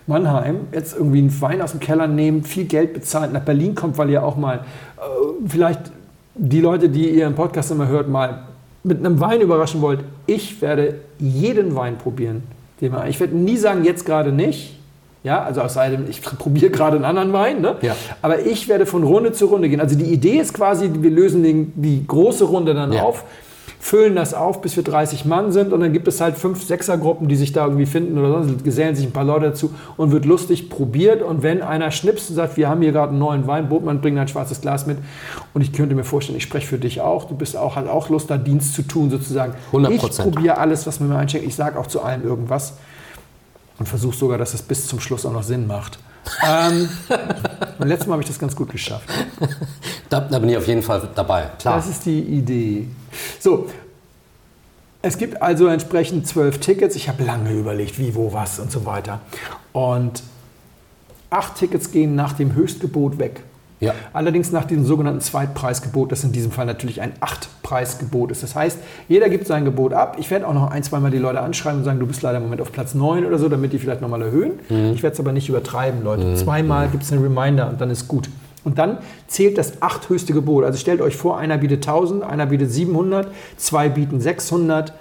Mannheim 0.06 0.68
jetzt 0.72 0.96
irgendwie 0.96 1.18
einen 1.18 1.40
Wein 1.42 1.60
aus 1.60 1.72
dem 1.72 1.80
Keller 1.80 2.06
nehmt, 2.06 2.48
viel 2.48 2.64
Geld 2.64 2.94
bezahlt, 2.94 3.32
nach 3.32 3.42
Berlin 3.42 3.74
kommt, 3.74 3.98
weil 3.98 4.08
ihr 4.08 4.24
auch 4.24 4.36
mal 4.36 4.60
äh, 4.96 5.00
vielleicht 5.46 5.92
die 6.34 6.60
Leute, 6.60 6.88
die 6.88 7.10
ihr 7.10 7.26
im 7.26 7.34
Podcast 7.34 7.70
immer 7.70 7.88
hört, 7.88 8.08
mal 8.08 8.44
mit 8.84 8.98
einem 8.98 9.20
Wein 9.20 9.40
überraschen 9.40 9.80
wollt. 9.80 10.00
Ich 10.26 10.60
werde 10.62 10.96
jeden 11.18 11.74
Wein 11.76 11.98
probieren. 11.98 12.42
Ich 13.08 13.20
werde 13.20 13.36
nie 13.36 13.56
sagen, 13.56 13.84
jetzt 13.84 14.04
gerade 14.04 14.32
nicht. 14.32 14.76
Ja, 15.22 15.40
also 15.44 15.60
aus 15.60 15.76
einem, 15.76 16.06
ich 16.10 16.20
probiere 16.38 16.70
gerade 16.72 16.96
einen 16.96 17.04
anderen 17.04 17.32
Wein, 17.32 17.60
ne? 17.60 17.76
Ja. 17.82 17.94
aber 18.22 18.44
ich 18.44 18.66
werde 18.68 18.86
von 18.86 19.04
Runde 19.04 19.32
zu 19.32 19.46
Runde 19.46 19.68
gehen. 19.68 19.80
Also 19.80 19.96
die 19.96 20.06
Idee 20.12 20.38
ist 20.38 20.52
quasi, 20.52 20.90
wir 20.92 21.10
lösen 21.12 21.44
den, 21.44 21.72
die 21.76 22.04
große 22.06 22.42
Runde 22.44 22.74
dann 22.74 22.92
Ja. 22.92 23.02
auf, 23.02 23.24
füllen 23.78 24.14
das 24.14 24.32
auf, 24.32 24.62
bis 24.62 24.76
wir 24.76 24.84
30 24.84 25.24
Mann 25.24 25.50
sind 25.50 25.72
und 25.72 25.80
dann 25.80 25.92
gibt 25.92 26.06
es 26.06 26.20
halt 26.20 26.38
fünf 26.38 26.62
Sechsergruppen, 26.62 27.28
die 27.28 27.36
sich 27.36 27.52
da 27.52 27.64
irgendwie 27.64 27.86
finden 27.86 28.16
oder 28.16 28.44
sonst, 28.44 28.64
gesellen 28.64 28.94
sich 28.94 29.04
ein 29.04 29.12
paar 29.12 29.24
Leute 29.24 29.46
dazu 29.46 29.74
und 29.96 30.12
wird 30.12 30.24
lustig 30.24 30.70
probiert 30.70 31.20
und 31.20 31.42
wenn 31.42 31.62
einer 31.62 31.90
schnipst 31.90 32.30
und 32.30 32.36
sagt, 32.36 32.56
wir 32.56 32.68
haben 32.68 32.80
hier 32.80 32.92
gerade 32.92 33.10
einen 33.10 33.18
neuen 33.18 33.46
Wein, 33.46 33.68
Botmann, 33.68 34.00
bring 34.00 34.18
ein 34.18 34.28
schwarzes 34.28 34.60
Glas 34.60 34.86
mit 34.86 34.98
und 35.52 35.62
ich 35.62 35.72
könnte 35.72 35.94
mir 35.94 36.04
vorstellen, 36.04 36.36
ich 36.36 36.44
spreche 36.44 36.66
für 36.66 36.78
dich 36.78 37.00
auch, 37.00 37.24
du 37.24 37.34
bist 37.34 37.56
auch, 37.56 37.74
hat 37.74 37.88
auch 37.88 38.08
Lust, 38.08 38.30
da 38.30 38.38
Dienst 38.38 38.74
zu 38.74 38.82
tun 38.82 39.10
sozusagen. 39.10 39.54
100%. 39.72 39.90
Ich 39.90 40.16
probiere 40.16 40.58
alles, 40.58 40.86
was 40.86 41.00
mir 41.00 41.08
mal 41.08 41.18
einschenkt, 41.18 41.46
ich 41.46 41.56
sage 41.56 41.78
auch 41.78 41.88
zu 41.88 42.02
allem 42.02 42.22
irgendwas 42.22 42.74
und 43.78 43.88
versuche 43.88 44.16
sogar, 44.16 44.38
dass 44.38 44.54
es 44.54 44.62
bis 44.62 44.86
zum 44.86 45.00
Schluss 45.00 45.26
auch 45.26 45.32
noch 45.32 45.42
Sinn 45.42 45.66
macht. 45.66 45.98
ähm, 46.46 46.88
beim 47.78 47.88
letzten 47.88 48.08
Mal 48.08 48.14
habe 48.14 48.22
ich 48.22 48.28
das 48.28 48.38
ganz 48.38 48.54
gut 48.54 48.70
geschafft. 48.70 49.08
Da, 50.12 50.20
da 50.20 50.38
bin 50.38 50.50
ich 50.50 50.56
auf 50.58 50.68
jeden 50.68 50.82
Fall 50.82 51.08
dabei. 51.14 51.46
Klar. 51.58 51.76
Das 51.76 51.88
ist 51.88 52.04
die 52.04 52.20
Idee. 52.20 52.86
So, 53.40 53.68
es 55.00 55.16
gibt 55.16 55.40
also 55.40 55.68
entsprechend 55.68 56.26
zwölf 56.26 56.58
Tickets. 56.58 56.96
Ich 56.96 57.08
habe 57.08 57.24
lange 57.24 57.50
überlegt, 57.52 57.98
wie, 57.98 58.14
wo, 58.14 58.32
was 58.32 58.58
und 58.60 58.70
so 58.70 58.84
weiter. 58.84 59.20
Und 59.72 60.22
acht 61.30 61.56
Tickets 61.56 61.92
gehen 61.92 62.14
nach 62.14 62.34
dem 62.34 62.54
Höchstgebot 62.54 63.18
weg. 63.18 63.42
Ja. 63.80 63.94
Allerdings 64.12 64.52
nach 64.52 64.64
diesem 64.64 64.84
sogenannten 64.84 65.22
Zweitpreisgebot, 65.22 66.12
das 66.12 66.22
in 66.24 66.30
diesem 66.30 66.52
Fall 66.52 66.66
natürlich 66.66 67.00
ein 67.00 67.14
Achtpreisgebot 67.20 68.30
ist. 68.30 68.42
Das 68.42 68.54
heißt, 68.54 68.78
jeder 69.08 69.30
gibt 69.30 69.46
sein 69.46 69.64
Gebot 69.64 69.94
ab. 69.94 70.18
Ich 70.20 70.30
werde 70.30 70.46
auch 70.46 70.54
noch 70.54 70.70
ein, 70.70 70.82
zweimal 70.82 71.10
die 71.10 71.18
Leute 71.18 71.40
anschreiben 71.40 71.78
und 71.78 71.84
sagen, 71.84 71.98
du 71.98 72.06
bist 72.06 72.20
leider 72.20 72.36
im 72.36 72.44
Moment 72.44 72.60
auf 72.60 72.70
Platz 72.70 72.92
9 72.94 73.24
oder 73.24 73.38
so, 73.38 73.48
damit 73.48 73.72
die 73.72 73.78
vielleicht 73.78 74.02
nochmal 74.02 74.20
erhöhen. 74.20 74.60
Ich 74.94 75.02
werde 75.02 75.14
es 75.14 75.20
aber 75.20 75.32
nicht 75.32 75.48
übertreiben, 75.48 76.04
Leute. 76.04 76.34
Zweimal 76.34 76.88
gibt 76.90 77.02
es 77.02 77.10
einen 77.12 77.22
Reminder 77.22 77.70
und 77.70 77.80
dann 77.80 77.90
ist 77.90 78.06
gut. 78.06 78.28
Und 78.64 78.78
dann 78.78 78.98
zählt 79.26 79.58
das 79.58 79.82
acht 79.82 80.08
höchste 80.08 80.32
Gebot. 80.32 80.64
Also 80.64 80.78
stellt 80.78 81.00
euch 81.00 81.16
vor, 81.16 81.38
einer 81.38 81.58
bietet 81.58 81.86
1000, 81.86 82.22
einer 82.22 82.46
bietet 82.46 82.70
700, 82.70 83.28
zwei 83.56 83.88
bieten 83.88 84.20
600 84.20 84.92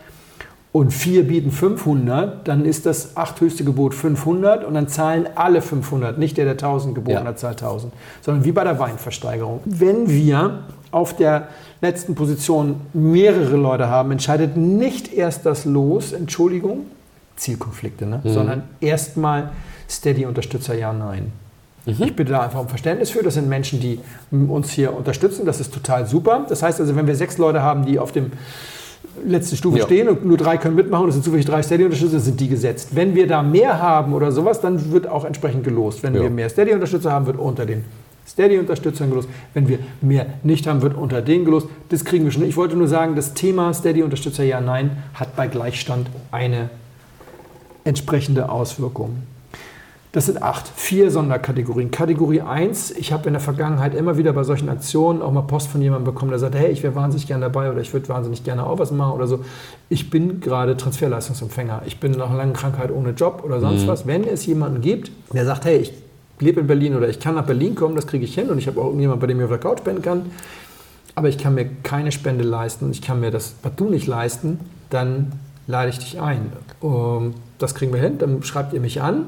und 0.71 0.91
vier 0.91 1.27
bieten 1.27 1.51
500, 1.51 2.47
dann 2.47 2.63
ist 2.63 2.85
das 2.85 3.17
achthöchste 3.17 3.65
Gebot 3.65 3.93
500 3.93 4.63
und 4.63 4.73
dann 4.73 4.87
zahlen 4.87 5.27
alle 5.35 5.61
500, 5.61 6.17
nicht 6.17 6.37
der, 6.37 6.45
der 6.45 6.53
1000 6.53 6.95
geboten 6.95 7.17
Ja. 7.17 7.25
hat, 7.25 7.39
zahlt 7.39 7.61
1000, 7.61 7.91
sondern 8.21 8.45
wie 8.45 8.53
bei 8.53 8.63
der 8.63 8.79
Weinversteigerung. 8.79 9.59
Wenn 9.65 10.09
wir 10.09 10.59
auf 10.91 11.15
der 11.15 11.49
letzten 11.81 12.15
Position 12.15 12.81
mehrere 12.93 13.57
Leute 13.57 13.89
haben, 13.89 14.11
entscheidet 14.11 14.55
nicht 14.55 15.13
erst 15.13 15.45
das 15.45 15.65
Los, 15.65 16.13
Entschuldigung, 16.13 16.85
Zielkonflikte, 17.35 18.05
ne? 18.05 18.21
sondern 18.23 18.63
erstmal 18.79 19.51
Steady-Unterstützer, 19.89 20.73
ja, 20.75 20.93
nein. 20.93 21.33
Ich 21.85 22.15
bitte 22.15 22.31
da 22.31 22.41
einfach 22.41 22.59
um 22.59 22.67
Verständnis 22.67 23.09
für. 23.09 23.23
Das 23.23 23.33
sind 23.33 23.49
Menschen, 23.49 23.79
die 23.79 23.99
uns 24.31 24.69
hier 24.69 24.95
unterstützen. 24.95 25.45
Das 25.45 25.59
ist 25.59 25.73
total 25.73 26.05
super. 26.05 26.45
Das 26.47 26.61
heißt 26.61 26.79
also, 26.79 26.95
wenn 26.95 27.07
wir 27.07 27.15
sechs 27.15 27.37
Leute 27.37 27.61
haben, 27.63 27.85
die 27.85 27.97
auf 27.97 28.11
dem 28.11 28.31
letzten 29.25 29.55
Stufe 29.57 29.79
Ja. 29.79 29.85
stehen 29.85 30.07
und 30.07 30.23
nur 30.25 30.37
drei 30.37 30.57
können 30.57 30.75
mitmachen, 30.75 31.07
das 31.07 31.15
sind 31.15 31.23
zufällig 31.23 31.45
drei 31.45 31.61
Steady-Unterstützer, 31.63 32.19
sind 32.19 32.39
die 32.39 32.47
gesetzt. 32.47 32.89
Wenn 32.95 33.15
wir 33.15 33.27
da 33.27 33.41
mehr 33.41 33.81
haben 33.81 34.13
oder 34.13 34.31
sowas, 34.31 34.61
dann 34.61 34.91
wird 34.91 35.07
auch 35.07 35.25
entsprechend 35.25 35.63
gelost. 35.63 36.03
Wenn 36.03 36.13
Ja. 36.13 36.21
wir 36.21 36.29
mehr 36.29 36.49
Steady-Unterstützer 36.49 37.11
haben, 37.11 37.25
wird 37.25 37.37
unter 37.39 37.65
den 37.65 37.83
Steady-Unterstützern 38.27 39.09
gelost. 39.09 39.27
Wenn 39.53 39.67
wir 39.67 39.79
mehr 40.01 40.27
nicht 40.43 40.67
haben, 40.67 40.81
wird 40.83 40.95
unter 40.95 41.21
denen 41.21 41.45
gelost. 41.45 41.67
Das 41.89 42.05
kriegen 42.05 42.23
wir 42.25 42.31
schon. 42.31 42.43
Ich 42.43 42.55
wollte 42.55 42.77
nur 42.77 42.87
sagen, 42.87 43.15
das 43.15 43.33
Thema 43.33 43.73
Steady-Unterstützer 43.73 44.43
ja, 44.43 44.61
nein, 44.61 44.91
hat 45.15 45.35
bei 45.35 45.47
Gleichstand 45.47 46.07
eine 46.31 46.69
entsprechende 47.83 48.49
Auswirkung. 48.49 49.17
Das 50.13 50.25
sind 50.25 50.43
acht, 50.43 50.67
vier 50.67 51.09
Sonderkategorien. 51.09 51.89
Kategorie 51.89 52.41
1, 52.41 52.91
ich 52.91 53.13
habe 53.13 53.27
in 53.27 53.33
der 53.33 53.39
Vergangenheit 53.39 53.95
immer 53.95 54.17
wieder 54.17 54.33
bei 54.33 54.43
solchen 54.43 54.67
Aktionen 54.67 55.21
auch 55.21 55.31
mal 55.31 55.43
Post 55.43 55.69
von 55.69 55.81
jemandem 55.81 56.13
bekommen, 56.13 56.31
der 56.31 56.39
sagt, 56.39 56.55
hey, 56.55 56.69
ich 56.69 56.83
wäre 56.83 56.95
wahnsinnig 56.95 57.27
gerne 57.27 57.45
dabei 57.45 57.71
oder 57.71 57.79
ich 57.79 57.93
würde 57.93 58.09
wahnsinnig 58.09 58.43
gerne 58.43 58.65
auch 58.65 58.77
was 58.77 58.91
machen 58.91 59.13
oder 59.13 59.25
so. 59.25 59.45
Ich 59.87 60.09
bin 60.09 60.41
gerade 60.41 60.75
Transferleistungsempfänger. 60.75 61.83
Ich 61.85 62.01
bin 62.01 62.11
nach 62.11 62.27
einer 62.27 62.39
langen 62.39 62.51
Krankheit 62.51 62.91
ohne 62.91 63.11
Job 63.11 63.41
oder 63.45 63.61
sonst 63.61 63.87
was. 63.87 64.05
Wenn 64.05 64.25
es 64.25 64.45
jemanden 64.45 64.81
gibt, 64.81 65.11
der 65.33 65.45
sagt, 65.45 65.63
hey, 65.63 65.77
ich 65.77 65.93
lebe 66.39 66.59
in 66.59 66.67
Berlin 66.67 66.97
oder 66.97 67.07
ich 67.07 67.21
kann 67.21 67.35
nach 67.35 67.45
Berlin 67.45 67.75
kommen, 67.75 67.95
das 67.95 68.05
kriege 68.05 68.25
ich 68.25 68.35
hin 68.35 68.49
und 68.49 68.57
ich 68.57 68.67
habe 68.67 68.81
auch 68.81 68.87
irgendjemanden, 68.87 69.21
bei 69.21 69.27
dem 69.27 69.37
ich 69.37 69.45
auf 69.45 69.49
der 69.49 69.59
Couch 69.59 69.79
spenden 69.79 70.01
kann, 70.01 70.25
aber 71.15 71.29
ich 71.29 71.37
kann 71.37 71.55
mir 71.55 71.69
keine 71.83 72.11
Spende 72.11 72.43
leisten 72.43 72.85
und 72.85 72.91
ich 72.91 73.01
kann 73.01 73.21
mir 73.21 73.31
das 73.31 73.51
partout 73.51 73.89
nicht 73.89 74.07
leisten, 74.07 74.59
dann 74.89 75.31
lade 75.67 75.89
ich 75.89 75.99
dich 75.99 76.19
ein. 76.19 76.51
Ähm, 76.83 77.33
Das 77.59 77.75
kriegen 77.75 77.93
wir 77.93 78.01
hin, 78.01 78.17
dann 78.17 78.43
schreibt 78.43 78.73
ihr 78.73 78.81
mich 78.81 79.01
an. 79.01 79.27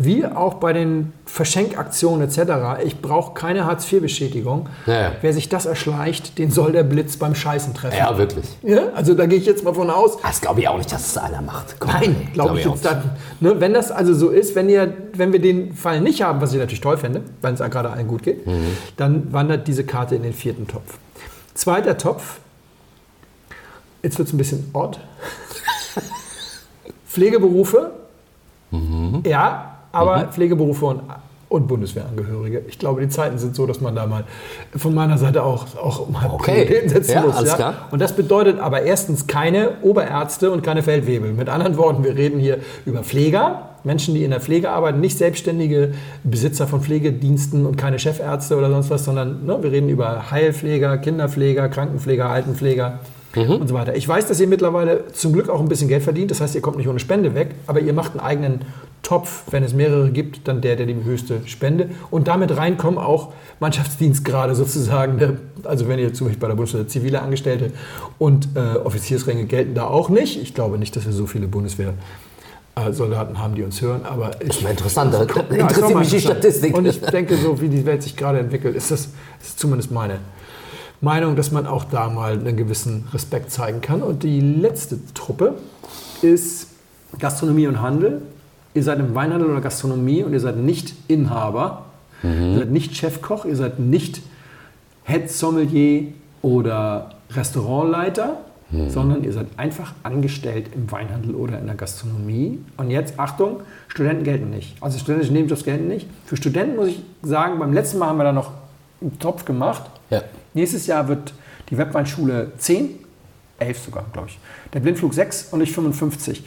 Wie 0.00 0.24
auch 0.24 0.54
bei 0.54 0.72
den 0.72 1.12
Verschenkaktionen 1.26 2.28
etc. 2.28 2.84
Ich 2.84 3.02
brauche 3.02 3.34
keine 3.34 3.66
Hartz-IV-Beschädigung. 3.66 4.68
Ja. 4.86 5.10
Wer 5.20 5.32
sich 5.32 5.48
das 5.48 5.66
erschleicht, 5.66 6.38
den 6.38 6.52
soll 6.52 6.70
der 6.70 6.84
Blitz 6.84 7.16
beim 7.16 7.34
Scheißen 7.34 7.74
treffen. 7.74 7.96
Ja, 7.98 8.16
wirklich. 8.16 8.46
Ja, 8.62 8.90
also 8.94 9.14
da 9.14 9.26
gehe 9.26 9.38
ich 9.38 9.46
jetzt 9.46 9.64
mal 9.64 9.74
von 9.74 9.90
aus. 9.90 10.16
Das 10.22 10.40
glaube 10.40 10.60
ich 10.60 10.68
auch 10.68 10.78
nicht, 10.78 10.92
dass 10.92 11.04
es 11.04 11.18
einer 11.18 11.42
macht. 11.42 11.80
Komm, 11.80 11.90
Nein, 11.90 12.16
nee, 12.16 12.28
glaube 12.32 12.60
ich 12.60 12.66
auch 12.68 12.74
jetzt 12.74 12.84
dann. 12.84 13.10
Ne, 13.40 13.60
wenn 13.60 13.74
das 13.74 13.90
also 13.90 14.14
so 14.14 14.28
ist, 14.28 14.54
wenn, 14.54 14.68
ihr, 14.68 14.94
wenn 15.14 15.32
wir 15.32 15.40
den 15.40 15.74
Fall 15.74 16.00
nicht 16.00 16.22
haben, 16.22 16.40
was 16.40 16.52
ich 16.52 16.60
natürlich 16.60 16.80
toll 16.80 16.96
fände, 16.96 17.22
wenn 17.42 17.54
es 17.54 17.60
gerade 17.60 17.90
allen 17.90 18.06
gut 18.06 18.22
geht, 18.22 18.46
dann 18.96 19.32
wandert 19.32 19.66
diese 19.66 19.82
Karte 19.82 20.14
in 20.14 20.22
den 20.22 20.32
vierten 20.32 20.68
Topf. 20.68 20.98
Zweiter 21.54 21.98
Topf, 21.98 22.38
jetzt 24.04 24.16
wird 24.16 24.28
es 24.28 24.32
ein 24.34 24.38
bisschen 24.38 24.70
odd. 24.74 25.00
Pflegeberufe, 27.08 27.90
ja, 29.26 29.77
aber 29.92 30.26
Pflegeberufe 30.26 30.86
und, 30.86 31.00
und 31.48 31.66
Bundeswehrangehörige. 31.66 32.62
Ich 32.68 32.78
glaube, 32.78 33.00
die 33.00 33.08
Zeiten 33.08 33.38
sind 33.38 33.54
so, 33.54 33.66
dass 33.66 33.80
man 33.80 33.94
da 33.94 34.06
mal 34.06 34.24
von 34.76 34.94
meiner 34.94 35.16
Seite 35.18 35.42
auch, 35.42 35.64
auch 35.76 36.08
mal 36.08 36.30
Okay. 36.32 36.88
Setzen 36.88 37.12
Ja, 37.12 37.22
muss. 37.22 37.36
alles 37.36 37.50
ja? 37.50 37.56
klar. 37.56 37.74
Und 37.90 38.00
das 38.00 38.14
bedeutet 38.14 38.58
aber 38.60 38.82
erstens 38.82 39.26
keine 39.26 39.70
Oberärzte 39.82 40.50
und 40.50 40.62
keine 40.62 40.82
Feldwebel. 40.82 41.32
Mit 41.32 41.48
anderen 41.48 41.76
Worten, 41.76 42.04
wir 42.04 42.16
reden 42.16 42.38
hier 42.38 42.58
über 42.84 43.02
Pfleger, 43.02 43.70
Menschen, 43.84 44.14
die 44.14 44.24
in 44.24 44.30
der 44.30 44.40
Pflege 44.40 44.70
arbeiten, 44.70 45.00
nicht 45.00 45.16
selbstständige 45.16 45.94
Besitzer 46.24 46.66
von 46.66 46.82
Pflegediensten 46.82 47.64
und 47.64 47.76
keine 47.76 47.98
Chefärzte 47.98 48.56
oder 48.56 48.68
sonst 48.70 48.90
was, 48.90 49.04
sondern 49.04 49.46
ne, 49.46 49.62
wir 49.62 49.72
reden 49.72 49.88
über 49.88 50.30
Heilpfleger, 50.30 50.98
Kinderpfleger, 50.98 51.68
Krankenpfleger, 51.68 52.28
Altenpfleger. 52.28 52.98
Und 53.46 53.68
so 53.68 53.74
weiter. 53.74 53.94
Ich 53.96 54.06
weiß, 54.08 54.26
dass 54.26 54.40
ihr 54.40 54.46
mittlerweile 54.46 55.04
zum 55.12 55.32
Glück 55.32 55.48
auch 55.48 55.60
ein 55.60 55.68
bisschen 55.68 55.88
Geld 55.88 56.02
verdient. 56.02 56.30
Das 56.30 56.40
heißt, 56.40 56.54
ihr 56.54 56.60
kommt 56.60 56.76
nicht 56.78 56.88
ohne 56.88 56.98
Spende 56.98 57.34
weg, 57.34 57.54
aber 57.66 57.80
ihr 57.80 57.92
macht 57.92 58.12
einen 58.12 58.20
eigenen 58.20 58.60
Topf. 59.02 59.42
Wenn 59.50 59.62
es 59.62 59.74
mehrere 59.74 60.10
gibt, 60.10 60.48
dann 60.48 60.60
der, 60.60 60.76
der 60.76 60.86
die 60.86 60.96
höchste 61.04 61.40
Spende. 61.46 61.90
Und 62.10 62.28
damit 62.28 62.56
reinkommen 62.56 62.98
auch 62.98 63.32
Mannschaftsdienstgrade 63.60 64.54
sozusagen. 64.54 65.18
Der, 65.18 65.34
also 65.64 65.88
wenn 65.88 65.98
ihr 65.98 66.12
zum 66.14 66.26
Beispiel 66.26 66.40
bei 66.40 66.48
der 66.48 66.54
Bundeswehr 66.56 66.88
zivile 66.88 67.22
Angestellte 67.22 67.72
und 68.18 68.48
äh, 68.54 68.78
Offiziersränge 68.78 69.44
gelten 69.44 69.74
da 69.74 69.86
auch 69.86 70.08
nicht. 70.08 70.40
Ich 70.40 70.54
glaube 70.54 70.78
nicht, 70.78 70.94
dass 70.96 71.06
wir 71.06 71.12
so 71.12 71.26
viele 71.26 71.48
Bundeswehr 71.48 71.94
Soldaten 72.92 73.38
haben, 73.40 73.54
die 73.56 73.64
uns 73.64 73.80
hören, 73.82 74.02
aber 74.04 74.30
ich, 74.40 74.46
Das 74.48 74.56
ist 74.58 74.62
mal 74.62 74.70
interessant. 74.70 75.12
Da 75.12 75.24
Ja, 75.24 75.26
interessiert 75.26 75.98
mich 75.98 76.08
die 76.10 76.16
interessant. 76.16 76.22
Statistik. 76.22 76.76
Und 76.76 76.86
ich 76.86 77.00
denke, 77.00 77.36
so 77.36 77.60
wie 77.60 77.68
die 77.68 77.84
Welt 77.84 78.02
sich 78.02 78.16
gerade 78.16 78.38
entwickelt, 78.38 78.76
ist 78.76 78.90
das 78.90 79.08
ist 79.42 79.58
zumindest 79.58 79.90
meine 79.90 80.18
Meinung, 81.00 81.36
dass 81.36 81.52
man 81.52 81.66
auch 81.66 81.84
da 81.84 82.08
mal 82.08 82.32
einen 82.32 82.56
gewissen 82.56 83.06
Respekt 83.12 83.50
zeigen 83.50 83.80
kann. 83.80 84.02
Und 84.02 84.22
die 84.22 84.40
letzte 84.40 84.98
Truppe 85.14 85.54
ist 86.22 86.68
Gastronomie 87.18 87.66
und 87.66 87.80
Handel. 87.80 88.22
Ihr 88.74 88.82
seid 88.82 88.98
im 88.98 89.14
Weinhandel 89.14 89.50
oder 89.50 89.60
Gastronomie 89.60 90.22
und 90.22 90.32
ihr 90.32 90.40
seid 90.40 90.56
nicht 90.56 90.94
Inhaber, 91.08 91.86
ihr 92.22 92.58
seid 92.58 92.70
nicht 92.70 92.96
Chefkoch, 92.96 93.44
ihr 93.44 93.56
seid 93.56 93.78
nicht 93.78 94.20
Head 95.04 95.30
Sommelier 95.30 96.08
oder 96.42 97.10
Restaurantleiter, 97.30 98.38
sondern 98.88 99.24
ihr 99.24 99.32
seid 99.32 99.46
einfach 99.56 99.94
angestellt 100.02 100.66
im 100.74 100.90
Weinhandel 100.92 101.34
oder 101.34 101.58
in 101.58 101.66
der 101.66 101.74
Gastronomie. 101.74 102.58
Und 102.76 102.90
jetzt, 102.90 103.18
Achtung, 103.18 103.60
Studenten 103.88 104.24
gelten 104.24 104.50
nicht. 104.50 104.76
Also 104.82 104.98
studentische 104.98 105.32
Nebenjobs 105.32 105.64
gelten 105.64 105.88
nicht. 105.88 106.06
Für 106.26 106.36
Studenten 106.36 106.76
muss 106.76 106.88
ich 106.88 107.02
sagen, 107.22 107.58
beim 107.58 107.72
letzten 107.72 107.98
Mal 107.98 108.08
haben 108.08 108.18
wir 108.18 108.24
da 108.24 108.32
noch 108.32 108.50
einen 109.00 109.18
Topf 109.18 109.46
gemacht. 109.46 109.84
Ja. 110.10 110.22
Nächstes 110.54 110.86
Jahr 110.86 111.08
wird 111.08 111.34
die 111.70 111.78
Webweinschule 111.78 112.52
10, 112.58 112.90
11 113.58 113.78
sogar, 113.78 114.04
glaube 114.12 114.28
ich. 114.28 114.38
Der 114.72 114.80
Blindflug 114.80 115.14
6 115.14 115.48
und 115.52 115.60
ich 115.60 115.72
55. 115.72 116.44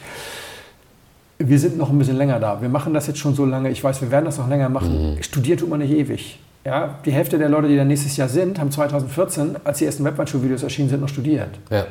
Wir 1.38 1.58
sind 1.58 1.76
noch 1.76 1.90
ein 1.90 1.98
bisschen 1.98 2.16
länger 2.16 2.38
da. 2.38 2.62
Wir 2.62 2.68
machen 2.68 2.94
das 2.94 3.06
jetzt 3.06 3.18
schon 3.18 3.34
so 3.34 3.44
lange. 3.44 3.70
Ich 3.70 3.82
weiß, 3.82 4.00
wir 4.00 4.10
werden 4.10 4.24
das 4.24 4.38
noch 4.38 4.48
länger 4.48 4.68
machen. 4.68 5.18
Studieren 5.20 5.58
tut 5.58 5.68
man 5.68 5.80
nicht 5.80 5.90
ewig. 5.90 6.38
Ja, 6.64 7.00
die 7.04 7.10
Hälfte 7.10 7.38
der 7.38 7.48
Leute, 7.48 7.66
die 7.66 7.76
dann 7.76 7.88
nächstes 7.88 8.16
Jahr 8.16 8.28
sind, 8.28 8.60
haben 8.60 8.70
2014, 8.70 9.56
als 9.64 9.78
die 9.78 9.86
ersten 9.86 10.04
Webweinschulvideos 10.04 10.62
erschienen 10.62 10.88
sind, 10.88 11.00
noch 11.00 11.08
studiert. 11.08 11.58
Ja. 11.70 11.86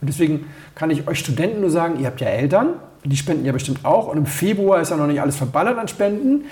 Und 0.00 0.08
deswegen 0.08 0.46
kann 0.74 0.90
ich 0.90 1.08
euch 1.08 1.18
Studenten 1.18 1.60
nur 1.60 1.70
sagen, 1.70 1.98
ihr 1.98 2.06
habt 2.06 2.20
ja 2.20 2.28
Eltern, 2.28 2.74
die 3.04 3.16
spenden 3.16 3.46
ja 3.46 3.52
bestimmt 3.52 3.84
auch. 3.84 4.08
Und 4.08 4.18
im 4.18 4.26
Februar 4.26 4.82
ist 4.82 4.90
ja 4.90 4.96
noch 4.96 5.06
nicht 5.06 5.20
alles 5.20 5.36
verballert 5.36 5.78
an 5.78 5.88
Spenden. 5.88 6.44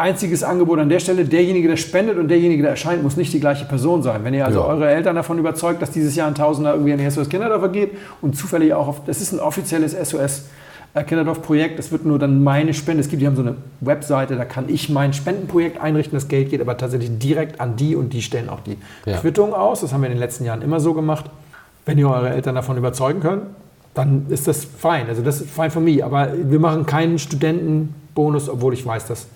Einziges 0.00 0.42
Angebot 0.42 0.78
an 0.78 0.88
der 0.88 0.98
Stelle, 1.00 1.24
derjenige, 1.24 1.68
der 1.68 1.76
spendet 1.76 2.18
und 2.18 2.28
derjenige, 2.28 2.62
der 2.62 2.70
erscheint, 2.72 3.02
muss 3.02 3.16
nicht 3.16 3.32
die 3.32 3.40
gleiche 3.40 3.64
Person 3.66 4.02
sein. 4.02 4.24
Wenn 4.24 4.34
ihr 4.34 4.44
also 4.46 4.60
Ja. 4.60 4.66
eure 4.66 4.88
Eltern 4.90 5.14
davon 5.16 5.38
überzeugt, 5.38 5.80
dass 5.82 5.90
dieses 5.90 6.16
Jahr 6.16 6.26
ein 6.28 6.34
Tausender 6.34 6.72
irgendwie 6.72 6.92
an 6.92 6.98
die 6.98 7.04
SOS 7.10 7.28
Kinderdörfer 7.28 7.68
geht 7.68 7.92
und 8.22 8.36
zufällig 8.36 8.72
auch 8.74 8.88
auf, 8.88 9.04
das 9.04 9.20
ist 9.20 9.32
ein 9.32 9.40
offizielles 9.40 9.92
SOS 9.94 10.46
äh, 10.94 11.04
Kinderdorf-Projekt. 11.04 11.78
Es 11.78 11.92
wird 11.92 12.04
nur 12.04 12.18
dann 12.18 12.42
meine 12.42 12.74
Spende. 12.74 13.00
Es 13.00 13.08
gibt, 13.08 13.22
die 13.22 13.26
haben 13.26 13.36
so 13.36 13.42
eine 13.42 13.54
Webseite, 13.80 14.34
da 14.36 14.44
kann 14.44 14.64
ich 14.68 14.88
mein 14.90 15.12
Spendenprojekt 15.12 15.80
einrichten. 15.80 16.16
Das 16.16 16.26
Geld 16.28 16.50
geht 16.50 16.60
aber 16.60 16.76
tatsächlich 16.76 17.16
direkt 17.18 17.60
an 17.60 17.76
die 17.76 17.94
und 17.94 18.12
die 18.12 18.22
stellen 18.22 18.48
auch 18.48 18.60
die 18.60 18.76
Ja. 19.06 19.18
Quittung 19.18 19.54
aus. 19.54 19.82
Das 19.82 19.92
haben 19.92 20.00
wir 20.00 20.06
in 20.08 20.14
den 20.14 20.20
letzten 20.20 20.44
Jahren 20.44 20.62
immer 20.62 20.80
so 20.80 20.94
gemacht. 20.94 21.26
Wenn 21.86 21.96
ihr 21.98 22.08
eure 22.10 22.30
Eltern 22.30 22.54
davon 22.56 22.76
überzeugen 22.76 23.20
könnt, 23.20 23.42
dann 23.94 24.26
ist 24.30 24.48
das 24.48 24.64
fein. 24.64 25.06
Also 25.08 25.22
das 25.22 25.40
ist 25.40 25.50
fein 25.50 25.70
für 25.70 25.80
mich. 25.80 26.04
Aber 26.04 26.28
wir 26.34 26.58
machen 26.58 26.86
keinen 26.86 27.18
Studentenbonus, 27.64 28.48
obwohl 28.48 28.74
ich 28.74 28.84
weiß, 28.84 29.06
dass 29.06 29.26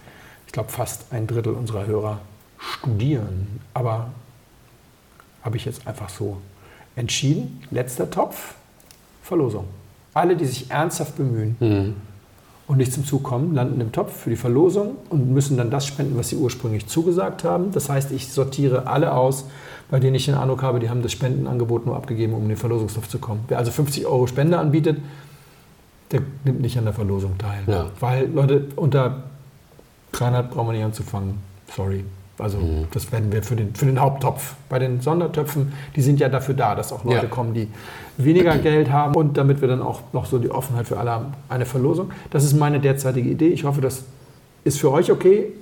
glaube 0.54 0.70
fast 0.70 1.12
ein 1.12 1.26
Drittel 1.26 1.52
unserer 1.52 1.86
Hörer 1.86 2.20
studieren. 2.58 3.60
Aber 3.74 4.08
habe 5.42 5.56
ich 5.56 5.66
jetzt 5.66 5.86
einfach 5.86 6.08
so 6.08 6.38
entschieden. 6.96 7.62
Letzter 7.70 8.10
Topf, 8.10 8.54
Verlosung. 9.22 9.66
Alle, 10.14 10.36
die 10.36 10.46
sich 10.46 10.70
ernsthaft 10.70 11.16
bemühen 11.16 11.96
und 12.66 12.76
nicht 12.78 12.92
zum 12.92 13.04
Zug 13.04 13.24
kommen, 13.24 13.52
landen 13.52 13.80
im 13.80 13.90
Topf 13.90 14.16
für 14.16 14.30
die 14.30 14.36
Verlosung 14.36 14.96
und 15.10 15.32
müssen 15.32 15.56
dann 15.56 15.70
das 15.70 15.86
spenden, 15.86 16.16
was 16.16 16.28
sie 16.28 16.36
ursprünglich 16.36 16.86
zugesagt 16.86 17.42
haben. 17.42 17.72
Das 17.72 17.88
heißt, 17.88 18.12
ich 18.12 18.32
sortiere 18.32 18.86
alle 18.86 19.12
aus, 19.12 19.46
bei 19.90 19.98
denen 19.98 20.14
ich 20.14 20.26
den 20.26 20.36
Eindruck 20.36 20.62
habe, 20.62 20.78
die 20.78 20.88
haben 20.88 21.02
das 21.02 21.10
Spendenangebot 21.12 21.84
nur 21.84 21.96
abgegeben, 21.96 22.32
um 22.32 22.44
in 22.44 22.50
den 22.50 22.56
Verlosungstopf 22.56 23.08
zu 23.08 23.18
kommen. 23.18 23.44
Wer 23.48 23.58
also 23.58 23.72
50 23.72 24.06
Euro 24.06 24.28
Spende 24.28 24.56
anbietet, 24.58 24.98
der 26.12 26.22
nimmt 26.44 26.60
nicht 26.60 26.78
an 26.78 26.84
der 26.84 26.94
Verlosung 26.94 27.36
teil. 27.38 27.64
Ja. 27.66 27.86
Weil, 27.98 28.30
Leute, 28.30 28.68
unter 28.76 29.24
300 30.14 30.50
brauchen 30.50 30.68
wir 30.68 30.72
nicht 30.74 30.84
anzufangen. 30.84 31.34
Sorry. 31.74 32.04
Also 32.38 32.58
das 32.90 33.12
werden 33.12 33.30
wir 33.30 33.42
für 33.44 33.54
den, 33.54 33.74
für 33.74 33.86
den 33.86 34.00
Haupttopf. 34.00 34.54
Bei 34.68 34.80
den 34.80 35.00
Sondertöpfen, 35.00 35.72
die 35.94 36.02
sind 36.02 36.18
ja 36.18 36.28
dafür 36.28 36.54
da, 36.54 36.74
dass 36.74 36.92
auch 36.92 37.04
Leute 37.04 37.26
Ja. 37.26 37.28
kommen, 37.28 37.54
die 37.54 37.68
weniger 38.16 38.56
Geld 38.58 38.90
haben 38.90 39.14
und 39.14 39.36
damit 39.36 39.60
wir 39.60 39.68
dann 39.68 39.80
auch 39.82 40.00
noch 40.12 40.26
so 40.26 40.38
die 40.38 40.50
Offenheit 40.50 40.88
für 40.88 40.98
alle 40.98 41.10
haben, 41.10 41.26
eine 41.48 41.64
Verlosung. 41.64 42.10
Das 42.30 42.42
ist 42.44 42.54
meine 42.54 42.80
derzeitige 42.80 43.28
Idee. 43.28 43.48
Ich 43.48 43.64
hoffe, 43.64 43.80
das 43.80 44.04
ist 44.64 44.80
für 44.80 44.90
euch 44.90 45.12
okay. 45.12 45.52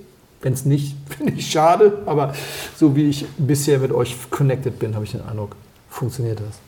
Wenn 0.41 0.53
es 0.53 0.65
nicht, 0.65 0.95
finde 1.17 1.33
ich 1.33 1.49
schade, 1.51 1.99
aber 2.07 2.33
so 2.75 2.95
wie 2.95 3.07
ich 3.07 3.25
bisher 3.37 3.77
mit 3.79 3.91
euch 3.91 4.15
connected 4.31 4.79
bin, 4.79 4.95
habe 4.95 5.05
ich 5.05 5.11
den 5.11 5.21
Eindruck, 5.21 5.55
funktioniert 5.89 6.39
das. 6.39 6.59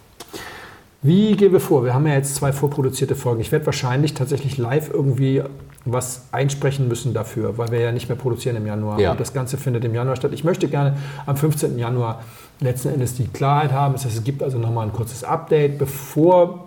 Wie 1.02 1.36
gehen 1.36 1.52
wir 1.52 1.60
vor? 1.60 1.84
Wir 1.84 1.94
haben 1.94 2.06
ja 2.08 2.14
jetzt 2.14 2.36
zwei 2.36 2.52
vorproduzierte 2.54 3.16
Folgen. 3.16 3.42
Ich 3.42 3.52
werde 3.52 3.66
wahrscheinlich 3.66 4.14
tatsächlich 4.14 4.58
live 4.58 4.90
irgendwie 4.92 5.44
was 5.86 6.24
einsprechen 6.32 6.88
müssen 6.88 7.14
dafür, 7.14 7.58
weil 7.58 7.72
wir 7.72 7.80
ja 7.80 7.92
nicht 7.92 8.10
mehr 8.10 8.18
produzieren 8.18 8.56
im 8.56 8.66
Januar. 8.66 9.00
Ja. 9.00 9.12
Und 9.12 9.20
das 9.20 9.34
Ganze 9.34 9.58
findet 9.58 9.86
im 9.86 9.94
Januar 9.94 10.16
statt. 10.16 10.32
Ich 10.34 10.44
möchte 10.44 10.68
gerne 10.68 10.98
am 11.28 11.38
15. 11.38 11.78
Januar 11.78 12.22
letzten 12.60 12.90
Endes 12.90 13.14
die 13.14 13.28
Klarheit 13.28 13.72
haben. 13.72 13.94
Das 13.94 14.06
heißt, 14.06 14.18
es 14.18 14.24
gibt 14.24 14.42
also 14.42 14.58
nochmal 14.58 14.88
ein 14.88 14.94
kurzes 14.94 15.24
Update. 15.24 15.78
Bevor 15.78 16.66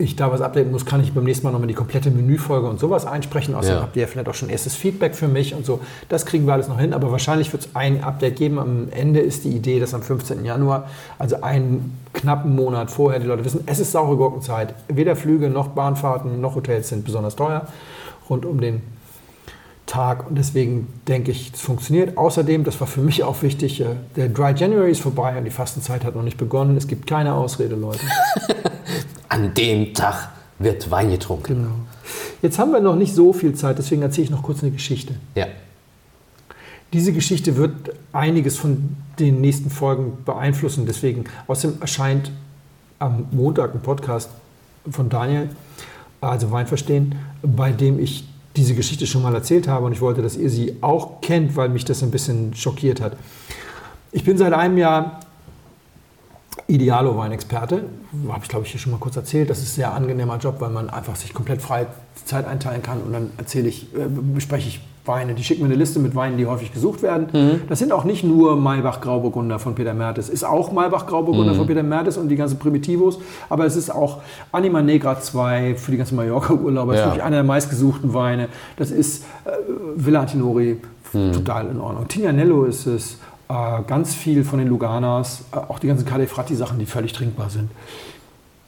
ich 0.00 0.14
da 0.14 0.30
was 0.30 0.40
updaten 0.40 0.70
muss, 0.70 0.86
kann 0.86 1.02
ich 1.02 1.12
beim 1.12 1.24
nächsten 1.24 1.44
Mal 1.44 1.50
nochmal 1.52 1.66
die 1.66 1.74
komplette 1.74 2.10
Menüfolge 2.10 2.68
und 2.68 2.78
sowas 2.78 3.04
einsprechen. 3.04 3.54
Außerdem 3.56 3.78
Ja. 3.78 3.82
habt 3.82 3.96
ihr 3.96 4.02
ja 4.02 4.06
vielleicht 4.06 4.28
auch 4.28 4.34
schon 4.34 4.48
erstes 4.48 4.76
Feedback 4.76 5.16
für 5.16 5.26
mich 5.26 5.54
und 5.54 5.66
so. 5.66 5.80
Das 6.08 6.24
kriegen 6.24 6.46
wir 6.46 6.52
alles 6.52 6.68
noch 6.68 6.78
hin, 6.78 6.92
aber 6.92 7.10
wahrscheinlich 7.10 7.52
wird 7.52 7.64
es 7.66 7.74
ein 7.74 8.04
Update 8.04 8.36
geben. 8.36 8.58
Am 8.60 8.88
Ende 8.90 9.18
ist 9.20 9.42
die 9.44 9.50
Idee, 9.50 9.80
dass 9.80 9.94
am 9.94 10.02
15. 10.02 10.44
Januar, 10.44 10.88
also 11.18 11.40
einen 11.42 11.98
knappen 12.12 12.54
Monat 12.54 12.90
vorher, 12.92 13.18
die 13.18 13.26
Leute 13.26 13.44
wissen, 13.44 13.64
es 13.66 13.80
ist 13.80 13.90
saure 13.90 14.16
Gurkenzeit. 14.16 14.74
Weder 14.86 15.16
Flüge 15.16 15.50
noch 15.50 15.68
Bahnfahrten 15.68 16.40
noch 16.40 16.54
Hotels 16.54 16.90
sind 16.90 17.04
besonders 17.04 17.34
teuer 17.34 17.66
rund 18.30 18.44
um 18.44 18.60
den 18.60 18.82
Tag 19.86 20.28
und 20.28 20.36
deswegen 20.36 20.86
denke 21.08 21.30
ich, 21.30 21.52
es 21.54 21.60
funktioniert. 21.60 22.16
Außerdem, 22.18 22.62
das 22.62 22.78
war 22.80 22.86
für 22.86 23.00
mich 23.00 23.24
auch 23.24 23.42
wichtig, 23.42 23.80
äh, 23.80 23.86
der 24.16 24.28
Dry 24.28 24.52
January 24.54 24.90
ist 24.90 25.00
vorbei 25.00 25.36
und 25.38 25.44
die 25.44 25.50
Fastenzeit 25.50 26.04
hat 26.04 26.14
noch 26.14 26.22
nicht 26.22 26.36
begonnen. 26.36 26.76
Es 26.76 26.86
gibt 26.86 27.06
keine 27.06 27.32
Ausrede, 27.32 27.74
Leute. 27.74 28.00
An 29.28 29.54
dem 29.54 29.94
Tag 29.94 30.30
wird 30.58 30.90
Wein 30.90 31.10
getrunken. 31.10 31.54
Genau. 31.54 31.74
Jetzt 32.42 32.58
haben 32.58 32.72
wir 32.72 32.80
noch 32.80 32.96
nicht 32.96 33.14
so 33.14 33.32
viel 33.32 33.54
Zeit, 33.54 33.78
deswegen 33.78 34.02
erzähle 34.02 34.24
ich 34.24 34.30
noch 34.30 34.42
kurz 34.42 34.62
eine 34.62 34.72
Geschichte. 34.72 35.14
Ja. 35.34 35.46
Diese 36.92 37.12
Geschichte 37.12 37.56
wird 37.56 37.72
einiges 38.12 38.56
von 38.56 38.96
den 39.18 39.40
nächsten 39.40 39.70
Folgen 39.70 40.18
beeinflussen. 40.24 40.86
Deswegen, 40.86 41.24
außerdem 41.46 41.80
erscheint 41.80 42.30
am 42.98 43.26
Montag 43.30 43.74
ein 43.74 43.80
Podcast 43.80 44.30
von 44.90 45.08
Daniel, 45.08 45.50
also 46.20 46.50
Wein 46.50 46.66
verstehen, 46.66 47.14
bei 47.42 47.72
dem 47.72 47.98
ich 47.98 48.26
diese 48.56 48.74
Geschichte 48.74 49.06
schon 49.06 49.22
mal 49.22 49.34
erzählt 49.34 49.68
habe 49.68 49.86
und 49.86 49.92
ich 49.92 50.00
wollte, 50.00 50.22
dass 50.22 50.36
ihr 50.36 50.50
sie 50.50 50.76
auch 50.80 51.20
kennt, 51.20 51.56
weil 51.56 51.68
mich 51.68 51.84
das 51.84 52.02
ein 52.02 52.10
bisschen 52.10 52.54
schockiert 52.54 53.00
hat. 53.00 53.16
Ich 54.10 54.24
bin 54.24 54.36
seit 54.36 54.52
einem 54.52 54.78
Jahr 54.78 55.20
Idealo-Weinexperte. 56.66 57.84
Habe 58.28 58.42
ich, 58.42 58.48
glaube 58.48 58.64
ich, 58.64 58.72
hier 58.72 58.80
schon 58.80 58.92
mal 58.92 58.98
kurz 58.98 59.16
erzählt. 59.16 59.48
Das 59.48 59.58
ist 59.58 59.72
ein 59.72 59.76
sehr 59.76 59.94
angenehmer 59.94 60.38
Job, 60.38 60.56
weil 60.60 60.70
man 60.70 60.90
einfach 60.90 61.16
sich 61.16 61.32
komplett 61.32 61.62
frei 61.62 61.86
Zeit 62.24 62.46
einteilen 62.46 62.82
kann 62.82 63.00
und 63.00 63.12
dann 63.12 63.30
erzähle 63.38 63.68
ich, 63.68 63.94
äh, 63.94 64.06
bespreche 64.08 64.68
ich 64.68 64.80
Weine. 65.08 65.34
Die 65.34 65.42
schicken 65.42 65.62
mir 65.62 65.68
eine 65.68 65.74
Liste 65.76 65.98
mit 65.98 66.14
Weinen, 66.14 66.36
die 66.36 66.46
häufig 66.46 66.72
gesucht 66.72 67.02
werden. 67.02 67.60
Das 67.68 67.78
sind 67.80 67.90
auch 67.92 68.04
nicht 68.04 68.22
nur 68.22 68.54
Maybach 68.56 69.00
Grauburgunder 69.00 69.58
von 69.58 69.74
Peter 69.74 69.94
Mertes. 69.94 70.28
Ist 70.28 70.44
auch 70.44 70.70
Maybach 70.70 71.06
Grauburgunder 71.06 71.54
von 71.54 71.66
Peter 71.66 71.82
Mertes 71.82 72.16
und 72.16 72.28
die 72.28 72.36
ganzen 72.36 72.58
Primitivos. 72.58 73.18
Aber 73.48 73.64
es 73.66 73.74
ist 73.74 73.90
auch 73.92 74.18
Anima 74.52 74.82
Negra 74.82 75.18
2 75.20 75.74
für 75.76 75.90
die 75.90 75.96
ganzen 75.96 76.14
Mallorca-Urlauber. 76.16 76.92
Das 76.92 77.00
ist 77.00 77.04
Ja. 77.06 77.10
wirklich 77.12 77.24
einer 77.24 77.36
der 77.36 77.44
meistgesuchten 77.44 78.14
Weine. 78.14 78.48
Das 78.76 78.90
ist 78.90 79.24
äh, 79.44 79.50
Villa 79.96 80.20
Antinori, 80.20 80.76
total 81.12 81.66
in 81.70 81.80
Ordnung. 81.80 82.06
Tignanello 82.06 82.64
ist 82.64 82.86
es. 82.86 83.18
Äh, 83.50 83.82
ganz 83.86 84.14
viel 84.14 84.44
von 84.44 84.58
den 84.58 84.68
Luganas, 84.68 85.44
äh, 85.52 85.56
auch 85.56 85.78
die 85.78 85.86
ganzen 85.86 86.04
Calefratti-Sachen, 86.04 86.78
die 86.78 86.84
völlig 86.84 87.14
trinkbar 87.14 87.48
sind. 87.48 87.70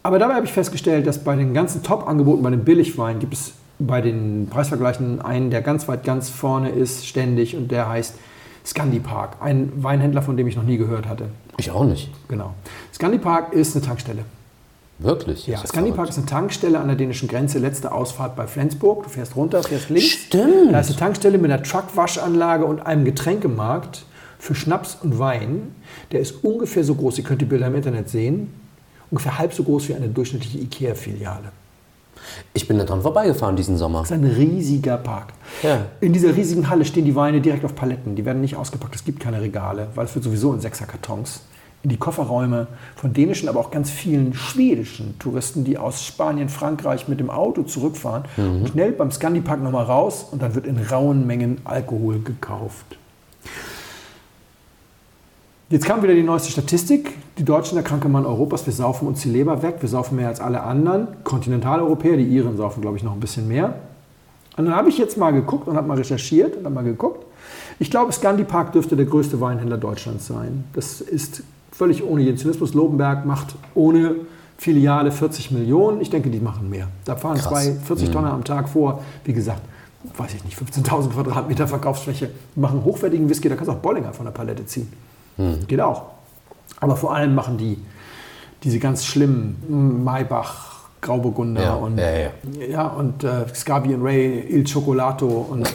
Aber 0.02 0.18
dabei 0.18 0.36
habe 0.36 0.46
ich 0.46 0.52
festgestellt, 0.52 1.06
dass 1.06 1.22
bei 1.22 1.36
den 1.36 1.52
ganzen 1.52 1.82
Top-Angeboten, 1.82 2.42
bei 2.42 2.48
den 2.48 2.64
Billigweinen, 2.64 3.20
gibt 3.20 3.34
es 3.34 3.52
bei 3.80 4.00
den 4.00 4.46
Preisvergleichen 4.48 5.20
einen, 5.20 5.50
der 5.50 5.62
ganz 5.62 5.88
weit 5.88 6.04
ganz 6.04 6.28
vorne 6.28 6.70
ist, 6.70 7.06
ständig, 7.06 7.56
und 7.56 7.70
der 7.70 7.88
heißt 7.88 8.14
Scandi 8.64 9.00
Park. 9.00 9.36
Ein 9.40 9.72
Weinhändler, 9.76 10.22
von 10.22 10.36
dem 10.36 10.46
ich 10.46 10.56
noch 10.56 10.62
nie 10.62 10.76
gehört 10.76 11.08
hatte. 11.08 11.26
Ich 11.58 11.70
auch 11.70 11.84
nicht. 11.84 12.10
Genau. 12.28 12.54
Scandi 12.94 13.18
Park 13.18 13.52
ist 13.52 13.74
eine 13.74 13.84
Tankstelle. 13.84 14.24
Wirklich? 14.98 15.46
Ja, 15.46 15.58
Scandi 15.66 15.92
Park 15.92 16.10
ist 16.10 16.18
eine 16.18 16.26
Tankstelle 16.26 16.78
an 16.78 16.88
der 16.88 16.96
dänischen 16.96 17.26
Grenze, 17.26 17.58
letzte 17.58 17.90
Ausfahrt 17.90 18.36
bei 18.36 18.46
Flensburg. 18.46 19.04
Du 19.04 19.08
fährst 19.08 19.34
runter, 19.34 19.62
fährst 19.62 19.88
links. 19.88 20.08
Stimmt. 20.08 20.72
Da 20.72 20.80
ist 20.80 20.90
eine 20.90 20.98
Tankstelle 20.98 21.38
mit 21.38 21.50
einer 21.50 21.62
Truckwaschanlage 21.62 22.66
und 22.66 22.80
einem 22.80 23.06
Getränkemarkt 23.06 24.04
für 24.38 24.54
Schnaps 24.54 24.98
und 25.02 25.18
Wein. 25.18 25.74
Der 26.12 26.20
ist 26.20 26.44
ungefähr 26.44 26.84
so 26.84 26.94
groß, 26.94 27.16
ihr 27.18 27.24
könnt 27.24 27.40
die 27.40 27.46
Bilder 27.46 27.68
im 27.68 27.74
Internet 27.74 28.10
sehen, 28.10 28.52
ungefähr 29.10 29.38
halb 29.38 29.54
so 29.54 29.62
groß 29.62 29.88
wie 29.88 29.94
eine 29.94 30.08
durchschnittliche 30.08 30.58
Ikea-Filiale. 30.58 31.50
Ich 32.52 32.66
bin 32.66 32.78
da 32.78 32.84
dran 32.84 33.02
vorbeigefahren 33.02 33.56
diesen 33.56 33.76
Sommer. 33.76 34.00
Das 34.00 34.10
ist 34.10 34.16
ein 34.16 34.24
riesiger 34.24 34.96
Park. 34.96 35.32
Ja. 35.62 35.86
In 36.00 36.12
dieser 36.12 36.36
riesigen 36.36 36.68
Halle 36.68 36.84
stehen 36.84 37.04
die 37.04 37.14
Weine 37.14 37.40
direkt 37.40 37.64
auf 37.64 37.74
Paletten. 37.74 38.16
Die 38.16 38.24
werden 38.24 38.40
nicht 38.40 38.56
ausgepackt. 38.56 38.94
Es 38.94 39.04
gibt 39.04 39.20
keine 39.20 39.40
Regale, 39.40 39.88
weil 39.94 40.04
es 40.04 40.14
wird 40.14 40.24
sowieso 40.24 40.52
in 40.52 40.60
Sechserkartons. 40.60 41.42
In 41.82 41.88
die 41.88 41.96
Kofferräume 41.96 42.66
von 42.96 43.14
dänischen, 43.14 43.48
aber 43.48 43.58
auch 43.60 43.70
ganz 43.70 43.88
vielen 43.88 44.34
schwedischen 44.34 45.18
Touristen, 45.18 45.64
die 45.64 45.78
aus 45.78 46.04
Spanien, 46.04 46.50
Frankreich 46.50 47.08
mit 47.08 47.20
dem 47.20 47.30
Auto 47.30 47.62
zurückfahren. 47.62 48.24
Und 48.36 48.68
schnell 48.68 48.92
beim 48.92 49.10
Scandi 49.10 49.40
Park 49.40 49.62
nochmal 49.62 49.84
raus 49.84 50.26
und 50.30 50.42
dann 50.42 50.54
wird 50.54 50.66
in 50.66 50.76
rauen 50.78 51.26
Mengen 51.26 51.58
Alkohol 51.64 52.20
gekauft. 52.20 52.98
Jetzt 55.70 55.84
kam 55.84 56.02
wieder 56.02 56.16
die 56.16 56.24
neueste 56.24 56.50
Statistik. 56.50 57.12
Die 57.38 57.44
Deutschen, 57.44 57.76
der 57.76 57.84
kranke 57.84 58.08
Mann 58.08 58.26
Europas, 58.26 58.66
wir 58.66 58.72
saufen 58.72 59.06
uns 59.06 59.20
die 59.20 59.28
Leber 59.28 59.62
weg. 59.62 59.76
Wir 59.78 59.88
saufen 59.88 60.16
mehr 60.16 60.26
als 60.26 60.40
alle 60.40 60.64
anderen. 60.64 61.06
Kontinentaleuropäer, 61.22 62.16
die 62.16 62.24
Iren 62.24 62.56
saufen, 62.56 62.80
glaube 62.80 62.96
ich, 62.96 63.04
noch 63.04 63.12
ein 63.12 63.20
bisschen 63.20 63.46
mehr. 63.46 63.74
Und 64.56 64.64
dann 64.64 64.74
habe 64.74 64.88
ich 64.88 64.98
jetzt 64.98 65.16
mal 65.16 65.30
geguckt 65.30 65.68
und 65.68 65.76
habe 65.76 65.86
mal 65.86 65.96
recherchiert 65.96 66.56
und 66.56 66.64
habe 66.64 66.74
mal 66.74 66.82
geguckt. 66.82 67.24
Ich 67.78 67.88
glaube, 67.88 68.10
Scandi 68.10 68.42
Park 68.42 68.72
dürfte 68.72 68.96
der 68.96 69.06
größte 69.06 69.40
Weinhändler 69.40 69.78
Deutschlands 69.78 70.26
sein. 70.26 70.64
Das 70.72 71.00
ist 71.00 71.44
völlig 71.70 72.02
ohne 72.02 72.22
jeden 72.22 72.36
Zynismus. 72.36 72.74
Lobenberg 72.74 73.24
macht 73.24 73.54
ohne 73.76 74.16
Filiale 74.58 75.12
40 75.12 75.52
Millionen. 75.52 76.00
Ich 76.00 76.10
denke, 76.10 76.30
die 76.30 76.40
machen 76.40 76.68
mehr. 76.68 76.88
Da 77.04 77.14
fahren 77.14 77.38
Krass. 77.38 77.48
zwei 77.62 77.76
40 77.76 78.10
Tonnen 78.10 78.26
am 78.26 78.42
Tag 78.42 78.68
vor. 78.68 79.04
Wie 79.22 79.32
gesagt, 79.32 79.62
weiß 80.16 80.34
ich 80.34 80.44
nicht, 80.44 80.58
15.000 80.58 81.10
Quadratmeter 81.10 81.68
Verkaufsfläche. 81.68 82.28
Die 82.56 82.60
machen 82.60 82.82
hochwertigen 82.82 83.28
Whisky, 83.28 83.48
da 83.48 83.54
kannst 83.54 83.68
du 83.68 83.72
auch 83.74 83.78
Bollinger 83.78 84.12
von 84.12 84.24
der 84.24 84.32
Palette 84.32 84.66
ziehen. 84.66 84.92
Geht 85.66 85.80
auch. 85.80 86.02
Aber 86.80 86.96
vor 86.96 87.14
allem 87.14 87.34
machen 87.34 87.58
die 87.58 87.78
diese 88.62 88.78
ganz 88.78 89.04
schlimmen 89.04 90.04
Maybach, 90.04 90.80
Grauburgunder 91.00 91.62
Ja, 91.62 91.74
und, 91.74 91.98
ja, 91.98 92.10
ja. 92.10 92.30
ja, 92.68 92.86
und 92.88 93.24
äh, 93.24 93.46
Scabi 93.54 93.94
and 93.94 94.04
Ray, 94.04 94.40
Il 94.50 94.66
Cioccolato 94.66 95.26
und 95.26 95.66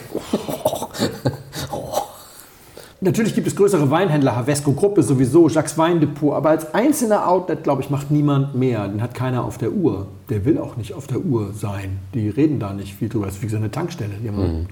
Natürlich 3.02 3.34
gibt 3.34 3.46
es 3.46 3.54
größere 3.54 3.90
Weinhändler, 3.90 4.34
Havesco 4.34 4.72
Gruppe 4.72 5.02
sowieso, 5.02 5.48
Jacques 5.48 5.76
Weindepot, 5.76 6.34
aber 6.34 6.48
als 6.48 6.72
einzelner 6.74 7.28
Outlet, 7.28 7.62
glaube 7.62 7.82
ich, 7.82 7.90
macht 7.90 8.10
niemand 8.10 8.54
mehr. 8.54 8.88
Den 8.88 9.02
hat 9.02 9.12
keiner 9.12 9.44
auf 9.44 9.58
der 9.58 9.72
Uhr. 9.72 10.06
Der 10.30 10.46
will 10.46 10.58
auch 10.58 10.76
nicht 10.76 10.94
auf 10.94 11.06
der 11.06 11.18
Uhr 11.18 11.52
sein. 11.52 11.98
Die 12.14 12.30
reden 12.30 12.58
da 12.58 12.72
nicht 12.72 12.94
viel 12.94 13.10
drüber. 13.10 13.26
Das 13.26 13.36
ist 13.36 13.42
wie 13.42 13.48
so 13.48 13.58
eine 13.58 13.70
Tankstelle. 13.70 14.14
Die 14.22 14.28
haben 14.28 14.66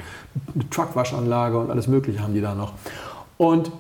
eine 0.55 0.71
Truckwaschanlage 0.71 1.59
und 1.59 1.71
alles 1.71 1.87
Mögliche 1.87 2.23
haben 2.23 2.33
die 2.33 2.41
da 2.41 2.55
noch. 2.55 2.73
Und 3.37 3.71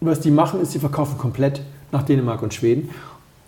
was 0.00 0.20
die 0.20 0.30
machen, 0.30 0.60
ist, 0.60 0.72
sie 0.72 0.78
verkaufen 0.78 1.18
komplett 1.18 1.62
nach 1.92 2.02
Dänemark 2.02 2.42
und 2.42 2.54
Schweden. 2.54 2.90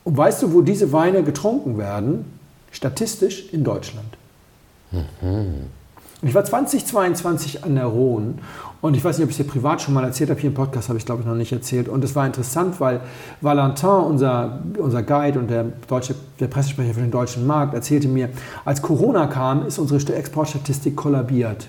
Und 0.05 0.17
weißt 0.17 0.43
du, 0.43 0.53
wo 0.53 0.63
diese 0.63 0.93
Weine 0.93 1.23
getrunken 1.23 1.79
werden? 1.79 2.25
statistisch 2.73 3.53
in 3.53 3.63
Deutschland. 3.63 4.09
Und 6.21 6.29
ich 6.29 6.35
war 6.35 6.45
2022 6.45 7.65
an 7.65 7.77
der 7.77 7.87
Rhone 7.87 8.35
und 8.81 8.97
ich 8.97 9.05
weiß 9.05 9.19
nicht, 9.19 9.25
ob 9.25 9.31
ich 9.31 9.39
es 9.39 9.47
dir 9.47 9.51
privat 9.51 9.81
schon 9.81 9.95
mal 9.95 10.05
erzählt 10.05 10.31
habe, 10.31 10.41
hier 10.41 10.51
im 10.51 10.55
Podcast 10.55 10.89
habe 10.89 10.99
ich 10.99 11.05
glaube 11.05 11.21
ich 11.23 11.27
noch 11.27 11.35
nicht 11.35 11.53
erzählt. 11.53 11.89
Und 11.89 12.03
es 12.03 12.17
war 12.17 12.27
interessant, 12.27 12.81
weil 12.81 13.01
Valentin, 13.41 13.89
unser, 13.89 14.61
unser 14.79 15.03
Guide 15.03 15.39
und 15.39 15.49
der, 15.49 15.65
deutsche, 15.89 16.15
der 16.41 16.49
Pressesprecher 16.49 16.95
für 16.95 17.01
den 17.01 17.11
deutschen 17.11 17.47
Markt, 17.47 17.75
erzählte 17.75 18.09
mir, 18.09 18.29
als 18.65 18.83
Corona 18.83 19.27
kam, 19.27 19.67
ist 19.67 19.79
unsere 19.79 20.15
Exportstatistik 20.15 20.97
kollabiert. 20.97 21.69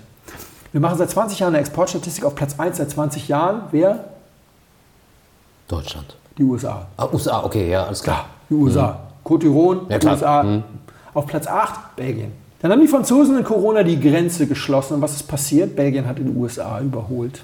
Wir 0.71 0.81
machen 0.81 0.97
seit 0.97 1.11
20 1.11 1.39
Jahren 1.39 1.53
eine 1.53 1.61
Exportstatistik 1.61 2.25
auf 2.25 2.35
Platz 2.35 2.59
1 2.59 2.77
seit 2.77 2.89
20 2.89 3.27
Jahren. 3.27 3.63
Wer? 3.71 4.12
Deutschland. 5.67 6.15
Die 6.37 6.43
USA. 6.43 6.87
Ah, 6.97 7.07
USA, 7.11 7.43
okay, 7.43 7.69
ja, 7.69 7.85
alles 7.85 8.01
klar. 8.01 8.25
Die 8.49 8.53
USA. 8.53 8.99
Côte 9.23 9.43
d'Ivoire, 9.45 9.81
Ja, 9.89 9.99
klar. 9.99 10.13
USA. 10.13 10.43
Mhm. 10.43 10.63
Auf 11.13 11.27
Platz 11.27 11.47
8 11.47 11.95
Belgien. 11.95 12.31
Dann 12.61 12.71
haben 12.71 12.81
die 12.81 12.87
Franzosen 12.87 13.37
in 13.37 13.43
Corona 13.43 13.83
die 13.83 13.99
Grenze 13.99 14.47
geschlossen. 14.47 14.95
Und 14.95 15.01
was 15.01 15.13
ist 15.15 15.23
passiert? 15.27 15.75
Belgien 15.75 16.07
hat 16.07 16.17
in 16.17 16.27
den 16.27 16.37
USA 16.37 16.79
überholt. 16.79 17.43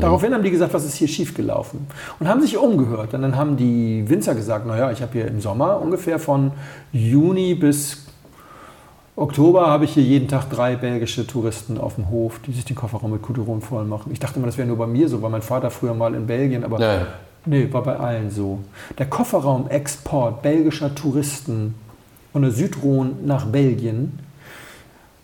Daraufhin 0.00 0.32
haben 0.32 0.44
die 0.44 0.52
gesagt, 0.52 0.72
was 0.74 0.84
ist 0.84 0.94
hier 0.94 1.08
schiefgelaufen? 1.08 1.88
Und 2.20 2.28
haben 2.28 2.40
sich 2.40 2.56
umgehört. 2.56 3.14
Und 3.14 3.22
dann 3.22 3.34
haben 3.34 3.56
die 3.56 4.04
Winzer 4.08 4.36
gesagt, 4.36 4.64
naja, 4.64 4.92
ich 4.92 5.02
habe 5.02 5.12
hier 5.12 5.26
im 5.26 5.40
Sommer 5.40 5.80
ungefähr 5.80 6.20
von 6.20 6.52
Juni 6.92 7.56
bis 7.56 8.05
Oktober 9.18 9.66
habe 9.66 9.86
ich 9.86 9.94
hier 9.94 10.02
jeden 10.02 10.28
Tag 10.28 10.50
drei 10.50 10.76
belgische 10.76 11.26
Touristen 11.26 11.78
auf 11.78 11.94
dem 11.94 12.10
Hof, 12.10 12.38
die 12.46 12.52
sich 12.52 12.66
den 12.66 12.76
Kofferraum 12.76 13.12
mit 13.12 13.22
Kuturon 13.22 13.62
voll 13.62 13.86
machen. 13.86 14.12
Ich 14.12 14.20
dachte 14.20 14.36
immer, 14.38 14.46
das 14.46 14.58
wäre 14.58 14.68
nur 14.68 14.76
bei 14.76 14.86
mir 14.86 15.08
so, 15.08 15.22
weil 15.22 15.30
mein 15.30 15.40
Vater 15.40 15.70
früher 15.70 15.94
mal 15.94 16.14
in 16.14 16.26
Belgien, 16.26 16.64
aber 16.64 16.78
Ja, 16.78 16.94
ja. 16.94 17.06
nee, 17.46 17.66
war 17.72 17.82
bei 17.82 17.96
allen 17.96 18.30
so. 18.30 18.58
Der 18.98 19.06
Kofferraumexport 19.06 20.42
belgischer 20.42 20.94
Touristen 20.94 21.74
von 22.32 22.42
der 22.42 22.50
Südrhone 22.50 23.12
nach 23.24 23.46
Belgien 23.46 24.18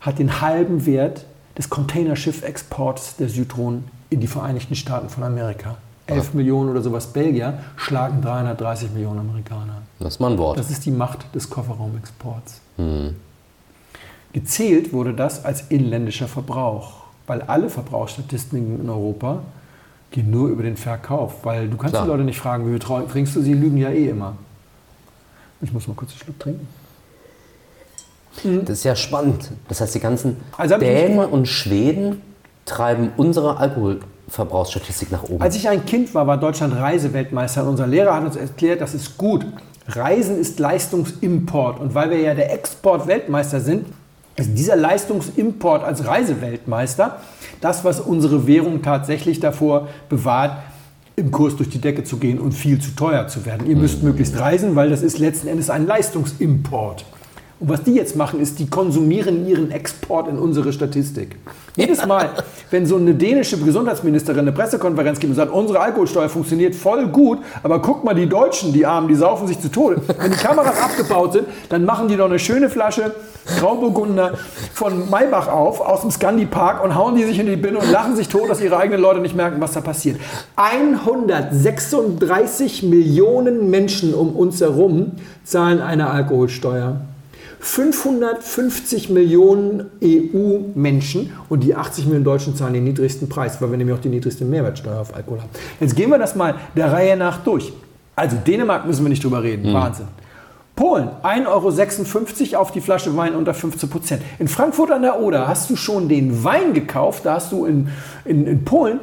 hat 0.00 0.18
den 0.18 0.40
halben 0.40 0.86
Wert 0.86 1.26
des 1.58 1.68
Containerschiffexports 1.68 3.16
der 3.16 3.28
Südrhone 3.28 3.82
in 4.08 4.20
die 4.20 4.26
Vereinigten 4.26 4.74
Staaten 4.74 5.10
von 5.10 5.22
Amerika. 5.22 5.76
11 6.06 6.32
Millionen 6.32 6.70
oder 6.70 6.80
sowas 6.80 7.08
Belgier 7.08 7.58
schlagen 7.76 8.22
330 8.22 8.90
Millionen 8.92 9.20
Amerikaner. 9.20 9.82
Das 9.98 10.14
ist 10.14 10.20
mal 10.20 10.32
ein 10.32 10.38
Wort. 10.38 10.58
Das 10.58 10.70
ist 10.70 10.86
die 10.86 10.90
Macht 10.90 11.26
des 11.34 11.50
Kofferraumexports. 11.50 12.60
Gezählt 14.32 14.92
wurde 14.92 15.12
das 15.12 15.44
als 15.44 15.64
inländischer 15.68 16.28
Verbrauch, 16.28 17.02
weil 17.26 17.42
alle 17.42 17.68
Verbrauchsstatistiken 17.68 18.80
in 18.80 18.88
Europa 18.88 19.42
gehen 20.10 20.30
nur 20.30 20.48
über 20.48 20.62
den 20.62 20.76
Verkauf, 20.76 21.44
weil 21.44 21.68
du 21.68 21.76
kannst 21.76 21.94
Klar. 21.94 22.04
die 22.04 22.10
Leute 22.10 22.24
nicht 22.24 22.38
fragen, 22.38 22.66
wie 22.66 22.70
viel 22.70 23.08
trinkst 23.08 23.36
du, 23.36 23.42
sie 23.42 23.54
lügen 23.54 23.76
ja 23.76 23.90
eh 23.90 24.08
immer. 24.08 24.36
Ich 25.60 25.72
muss 25.72 25.86
mal 25.86 25.94
kurz 25.94 26.12
einen 26.12 26.20
Schluck 26.20 26.38
trinken. 26.38 26.68
Das 28.64 28.78
ist 28.78 28.84
ja 28.84 28.96
spannend. 28.96 29.50
Das 29.68 29.80
heißt, 29.80 29.94
die 29.94 30.00
ganzen 30.00 30.38
Also 30.56 30.78
Dänen 30.78 31.18
und 31.18 31.46
Schweden 31.46 32.22
treiben 32.64 33.12
unsere 33.16 33.58
Alkoholverbrauchsstatistik 33.58 35.10
nach 35.12 35.24
oben. 35.24 35.42
Als 35.42 35.54
ich 35.54 35.68
ein 35.68 35.84
Kind 35.84 36.14
war, 36.14 36.26
war 36.26 36.38
Deutschland 36.38 36.74
Reiseweltmeister 36.74 37.62
und 37.62 37.70
unser 37.70 37.86
Lehrer 37.86 38.14
hat 38.14 38.24
uns 38.24 38.36
erklärt, 38.36 38.80
das 38.80 38.94
ist 38.94 39.18
gut. 39.18 39.44
Reisen 39.86 40.38
ist 40.38 40.58
Leistungsimport 40.58 41.78
und 41.78 41.94
weil 41.94 42.10
wir 42.10 42.18
ja 42.18 42.34
der 42.34 42.52
Exportweltmeister 42.52 43.60
sind, 43.60 43.86
ist 44.36 44.54
dieser 44.54 44.76
Leistungsimport 44.76 45.84
als 45.84 46.06
Reiseweltmeister 46.06 47.18
das, 47.60 47.84
was 47.84 48.00
unsere 48.00 48.46
Währung 48.46 48.82
tatsächlich 48.82 49.40
davor 49.40 49.88
bewahrt, 50.08 50.62
im 51.16 51.30
Kurs 51.30 51.56
durch 51.56 51.68
die 51.68 51.80
Decke 51.80 52.04
zu 52.04 52.16
gehen 52.16 52.38
und 52.38 52.52
viel 52.52 52.80
zu 52.80 52.92
teuer 52.92 53.28
zu 53.28 53.44
werden. 53.44 53.68
Ihr 53.68 53.76
müsst 53.76 54.02
möglichst 54.02 54.38
reisen, 54.38 54.74
weil 54.76 54.90
das 54.90 55.02
ist 55.02 55.18
letzten 55.18 55.48
Endes 55.48 55.68
ein 55.68 55.86
Leistungsimport. 55.86 57.04
Und 57.62 57.68
was 57.68 57.84
die 57.84 57.94
jetzt 57.94 58.16
machen, 58.16 58.40
ist, 58.40 58.58
die 58.58 58.66
konsumieren 58.66 59.46
ihren 59.46 59.70
Export 59.70 60.26
in 60.26 60.36
unsere 60.36 60.72
Statistik. 60.72 61.36
Jedes 61.76 62.04
Mal, 62.04 62.30
wenn 62.72 62.86
so 62.86 62.96
eine 62.96 63.14
dänische 63.14 63.56
Gesundheitsministerin 63.56 64.40
eine 64.40 64.50
Pressekonferenz 64.50 65.20
gibt 65.20 65.30
und 65.30 65.36
sagt, 65.36 65.52
unsere 65.52 65.78
Alkoholsteuer 65.78 66.28
funktioniert 66.28 66.74
voll 66.74 67.06
gut, 67.06 67.38
aber 67.62 67.80
guck 67.80 68.02
mal, 68.02 68.16
die 68.16 68.28
Deutschen, 68.28 68.72
die 68.72 68.84
Armen, 68.84 69.06
die 69.06 69.14
saufen 69.14 69.46
sich 69.46 69.60
zu 69.60 69.70
Tode. 69.70 70.02
Wenn 70.18 70.32
die 70.32 70.36
Kameras 70.36 70.76
abgebaut 70.82 71.34
sind, 71.34 71.46
dann 71.68 71.84
machen 71.84 72.08
die 72.08 72.16
doch 72.16 72.24
eine 72.24 72.40
schöne 72.40 72.68
Flasche 72.68 73.14
Grauburgunder 73.60 74.32
von 74.74 75.08
Maybach 75.08 75.46
auf, 75.46 75.80
aus 75.80 76.00
dem 76.00 76.10
Scandi 76.10 76.46
Park 76.46 76.82
und 76.82 76.96
hauen 76.96 77.14
die 77.14 77.22
sich 77.22 77.38
in 77.38 77.46
die 77.46 77.54
Binne 77.54 77.78
und 77.78 77.92
lachen 77.92 78.16
sich 78.16 78.26
tot, 78.26 78.50
dass 78.50 78.60
ihre 78.60 78.76
eigenen 78.76 79.00
Leute 79.00 79.20
nicht 79.20 79.36
merken, 79.36 79.60
was 79.60 79.70
da 79.70 79.80
passiert. 79.80 80.18
136 80.56 82.82
Millionen 82.82 83.70
Menschen 83.70 84.14
um 84.14 84.34
uns 84.34 84.60
herum 84.60 85.12
zahlen 85.44 85.80
eine 85.80 86.10
Alkoholsteuer. 86.10 86.96
550 87.62 89.08
Millionen 89.08 89.88
EU-Menschen 90.02 91.32
und 91.48 91.60
die 91.60 91.76
80 91.76 92.06
Millionen 92.06 92.24
Deutschen 92.24 92.56
zahlen 92.56 92.74
den 92.74 92.82
niedrigsten 92.82 93.28
Preis, 93.28 93.62
weil 93.62 93.70
wir 93.70 93.78
nämlich 93.78 93.96
auch 93.96 94.00
die 94.00 94.08
niedrigste 94.08 94.44
Mehrwertsteuer 94.44 95.00
auf 95.00 95.14
Alkohol 95.14 95.40
haben. 95.40 95.50
Jetzt 95.78 95.94
gehen 95.94 96.10
wir 96.10 96.18
das 96.18 96.34
mal 96.34 96.56
der 96.76 96.92
Reihe 96.92 97.16
nach 97.16 97.38
durch. 97.44 97.72
Also 98.16 98.36
Dänemark 98.36 98.84
müssen 98.84 99.04
wir 99.04 99.10
nicht 99.10 99.22
drüber 99.22 99.44
reden, 99.44 99.72
Wahnsinn. 99.72 100.08
Polen, 100.74 101.08
1,56 101.22 102.52
Euro 102.52 102.62
auf 102.62 102.72
die 102.72 102.80
Flasche 102.80 103.16
Wein 103.16 103.36
unter 103.36 103.54
15 103.54 103.88
Prozent. 103.88 104.22
In 104.40 104.48
Frankfurt 104.48 104.90
an 104.90 105.02
der 105.02 105.20
Oder 105.20 105.46
hast 105.46 105.70
du 105.70 105.76
schon 105.76 106.08
den 106.08 106.42
Wein 106.42 106.74
gekauft, 106.74 107.24
da 107.24 107.34
hast 107.34 107.52
du 107.52 107.64
in, 107.66 107.88
in, 108.24 108.46
in 108.46 108.64
Polen 108.64 108.98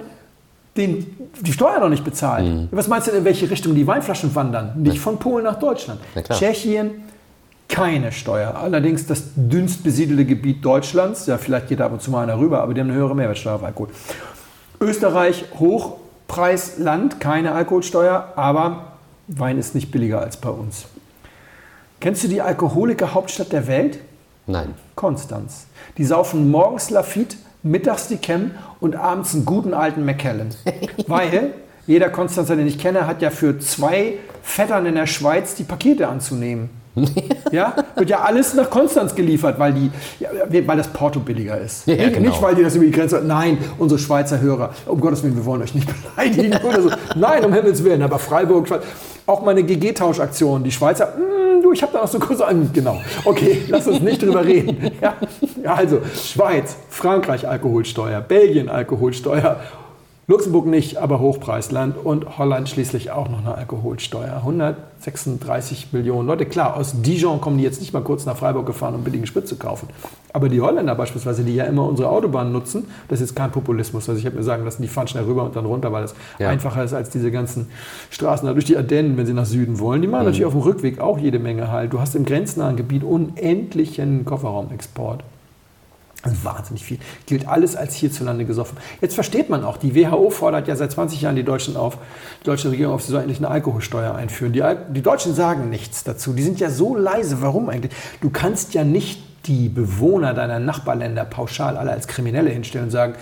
den, 0.76 1.06
die 1.40 1.54
Steuer 1.54 1.80
noch 1.80 1.90
nicht 1.90 2.04
bezahlt. 2.04 2.46
Was 2.72 2.90
meinst 2.90 3.08
du 3.08 3.12
denn, 3.12 3.20
in 3.22 3.26
welche 3.26 3.50
Richtung 3.50 3.74
die 3.74 3.88
Weinflaschen 3.88 4.36
wandern? 4.36 4.74
Nicht 4.82 5.00
von 5.00 5.18
Polen 5.18 5.46
nach 5.46 5.60
Deutschland. 5.60 6.02
Tschechien, 6.30 6.92
keine 7.70 8.12
Steuer. 8.12 8.56
Allerdings 8.56 9.06
das 9.06 9.24
dünnst 9.36 9.84
besiedelte 9.84 10.26
Gebiet 10.26 10.66
Deutschlands, 10.66 11.28
ja, 11.28 11.38
vielleicht 11.38 11.70
geht 11.70 11.80
da 11.80 11.86
ab 11.86 11.94
und 11.94 12.02
zu 12.02 12.12
mal 12.12 12.24
einer 12.24 12.38
rüber, 12.38 12.62
aber 12.62 12.74
die 12.74 12.82
haben 12.82 12.90
eine 12.90 12.98
höhere 12.98 13.16
Mehrwertsteuer 13.16 13.56
auf 13.56 13.64
Alkohol. 13.64 13.90
Österreich, 14.82 15.46
Hochpreisland, 15.60 17.20
keine 17.20 17.54
Alkoholsteuer, 17.54 18.34
aber 18.36 18.94
Wein 19.28 19.60
ist 19.60 19.76
nicht 19.76 19.92
billiger 19.92 20.20
als 20.22 20.38
bei 20.38 20.50
uns. 20.50 20.86
Kennst 22.00 22.24
du 22.24 22.28
die 22.28 22.42
Alkoholiker-Hauptstadt 22.42 23.52
der 23.52 23.68
Welt? 23.68 24.00
Nein. 24.48 24.74
Konstanz. 24.96 25.68
Die 25.98 26.06
saufen 26.06 26.50
morgens 26.50 26.90
Lafitte, 26.90 27.38
mittags 27.62 28.08
die 28.08 28.18
Chem 28.18 28.52
und 28.80 28.96
abends 28.96 29.36
einen 29.36 29.46
guten 29.46 29.74
alten 29.74 30.06
Macallan. 30.06 30.50
Weil 31.08 31.54
jeder 31.86 32.10
Konstanzer, 32.10 32.56
den 32.56 32.68
ich 32.68 32.80
kenne, 32.80 33.06
hat 33.06 33.22
ja 33.22 33.30
für 33.30 33.60
zwei 33.60 34.14
Vettern 34.42 34.86
in 34.86 34.96
der 34.96 35.08
Schweiz 35.08 35.56
die 35.56 35.64
Pakete 35.64 36.08
anzunehmen. 36.08 36.70
Ja, 37.52 37.74
wird 37.96 38.12
ja 38.12 38.20
alles 38.20 38.54
nach 38.54 38.70
Konstanz 38.70 39.16
geliefert, 39.16 39.58
weil, 39.58 39.74
die, 39.74 39.90
ja, 40.20 40.30
weil 40.68 40.78
das 40.78 40.88
Porto 40.90 41.20
billiger 41.20 41.60
ist. 41.60 41.88
Ja, 41.88 41.96
nicht, 41.96 42.14
genau. 42.14 42.30
nicht, 42.30 42.40
weil 42.44 42.54
die 42.54 42.62
das 42.62 42.76
über 42.76 42.86
die 42.86 42.92
Grenze. 42.92 43.24
Nein, 43.26 43.58
unsere 43.80 44.00
Schweizer 44.00 44.40
Hörer, 44.40 44.70
um 44.86 45.00
Gottes 45.02 45.24
Willen, 45.24 45.36
wir 45.36 45.46
wollen 45.46 45.64
euch 45.64 45.74
nicht 45.74 45.90
beleidigen 46.16 46.56
oder 46.64 46.82
so. 46.82 46.90
Nein, 47.16 47.44
um 47.44 47.52
Himmels 47.52 47.84
Willen, 47.84 48.04
aber 48.04 48.20
Freiburg, 48.20 48.68
Schweiz, 48.68 48.84
auch 49.26 49.42
meine 49.44 49.64
GG-Tauschaktion, 49.64 50.64
die 50.64 50.72
Schweizer, 50.72 51.08
mm, 51.08 51.64
du, 51.64 51.72
ich 51.72 51.82
habe 51.82 51.92
da 51.94 52.02
noch 52.02 52.08
so 52.08 52.20
kurz 52.20 52.42
an. 52.42 52.70
Genau, 52.72 53.02
okay, 53.26 53.64
lass 53.68 53.88
uns 53.88 54.02
nicht 54.02 54.22
drüber 54.22 54.46
reden. 54.46 54.92
Ja, 55.02 55.16
also, 55.76 56.02
Schweiz, 56.16 56.76
Frankreich 56.90 57.48
Alkoholsteuer, 57.48 58.22
Belgien 58.22 58.70
Alkoholsteuer. 58.70 59.60
Luxemburg 60.30 60.68
nicht, 60.68 60.98
aber 60.98 61.20
Hochpreisland 61.20 61.96
und 61.98 62.38
Holland 62.38 62.70
schließlich 62.70 63.10
auch 63.10 63.30
noch 63.30 63.40
eine 63.40 63.56
Alkoholsteuer. 63.56 64.36
136 64.36 65.92
Millionen 65.92 66.28
Leute. 66.28 66.46
Klar, 66.46 66.78
aus 66.78 67.02
Dijon 67.02 67.42
kommen 67.42 67.58
die 67.58 67.64
jetzt 67.64 67.80
nicht 67.80 67.94
mal 67.94 68.04
kurz 68.04 68.28
nach 68.28 68.38
Freiburg 68.38 68.68
gefahren, 68.68 68.94
um 68.94 69.04
billigen 69.04 69.26
Sprit 69.26 69.48
zu 69.48 69.56
kaufen. 69.56 69.88
Aber 70.32 70.48
die 70.48 70.62
Holländer 70.62 70.94
beispielsweise, 70.94 71.44
die 71.44 71.56
ja 71.56 71.64
immer 71.64 71.84
unsere 71.84 72.10
Autobahnen 72.10 72.54
nutzen, 72.54 72.86
das 73.08 73.22
ist 73.22 73.36
kein 73.36 73.50
Populismus. 73.50 74.08
Also 74.08 74.20
ich 74.20 74.26
habe 74.28 74.36
mir 74.36 74.44
sagen 74.44 74.64
lassen, 74.66 74.84
die 74.84 74.88
fahren 74.88 75.08
schnell 75.08 75.24
rüber 75.24 75.46
und 75.46 75.56
dann 75.56 75.66
runter, 75.66 75.92
weil 75.92 76.04
das 76.04 76.14
Ja. 76.38 76.50
einfacher 76.50 76.84
ist 76.84 76.94
als 76.94 77.10
diese 77.10 77.32
ganzen 77.32 77.66
Straßen 78.12 78.46
da 78.46 78.54
durch 78.54 78.66
die 78.66 78.78
Ardennen, 78.78 79.18
wenn 79.18 79.26
sie 79.26 79.34
nach 79.34 79.48
Süden 79.48 79.80
wollen. 79.80 80.04
Die 80.04 80.08
machen 80.08 80.26
natürlich 80.26 80.46
auf 80.46 80.54
dem 80.54 80.62
Rückweg 80.62 81.00
auch 81.00 81.18
jede 81.18 81.40
Menge 81.40 81.72
halt. 81.72 81.92
Du 81.92 82.00
hast 82.00 82.14
im 82.14 82.24
grenznahen 82.24 82.76
Gebiet 82.76 83.04
unendlichen 83.04 84.26
Kofferraumexport. 84.26 85.24
Also 86.22 86.44
wahnsinnig 86.44 86.84
viel. 86.84 87.00
Gilt 87.28 87.48
alles 87.48 87.76
als 87.76 87.96
hierzulande 87.96 88.44
gesoffen. 88.44 88.78
Jetzt 89.02 89.16
versteht 89.16 89.50
man 89.50 89.64
auch, 89.64 89.78
die 89.78 89.96
WHO 89.96 90.30
fordert 90.30 90.68
ja 90.68 90.76
seit 90.76 90.92
20 90.92 91.22
Jahren 91.22 91.38
die 91.38 91.44
Deutschen 91.44 91.78
auf, 91.78 91.98
die 92.42 92.46
deutsche 92.46 92.70
Regierung 92.72 92.94
auf, 92.94 93.04
sie 93.04 93.12
soll 93.12 93.22
endlich 93.22 93.38
eine 93.38 93.48
Alkoholsteuer 93.48 94.16
einführen. 94.16 94.52
Die, 94.52 94.62
Al 94.62 94.86
die 94.90 95.02
Deutschen 95.02 95.34
sagen 95.34 95.70
nichts 95.70 96.04
dazu. 96.04 96.34
Die 96.34 96.44
sind 96.44 96.60
ja 96.60 96.70
so 96.70 96.96
leise. 96.96 97.42
Warum 97.42 97.70
eigentlich? 97.70 97.94
Du 98.20 98.30
kannst 98.30 98.74
ja 98.74 98.84
nicht 98.84 99.22
die 99.46 99.70
Bewohner 99.70 100.34
deiner 100.34 100.60
Nachbarländer 100.60 101.24
pauschal 101.24 101.78
alle 101.78 101.92
als 101.92 102.08
Kriminelle 102.08 102.50
hinstellen 102.50 102.88
und 102.88 102.92
sagen, 102.92 103.14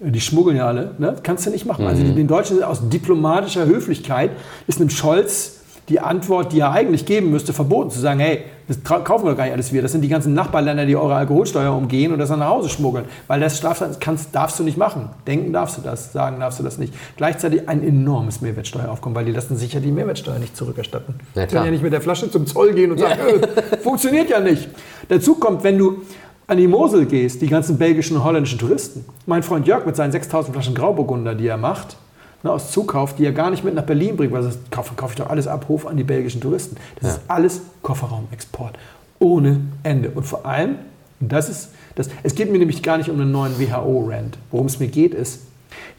äh, 0.00 0.10
die 0.10 0.20
schmuggeln 0.20 0.56
ja 0.56 0.66
alle. 0.66 0.94
Ne? 0.98 1.16
Kannst 1.22 1.44
du 1.44 1.50
nicht 1.50 1.66
machen. 1.66 1.86
Also 1.86 2.02
den 2.02 2.28
Deutschen 2.28 2.62
aus 2.62 2.88
diplomatischer 2.88 3.66
Höflichkeit 3.66 4.30
ist 4.66 4.80
einem 4.80 4.90
Scholz 4.90 5.56
die 5.88 6.00
Antwort, 6.00 6.52
die 6.52 6.60
er 6.60 6.72
eigentlich 6.72 7.06
geben 7.06 7.30
müsste, 7.30 7.52
verboten 7.52 7.90
zu 7.90 7.98
sagen, 7.98 8.20
hey, 8.20 8.44
das 8.68 8.82
kaufen 8.84 9.24
wir 9.24 9.30
doch 9.30 9.36
gar 9.36 9.44
nicht 9.44 9.54
alles 9.54 9.72
wir. 9.72 9.80
Das 9.80 9.92
sind 9.92 10.02
die 10.02 10.08
ganzen 10.08 10.34
Nachbarländer, 10.34 10.84
die 10.84 10.94
eure 10.94 11.14
Alkoholsteuer 11.14 11.74
umgehen 11.74 12.12
und 12.12 12.18
das 12.18 12.28
dann 12.28 12.40
nach 12.40 12.50
Hause 12.50 12.68
schmuggeln. 12.68 13.06
Weil 13.26 13.40
das 13.40 13.60
darfst, 13.60 14.00
kannst, 14.00 14.34
darfst 14.34 14.58
du 14.58 14.62
nicht 14.62 14.76
machen. 14.76 15.08
Denken 15.26 15.54
darfst 15.54 15.78
du 15.78 15.80
das, 15.80 16.12
sagen 16.12 16.38
darfst 16.38 16.58
du 16.58 16.62
das 16.62 16.76
nicht. 16.76 16.92
Gleichzeitig 17.16 17.66
ein 17.68 17.82
enormes 17.82 18.42
Mehrwertsteueraufkommen, 18.42 19.16
weil 19.16 19.24
die 19.24 19.32
lassen 19.32 19.56
sich 19.56 19.72
ja 19.72 19.80
die 19.80 19.90
Mehrwertsteuer 19.90 20.38
nicht 20.38 20.54
zurückerstatten. 20.54 21.14
Ja, 21.34 21.46
die 21.46 21.52
können 21.54 21.64
ja 21.64 21.70
nicht 21.70 21.82
mit 21.82 21.94
der 21.94 22.02
Flasche 22.02 22.30
zum 22.30 22.46
Zoll 22.46 22.74
gehen 22.74 22.92
und 22.92 22.98
sagen, 22.98 23.18
äh, 23.18 23.78
funktioniert 23.78 24.28
ja 24.28 24.40
nicht. 24.40 24.68
Dazu 25.08 25.36
kommt, 25.36 25.64
wenn 25.64 25.78
du 25.78 26.02
an 26.46 26.58
die 26.58 26.66
Mosel 26.66 27.06
gehst, 27.06 27.40
die 27.40 27.46
ganzen 27.46 27.78
belgischen 27.78 28.16
und 28.18 28.24
holländischen 28.24 28.58
Touristen. 28.58 29.04
Mein 29.26 29.42
Freund 29.42 29.66
Jörg 29.66 29.86
mit 29.86 29.96
seinen 29.96 30.12
6000 30.12 30.54
Flaschen 30.54 30.74
Grauburgunder, 30.74 31.34
die 31.34 31.46
er 31.46 31.58
macht, 31.58 31.96
ne, 32.42 32.50
aus 32.50 32.70
Zukauf, 32.70 33.14
die 33.14 33.24
er 33.24 33.32
gar 33.32 33.50
nicht 33.50 33.64
mit 33.64 33.74
nach 33.74 33.84
Berlin 33.84 34.16
bringt, 34.16 34.32
weil 34.32 34.42
sagt, 34.42 34.70
kaufe, 34.70 34.94
kaufe 34.94 35.12
ich 35.12 35.18
doch 35.18 35.30
alles 35.30 35.46
ab, 35.46 35.66
Hof 35.68 35.86
an 35.86 35.96
die 35.96 36.04
belgischen 36.04 36.40
Touristen. 36.40 36.76
Das 37.00 37.14
ist 37.14 37.20
alles 37.28 37.62
Kofferraumexport. 37.82 38.78
Ohne 39.18 39.60
Ende. 39.82 40.10
Und 40.10 40.24
vor 40.24 40.46
allem, 40.46 40.76
das 41.20 41.48
ist, 41.48 41.70
das, 41.94 42.08
es 42.22 42.34
geht 42.34 42.50
mir 42.52 42.58
nämlich 42.58 42.82
gar 42.82 42.98
nicht 42.98 43.10
um 43.10 43.20
einen 43.20 43.32
neuen 43.32 43.58
WHO-Rand. 43.58 44.38
Worum 44.50 44.66
es 44.66 44.78
mir 44.78 44.88
geht, 44.88 45.14
ist, 45.14 45.42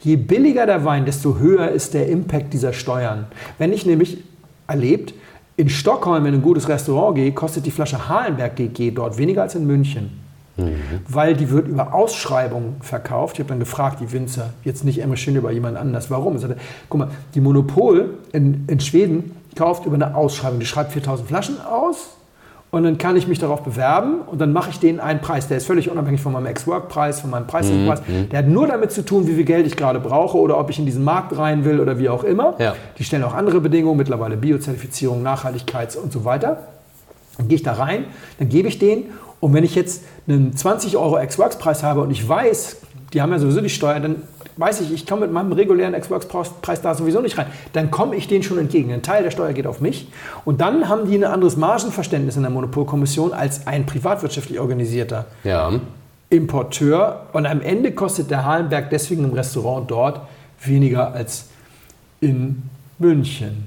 je 0.00 0.16
billiger 0.16 0.66
der 0.66 0.84
Wein, 0.84 1.04
desto 1.04 1.38
höher 1.38 1.70
ist 1.70 1.94
der 1.94 2.08
Impact 2.08 2.52
dieser 2.52 2.72
Steuern. 2.72 3.26
Wenn 3.58 3.72
ich 3.72 3.84
nämlich 3.84 4.18
erlebt, 4.66 5.14
in 5.56 5.68
Stockholm 5.68 6.24
in 6.24 6.34
ein 6.34 6.42
gutes 6.42 6.68
Restaurant 6.68 7.16
gehe, 7.16 7.32
kostet 7.32 7.66
die 7.66 7.70
Flasche 7.70 8.08
Halenberg 8.08 8.56
GG 8.56 8.92
dort 8.92 9.18
weniger 9.18 9.42
als 9.42 9.54
in 9.54 9.66
München. 9.66 10.29
Weil 11.08 11.34
die 11.34 11.50
wird 11.50 11.68
über 11.68 11.94
Ausschreibung 11.94 12.76
verkauft. 12.80 13.34
Ich 13.34 13.40
habe 13.40 13.48
dann 13.48 13.60
gefragt, 13.60 14.00
die 14.00 14.12
Winzer, 14.12 14.50
jetzt 14.64 14.84
nicht 14.84 14.98
immer 14.98 15.16
schön 15.16 15.36
über 15.36 15.50
jemand 15.52 15.76
anders. 15.76 16.10
Warum? 16.10 16.36
Ich 16.36 16.42
sagte, 16.42 16.56
guck 16.88 16.98
mal, 16.98 17.08
die 17.34 17.40
Monopol 17.40 18.14
in, 18.32 18.64
in 18.66 18.80
Schweden 18.80 19.36
kauft 19.56 19.86
über 19.86 19.94
eine 19.94 20.14
Ausschreibung. 20.14 20.60
Die 20.60 20.66
schreibt 20.66 20.92
4000 20.92 21.28
Flaschen 21.28 21.60
aus 21.60 22.16
und 22.70 22.84
dann 22.84 22.98
kann 22.98 23.16
ich 23.16 23.26
mich 23.26 23.40
darauf 23.40 23.62
bewerben 23.62 24.20
und 24.26 24.40
dann 24.40 24.52
mache 24.52 24.70
ich 24.70 24.78
denen 24.78 25.00
einen 25.00 25.20
Preis. 25.20 25.48
Der 25.48 25.56
ist 25.56 25.66
völlig 25.66 25.90
unabhängig 25.90 26.20
von 26.20 26.32
meinem 26.32 26.46
Ex-Work-Preis, 26.46 27.20
von 27.20 27.30
meinem 27.30 27.48
Preispreis. 27.48 28.00
Der 28.30 28.38
hat 28.38 28.46
nur 28.46 28.68
damit 28.68 28.92
zu 28.92 29.04
tun, 29.04 29.26
wie 29.26 29.34
viel 29.34 29.44
Geld 29.44 29.66
ich 29.66 29.76
gerade 29.76 29.98
brauche 29.98 30.38
oder 30.38 30.56
ob 30.58 30.70
ich 30.70 30.78
in 30.78 30.86
diesen 30.86 31.02
Markt 31.02 31.36
rein 31.36 31.64
will 31.64 31.80
oder 31.80 31.98
wie 31.98 32.08
auch 32.08 32.22
immer. 32.22 32.54
Ja. 32.60 32.74
Die 32.98 33.04
stellen 33.04 33.24
auch 33.24 33.34
andere 33.34 33.60
Bedingungen, 33.60 33.96
mittlerweile 33.96 34.36
Biozertifizierung, 34.36 35.22
Nachhaltigkeits 35.22 35.96
und 35.96 36.12
so 36.12 36.24
weiter. 36.24 36.68
Dann 37.38 37.48
gehe 37.48 37.56
ich 37.56 37.62
da 37.62 37.72
rein, 37.72 38.04
dann 38.38 38.48
gebe 38.48 38.68
ich 38.68 38.78
den. 38.78 39.04
Und 39.40 39.54
wenn 39.54 39.64
ich 39.64 39.74
jetzt 39.74 40.02
einen 40.28 40.54
20 40.56 40.96
Euro 40.96 41.18
Ex-Works-Preis 41.18 41.82
habe 41.82 42.02
und 42.02 42.10
ich 42.10 42.26
weiß, 42.28 42.76
die 43.12 43.22
haben 43.22 43.32
ja 43.32 43.38
sowieso 43.38 43.60
die 43.60 43.70
Steuer, 43.70 43.98
dann 44.00 44.22
weiß 44.56 44.82
ich, 44.82 44.92
ich 44.92 45.06
komme 45.06 45.22
mit 45.22 45.32
meinem 45.32 45.52
regulären 45.52 45.94
Ex-Works-Preis 45.94 46.82
da 46.82 46.94
sowieso 46.94 47.20
nicht 47.20 47.38
rein. 47.38 47.46
Dann 47.72 47.90
komme 47.90 48.14
ich 48.16 48.28
denen 48.28 48.42
schon 48.42 48.58
entgegen. 48.58 48.92
Ein 48.92 49.02
Teil 49.02 49.22
der 49.22 49.30
Steuer 49.30 49.52
geht 49.54 49.66
auf 49.66 49.80
mich. 49.80 50.08
Und 50.44 50.60
dann 50.60 50.88
haben 50.88 51.08
die 51.10 51.16
ein 51.16 51.24
anderes 51.24 51.56
Margenverständnis 51.56 52.36
in 52.36 52.42
der 52.42 52.50
Monopolkommission 52.50 53.32
als 53.32 53.66
ein 53.66 53.86
privatwirtschaftlich 53.86 54.60
organisierter 54.60 55.24
Ja. 55.44 55.72
Importeur. 56.28 57.26
Und 57.32 57.46
am 57.46 57.60
Ende 57.62 57.92
kostet 57.92 58.30
der 58.30 58.44
Halenberg 58.44 58.90
deswegen 58.90 59.24
im 59.24 59.32
Restaurant 59.32 59.90
dort 59.90 60.20
weniger 60.62 61.12
als 61.12 61.46
in 62.20 62.62
München. 62.98 63.64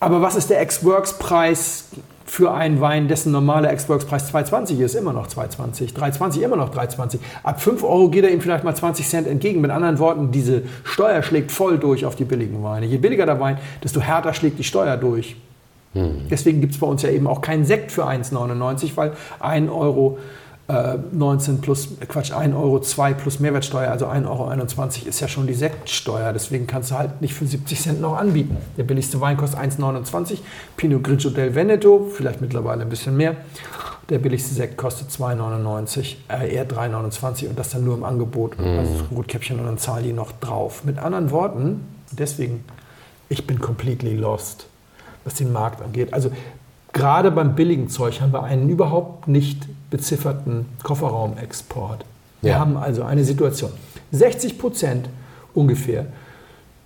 Aber 0.00 0.22
was 0.22 0.36
ist 0.36 0.50
der 0.50 0.60
Ex-Works-Preis 0.60 1.86
für 2.34 2.52
einen 2.52 2.80
Wein, 2.80 3.06
dessen 3.06 3.30
normaler 3.30 3.70
Ex-Works-Preis 3.70 4.34
2,20 4.34 4.80
ist? 4.80 4.96
Immer 4.96 5.12
noch 5.12 5.28
2,20. 5.28 5.94
3,20 5.94 6.40
immer 6.40 6.56
noch 6.56 6.74
3,20. 6.74 7.20
Ab 7.44 7.62
5 7.62 7.84
Euro 7.84 8.08
geht 8.08 8.24
er 8.24 8.30
ihm 8.32 8.40
vielleicht 8.40 8.64
mal 8.64 8.74
20 8.74 9.08
Cent 9.08 9.28
entgegen. 9.28 9.60
Mit 9.60 9.70
anderen 9.70 10.00
Worten, 10.00 10.32
diese 10.32 10.62
Steuer 10.82 11.22
schlägt 11.22 11.52
voll 11.52 11.78
durch 11.78 12.04
auf 12.04 12.16
die 12.16 12.24
billigen 12.24 12.64
Weine. 12.64 12.86
Je 12.86 12.98
billiger 12.98 13.24
der 13.24 13.38
Wein, 13.38 13.58
desto 13.84 14.00
härter 14.00 14.34
schlägt 14.34 14.58
die 14.58 14.64
Steuer 14.64 14.96
durch. 14.96 15.36
Deswegen 16.28 16.60
gibt 16.60 16.74
es 16.74 16.80
bei 16.80 16.88
uns 16.88 17.02
ja 17.02 17.10
eben 17.10 17.28
auch 17.28 17.40
keinen 17.40 17.64
Sekt 17.64 17.92
für 17.92 18.04
1,99, 18.04 18.96
weil 18.96 19.12
1 19.38 19.70
Euro 19.70 20.18
äh, 20.68 20.96
19 21.12 21.60
plus, 21.60 21.88
äh, 22.00 22.06
Quatsch, 22.06 22.32
1 22.32 22.54
Euro 22.54 22.80
2 22.80 23.14
plus 23.14 23.40
Mehrwertsteuer, 23.40 23.90
also 23.90 24.06
1,21 24.06 24.26
Euro 24.26 25.08
ist 25.08 25.20
ja 25.20 25.28
schon 25.28 25.46
die 25.46 25.54
Sektsteuer. 25.54 26.32
Deswegen 26.32 26.66
kannst 26.66 26.90
du 26.90 26.96
halt 26.96 27.20
nicht 27.20 27.34
für 27.34 27.46
70 27.46 27.80
Cent 27.80 28.00
noch 28.00 28.16
anbieten. 28.16 28.56
Der 28.76 28.84
billigste 28.84 29.20
Wein 29.20 29.36
kostet 29.36 29.60
1,29, 29.60 30.38
Pinot 30.76 31.02
Grigio 31.04 31.30
del 31.30 31.54
Veneto, 31.54 32.08
vielleicht 32.12 32.40
mittlerweile 32.40 32.82
ein 32.82 32.88
bisschen 32.88 33.16
mehr. 33.16 33.36
Der 34.10 34.18
billigste 34.18 34.54
Sekt 34.54 34.76
kostet 34.76 35.08
2,99, 35.10 36.16
äh, 36.28 36.54
eher 36.54 36.68
3,29 36.68 37.48
und 37.48 37.58
das 37.58 37.70
dann 37.70 37.84
nur 37.84 37.94
im 37.94 38.04
Angebot. 38.04 38.58
Also 38.58 38.92
das 38.92 39.10
Rotkäppchen 39.10 39.58
und 39.58 39.66
dann 39.66 39.78
zahlen 39.78 40.04
die 40.04 40.12
noch 40.12 40.32
drauf. 40.32 40.84
Mit 40.84 40.98
anderen 40.98 41.30
Worten, 41.30 41.86
deswegen, 42.12 42.64
ich 43.30 43.46
bin 43.46 43.60
completely 43.60 44.14
lost 44.14 44.66
was 45.24 45.34
den 45.34 45.52
Markt 45.52 45.82
angeht. 45.82 46.12
Also 46.12 46.30
gerade 46.92 47.30
beim 47.30 47.54
billigen 47.54 47.88
Zeug 47.88 48.20
haben 48.20 48.32
wir 48.32 48.44
einen 48.44 48.68
überhaupt 48.68 49.26
nicht 49.26 49.66
bezifferten 49.94 50.66
Kofferraumexport. 50.82 52.04
Wir 52.42 52.50
Ja. 52.52 52.58
haben 52.58 52.76
also 52.76 53.04
eine 53.04 53.22
Situation. 53.22 53.70
60 54.10 54.58
Prozent 54.58 55.08
ungefähr 55.54 56.06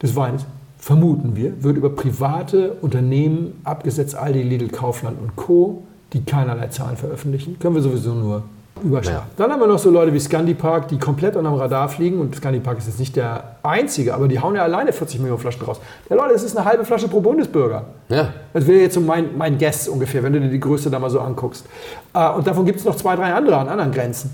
des 0.02 0.14
Weines, 0.14 0.44
vermuten 0.78 1.34
wir, 1.34 1.62
wird 1.62 1.78
über 1.78 1.88
private 1.88 2.74
Unternehmen 2.82 3.60
abgesetzt, 3.64 4.14
Aldi, 4.14 4.42
Lidl, 4.42 4.68
Kaufland 4.68 5.18
und 5.20 5.36
Co., 5.36 5.84
die 6.12 6.22
keinerlei 6.22 6.66
Zahlen 6.68 6.98
veröffentlichen. 6.98 7.58
Können 7.58 7.76
wir 7.76 7.82
sowieso 7.82 8.12
nur 8.14 8.42
überschauen. 8.82 9.16
Ja. 9.16 9.26
Dann 9.36 9.50
haben 9.50 9.60
wir 9.60 9.66
noch 9.66 9.78
so 9.78 9.90
Leute 9.90 10.12
wie 10.12 10.20
Scandi 10.20 10.54
Park, 10.54 10.88
die 10.88 10.98
komplett 10.98 11.36
unterm 11.36 11.54
Radar 11.54 11.88
fliegen. 11.88 12.20
Und 12.20 12.36
Scandi 12.36 12.60
Park 12.60 12.78
ist 12.78 12.86
jetzt 12.86 12.98
nicht 12.98 13.16
der 13.16 13.56
einzige, 13.62 14.14
aber 14.14 14.28
die 14.28 14.40
hauen 14.40 14.54
ja 14.54 14.62
alleine 14.62 14.92
40 14.92 15.20
Millionen 15.20 15.40
Flaschen 15.40 15.62
raus. 15.62 15.80
Ja, 16.08 16.16
Leute, 16.16 16.34
das 16.34 16.42
ist 16.42 16.56
eine 16.56 16.66
halbe 16.66 16.84
Flasche 16.84 17.08
pro 17.08 17.20
Bundesbürger. 17.20 17.84
Ja. 18.08 18.32
Das 18.52 18.66
wäre 18.66 18.80
jetzt 18.80 18.94
so 18.94 19.00
mein, 19.00 19.36
mein 19.36 19.58
Guess 19.58 19.88
ungefähr, 19.88 20.22
wenn 20.22 20.32
du 20.32 20.40
dir 20.40 20.50
die 20.50 20.60
Größe 20.60 20.90
da 20.90 20.98
mal 20.98 21.10
so 21.10 21.20
anguckst. 21.20 21.66
Äh, 22.14 22.30
und 22.30 22.46
davon 22.46 22.64
gibt 22.64 22.78
es 22.78 22.84
noch 22.84 22.96
zwei, 22.96 23.16
drei 23.16 23.32
andere 23.32 23.56
an 23.56 23.68
anderen 23.68 23.92
Grenzen. 23.92 24.30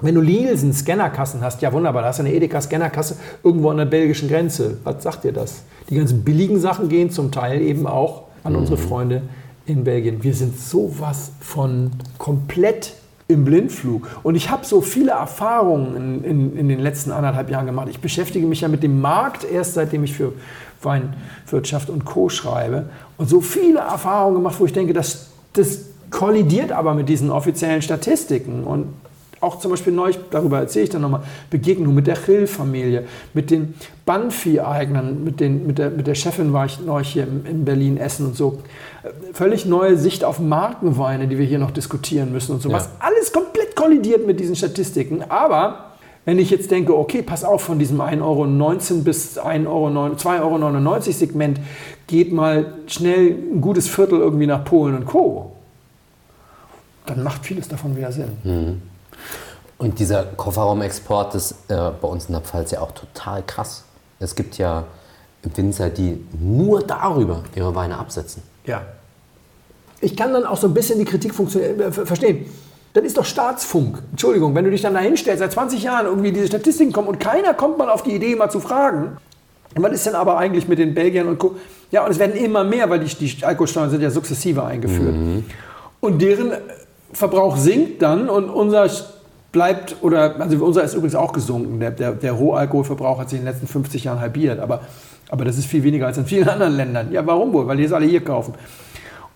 Wenn 0.00 0.14
du 0.14 0.22
Nielsen 0.22 0.72
Scannerkassen 0.72 1.40
hast, 1.42 1.60
ja 1.60 1.72
wunderbar, 1.72 2.02
da 2.02 2.08
hast 2.08 2.20
du 2.20 2.22
eine 2.22 2.32
Edeka 2.32 2.60
Scannerkasse 2.60 3.16
irgendwo 3.42 3.70
an 3.70 3.78
der 3.78 3.84
belgischen 3.84 4.28
Grenze. 4.28 4.78
Was 4.84 5.02
sagt 5.02 5.24
dir 5.24 5.32
das? 5.32 5.62
Die 5.90 5.96
ganzen 5.96 6.22
billigen 6.22 6.60
Sachen 6.60 6.88
gehen 6.88 7.10
zum 7.10 7.32
Teil 7.32 7.60
eben 7.60 7.86
auch 7.86 8.24
an 8.44 8.54
unsere 8.54 8.76
Freunde 8.76 9.22
in 9.66 9.84
Belgien. 9.84 10.22
Wir 10.22 10.34
sind 10.34 10.58
sowas 10.58 11.32
von 11.40 11.90
komplett 12.16 12.94
im 13.28 13.44
Blindflug. 13.44 14.08
Und 14.22 14.34
ich 14.34 14.48
habe 14.50 14.64
so 14.64 14.80
viele 14.80 15.12
Erfahrungen 15.12 15.96
in, 15.96 16.24
in, 16.24 16.56
in 16.56 16.68
den 16.68 16.80
letzten 16.80 17.12
anderthalb 17.12 17.50
Jahren 17.50 17.66
gemacht. 17.66 17.88
Ich 17.90 18.00
beschäftige 18.00 18.46
mich 18.46 18.62
ja 18.62 18.68
mit 18.68 18.82
dem 18.82 19.02
Markt 19.02 19.44
erst 19.44 19.74
seitdem 19.74 20.02
ich 20.02 20.14
für 20.14 20.32
Weinwirtschaft 20.82 21.90
und 21.90 22.06
Co. 22.06 22.30
schreibe. 22.30 22.88
Und 23.18 23.28
so 23.28 23.42
viele 23.42 23.80
Erfahrungen 23.80 24.36
gemacht, 24.36 24.56
wo 24.58 24.64
ich 24.64 24.72
denke, 24.72 24.94
das, 24.94 25.28
das 25.52 25.80
kollidiert 26.10 26.72
aber 26.72 26.94
mit 26.94 27.10
diesen 27.10 27.30
offiziellen 27.30 27.82
Statistiken. 27.82 28.64
Und 28.64 28.94
auch 29.40 29.58
zum 29.58 29.70
Beispiel 29.70 29.92
neulich, 29.92 30.18
darüber 30.30 30.58
erzähle 30.58 30.84
ich 30.84 30.90
dann 30.90 31.02
nochmal, 31.02 31.22
Begegnung 31.50 31.94
mit 31.94 32.06
der 32.06 32.16
Chill-Familie, 32.16 33.04
mit 33.34 33.50
den 33.50 33.74
Banfi-Eignern, 34.04 35.22
mit, 35.22 35.40
den, 35.40 35.66
mit, 35.66 35.78
der, 35.78 35.90
mit 35.90 36.06
der 36.06 36.14
Chefin 36.14 36.52
war 36.52 36.66
ich 36.66 36.80
neulich 36.80 37.08
hier 37.08 37.24
in, 37.24 37.46
in 37.46 37.64
Berlin 37.64 37.98
essen 37.98 38.26
und 38.26 38.36
so. 38.36 38.58
Äh, 39.02 39.08
Völlig 39.32 39.66
neue 39.66 39.96
Sicht 39.96 40.24
auf 40.24 40.40
Markenweine, 40.40 41.28
die 41.28 41.38
wir 41.38 41.46
hier 41.46 41.58
noch 41.58 41.70
diskutieren 41.70 42.32
müssen 42.32 42.52
und 42.52 42.62
sowas. 42.62 42.88
Ja. 42.98 43.06
Alles 43.06 43.32
komplett 43.32 43.76
kollidiert 43.76 44.26
mit 44.26 44.40
diesen 44.40 44.56
Statistiken. 44.56 45.22
Aber 45.28 45.88
wenn 46.24 46.38
ich 46.38 46.50
jetzt 46.50 46.70
denke, 46.70 46.96
okay, 46.96 47.22
pass 47.22 47.44
auf, 47.44 47.62
von 47.62 47.78
diesem 47.78 48.00
1,19 48.00 48.22
Euro 48.22 49.02
bis 49.02 49.38
1 49.38 49.66
Euro, 49.66 49.86
2,99 49.88 50.42
Euro 50.42 51.00
Segment 51.00 51.60
geht 52.06 52.32
mal 52.32 52.74
schnell 52.86 53.30
ein 53.30 53.60
gutes 53.60 53.88
Viertel 53.88 54.18
irgendwie 54.18 54.46
nach 54.46 54.64
Polen 54.64 54.96
und 54.96 55.06
Co. 55.06 55.52
Dann 57.06 57.22
macht 57.22 57.46
vieles 57.46 57.68
davon 57.68 57.96
wieder 57.96 58.12
Sinn. 58.12 58.28
Und 59.78 59.98
dieser 60.00 60.24
Kofferraumexport 60.24 61.34
ist 61.36 61.52
äh, 61.68 61.90
bei 62.00 62.08
uns 62.08 62.26
in 62.26 62.32
der 62.32 62.42
Pfalz 62.42 62.72
ja 62.72 62.80
auch 62.80 62.90
total 62.92 63.42
krass. 63.46 63.84
Es 64.18 64.34
gibt 64.34 64.58
ja 64.58 64.84
Winzer, 65.54 65.88
die 65.88 66.24
nur 66.38 66.80
darüber 66.82 67.42
ihre 67.54 67.74
Weine 67.74 67.96
absetzen. 67.96 68.42
Ja. 68.64 68.82
Ich 70.00 70.16
kann 70.16 70.32
dann 70.32 70.44
auch 70.44 70.56
so 70.56 70.66
ein 70.66 70.74
bisschen 70.74 70.98
die 70.98 71.04
Kritik 71.04 71.32
äh, 71.32 71.92
ver- 71.92 72.06
verstehen. 72.06 72.46
Das 72.92 73.04
ist 73.04 73.16
doch 73.16 73.24
Staatsfunk. 73.24 74.02
Entschuldigung, 74.10 74.54
wenn 74.54 74.64
du 74.64 74.70
dich 74.70 74.82
dann 74.82 74.94
da 74.94 75.00
hinstellst, 75.00 75.38
seit 75.40 75.52
20 75.52 75.82
Jahren 75.82 76.06
irgendwie 76.06 76.32
diese 76.32 76.48
Statistiken 76.48 76.92
kommen 76.92 77.06
und 77.08 77.20
keiner 77.20 77.54
kommt 77.54 77.78
mal 77.78 77.88
auf 77.88 78.02
die 78.02 78.14
Idee, 78.14 78.34
mal 78.34 78.50
zu 78.50 78.60
fragen. 78.60 79.16
Was 79.76 79.92
ist 79.92 80.06
denn 80.06 80.14
aber 80.14 80.38
eigentlich 80.38 80.66
mit 80.66 80.78
den 80.78 80.94
Belgiern 80.94 81.28
und 81.28 81.38
Co. 81.38 81.54
Ja, 81.92 82.04
und 82.04 82.10
es 82.10 82.18
werden 82.18 82.34
immer 82.36 82.64
mehr, 82.64 82.90
weil 82.90 82.98
die, 83.00 83.14
die 83.14 83.44
Alkoholsteuern 83.44 83.90
sind 83.90 84.00
ja 84.00 84.10
sukzessive 84.10 84.64
eingeführt. 84.64 85.14
Und 86.00 86.20
deren 86.22 86.52
Verbrauch 87.12 87.56
sinkt 87.56 88.02
dann 88.02 88.28
und 88.28 88.48
unser 88.50 88.88
bleibt, 89.58 89.96
oder, 90.02 90.40
also 90.40 90.64
unser 90.64 90.84
ist 90.84 90.94
übrigens 90.94 91.16
auch 91.16 91.32
gesunken. 91.32 91.80
Der, 91.80 91.90
der, 91.90 92.12
der 92.12 92.30
Rohalkoholverbrauch 92.30 93.18
hat 93.18 93.28
sich 93.28 93.40
in 93.40 93.44
den 93.44 93.52
letzten 93.52 93.66
50 93.66 94.04
Jahren 94.04 94.20
halbiert, 94.20 94.60
aber, 94.60 94.82
aber 95.30 95.44
das 95.44 95.58
ist 95.58 95.66
viel 95.66 95.82
weniger 95.82 96.06
als 96.06 96.16
in 96.16 96.26
vielen 96.26 96.48
anderen 96.48 96.76
Ländern. 96.76 97.10
Ja, 97.10 97.26
warum 97.26 97.52
wohl? 97.52 97.66
Weil 97.66 97.76
die 97.76 97.82
es 97.82 97.92
alle 97.92 98.06
hier 98.06 98.22
kaufen. 98.22 98.54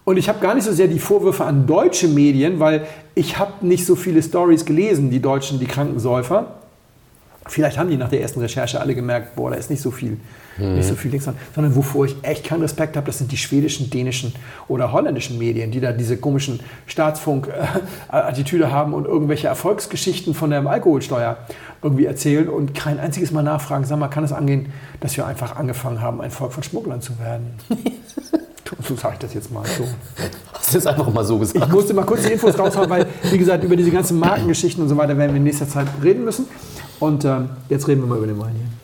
Und 0.04 0.18
ich 0.18 0.28
habe 0.28 0.38
gar 0.38 0.54
nicht 0.54 0.62
so 0.62 0.72
sehr 0.72 0.86
die 0.86 1.00
Vorwürfe 1.00 1.44
an 1.44 1.66
deutsche 1.66 2.06
Medien, 2.06 2.60
weil 2.60 2.86
ich 3.16 3.36
habe 3.40 3.66
nicht 3.66 3.84
so 3.84 3.96
viele 3.96 4.22
Stories 4.22 4.64
gelesen, 4.64 5.10
die 5.10 5.20
Deutschen, 5.20 5.58
die 5.58 5.66
Krankensäufer. 5.66 6.54
Vielleicht 7.48 7.76
haben 7.76 7.90
die 7.90 7.96
nach 7.96 8.08
der 8.08 8.22
ersten 8.22 8.38
Recherche 8.38 8.80
alle 8.80 8.94
gemerkt, 8.94 9.34
boah, 9.34 9.50
da 9.50 9.56
ist 9.56 9.70
nicht 9.70 9.82
so 9.82 9.90
viel, 9.90 10.18
nicht 10.58 10.86
so 10.86 10.94
viel 10.94 11.10
links. 11.10 11.28
Sondern 11.54 11.76
wovor 11.76 12.06
ich 12.06 12.16
echt 12.22 12.44
keinen 12.44 12.62
Respekt 12.62 12.96
habe, 12.96 13.06
das 13.06 13.18
sind 13.18 13.32
die 13.32 13.36
schwedischen, 13.36 13.90
dänischen 13.90 14.34
oder 14.68 14.92
holländischen 14.92 15.38
Medien, 15.38 15.70
die 15.70 15.80
da 15.80 15.92
diese 15.92 16.16
komischen 16.16 16.60
Staatsfunk-Attitüde 16.86 18.70
haben 18.70 18.94
und 18.94 19.06
irgendwelche 19.06 19.48
Erfolgsgeschichten 19.48 20.34
von 20.34 20.50
der 20.50 20.66
Alkoholsteuer 20.66 21.36
irgendwie 21.82 22.06
erzählen 22.06 22.48
und 22.48 22.74
kein 22.74 23.00
einziges 23.00 23.32
Mal 23.32 23.42
nachfragen, 23.42 23.84
sag 23.84 23.98
mal, 23.98 24.08
kann 24.08 24.24
es 24.24 24.32
angehen, 24.32 24.72
dass 25.00 25.16
wir 25.16 25.26
einfach 25.26 25.56
angefangen 25.56 26.00
haben, 26.00 26.20
ein 26.20 26.30
Volk 26.30 26.52
von 26.52 26.62
Schmugglern 26.62 27.00
zu 27.00 27.18
werden? 27.18 27.54
so 28.80 28.96
sage 28.96 29.14
ich 29.14 29.18
das 29.20 29.34
jetzt 29.34 29.50
mal 29.50 29.64
so. 29.66 29.86
Hast 30.52 30.72
du 30.72 30.78
das 30.78 30.86
einfach 30.86 31.12
mal 31.12 31.24
so 31.24 31.38
gesagt? 31.38 31.64
Ich 31.64 31.72
musste 31.72 31.94
mal 31.94 32.04
kurz 32.04 32.22
die 32.22 32.32
Infos 32.32 32.58
raushauen, 32.58 32.88
weil, 32.88 33.06
wie 33.30 33.38
gesagt, 33.38 33.64
über 33.64 33.76
diese 33.76 33.90
ganzen 33.90 34.18
Markengeschichten 34.18 34.82
und 34.82 34.88
so 34.88 34.96
weiter 34.96 35.16
werden 35.16 35.32
wir 35.32 35.38
in 35.38 35.44
nächster 35.44 35.68
Zeit 35.68 35.86
reden 36.02 36.24
müssen. 36.24 36.46
Und 37.00 37.24
ähm, 37.24 37.50
jetzt 37.68 37.88
reden 37.88 38.00
wir 38.02 38.06
mal 38.06 38.18
über 38.18 38.26
den 38.26 38.38
Wein 38.38 38.54
hier. 38.54 38.81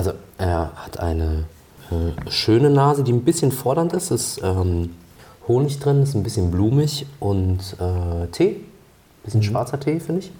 Also 0.00 0.14
er 0.38 0.72
hat 0.76 0.98
eine 0.98 1.44
äh, 1.90 2.30
schöne 2.30 2.70
Nase, 2.70 3.04
die 3.04 3.12
ein 3.12 3.22
bisschen 3.22 3.52
fordernd 3.52 3.92
ist. 3.92 4.10
Es 4.10 4.38
ist 4.38 4.42
ähm, 4.42 4.96
Honig 5.46 5.78
drin, 5.78 6.02
ist 6.02 6.14
ein 6.14 6.22
bisschen 6.22 6.50
blumig 6.50 7.04
und 7.18 7.58
äh, 7.78 8.26
Tee. 8.28 8.64
Bisschen 9.22 9.42
schwarzer 9.42 9.78
Tee, 9.78 10.00
finde 10.00 10.22
ich. 10.22 10.32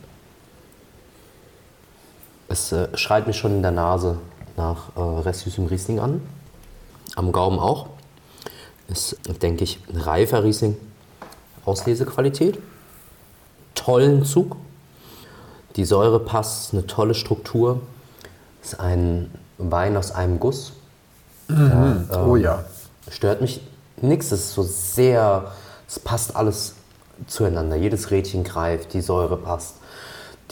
Es 2.49 2.73
äh, 2.73 2.89
schreit 2.97 3.27
mich 3.27 3.37
schon 3.37 3.53
in 3.57 3.61
der 3.61 3.73
Nase 3.73 4.17
nach 4.57 4.97
äh, 4.97 5.01
restsüßem 5.01 5.67
Riesling 5.67 6.01
an. 6.01 6.23
Am 7.15 7.31
Gaumen 7.31 7.59
auch. 7.59 7.89
Ist, 8.89 9.19
denke 9.43 9.65
ich, 9.65 9.79
ein 9.93 10.01
reifer 10.01 10.43
Riesling. 10.43 10.75
Auslesequalität. 11.67 12.59
Tollen 13.75 14.25
Zug. 14.25 14.57
Die 15.77 15.85
Säure 15.85 16.19
passt, 16.19 16.73
eine 16.73 16.87
tolle 16.87 17.13
Struktur. 17.13 17.83
Ist 18.63 18.81
ein 18.81 19.31
Wein 19.61 19.97
aus 19.97 20.13
einem 20.13 20.41
Guss. 20.41 20.73
Da, 21.49 21.97
Oh 22.25 22.37
ähm, 22.37 22.43
ja. 22.43 22.65
Stört 23.11 23.41
mich 23.41 23.61
nichts. 24.01 24.33
Es 24.33 24.41
ist 24.41 24.55
so 24.55 24.63
sehr, 24.63 25.53
es 25.89 25.99
passt 25.99 26.37
alles 26.37 26.75
zueinander. 27.27 27.77
Jedes 27.77 28.11
Rädchen 28.11 28.45
greift, 28.45 28.95
die 28.95 29.01
Säure 29.01 29.37
passt. 29.37 29.75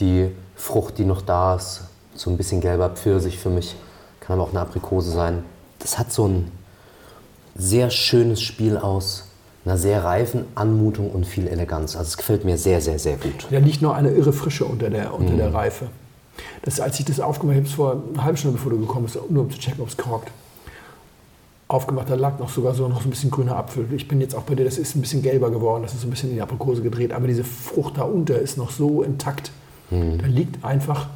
Die 0.01 0.31
Frucht, 0.57 0.99
die 0.99 1.05
noch 1.05 1.23
da 1.23 1.57
ist, 1.57 1.83
so 2.15 2.31
ein 2.31 2.37
bisschen 2.37 2.61
gelber 2.61 2.91
Pfirsich 2.91 3.39
für 3.39 3.51
mich, 3.51 3.77
kann 4.21 4.35
aber 4.35 4.45
auch 4.45 4.51
eine 4.51 4.61
Aprikose 4.61 5.11
sein. 5.11 5.45
Das 5.79 5.99
hat 5.99 6.13
so 6.13 6.27
ein 6.27 6.51
sehr 7.57 7.91
schönes 7.91 8.41
Spiel 8.41 8.77
aus 8.77 9.25
einer 9.65 9.77
sehr 9.77 10.05
reifen 10.05 10.45
Anmutung 10.55 11.11
und 11.11 11.27
viel 11.27 11.47
Eleganz. 11.47 11.97
Also 11.97 12.09
es 12.09 12.17
gefällt 12.17 12.45
mir 12.45 12.57
sehr, 12.57 12.81
sehr, 12.81 12.99
sehr 12.99 13.17
gut. 13.17 13.47
Da 13.51 13.59
liegt 13.59 13.83
noch 13.83 13.95
eine 13.95 14.11
irre 14.11 14.33
Frische 14.33 14.65
unter 14.65 14.91
der, 14.91 15.13
unter 15.15 15.35
der 15.35 15.53
Reife. 15.53 15.89
Das, 16.63 16.81
als 16.81 16.99
ich 16.99 17.07
das 17.07 17.21
aufgemacht 17.21 17.57
habe, 17.57 17.67
ich 17.67 17.75
vor 17.75 18.03
einer 18.13 18.25
halben 18.25 18.37
Stunde, 18.37 18.57
bevor 18.57 18.73
du 18.73 18.79
gekommen 18.79 19.05
bist, 19.05 19.19
nur 19.31 19.43
um 19.45 19.51
zu 19.51 19.59
checken, 19.59 19.81
ob 19.81 19.89
es 19.89 19.97
korkt. 19.97 20.31
Aufgemacht, 21.69 22.09
da 22.09 22.15
lag 22.15 22.39
noch 22.39 22.49
sogar 22.49 22.75
so 22.75 22.89
noch 22.89 23.03
so 23.03 23.09
ein 23.09 23.11
bisschen 23.11 23.31
grüner 23.31 23.57
Apfel. 23.57 23.87
Ich 23.95 24.09
bin 24.09 24.21
jetzt 24.21 24.35
auch 24.35 24.43
bei 24.43 24.55
dir, 24.55 24.65
das 24.65 24.79
ist 24.79 24.97
ein 24.97 25.03
bisschen 25.03 25.23
gelber 25.23 25.51
geworden, 25.51 25.83
das 25.83 25.93
ist 25.93 26.01
so 26.01 26.07
ein 26.07 26.11
bisschen 26.11 26.31
in 26.31 26.37
die 26.37 26.43
Aprikose 26.43 26.81
gedreht, 26.83 27.13
aber 27.13 27.27
diese 27.27 27.45
Frucht 27.45 27.99
da 27.99 28.03
unter 28.03 28.39
ist 28.39 28.57
noch 28.57 28.71
so 28.71 29.03
intakt. 29.03 29.51
Da 29.91 30.27
liegt 30.27 30.65
einfach 30.65 31.09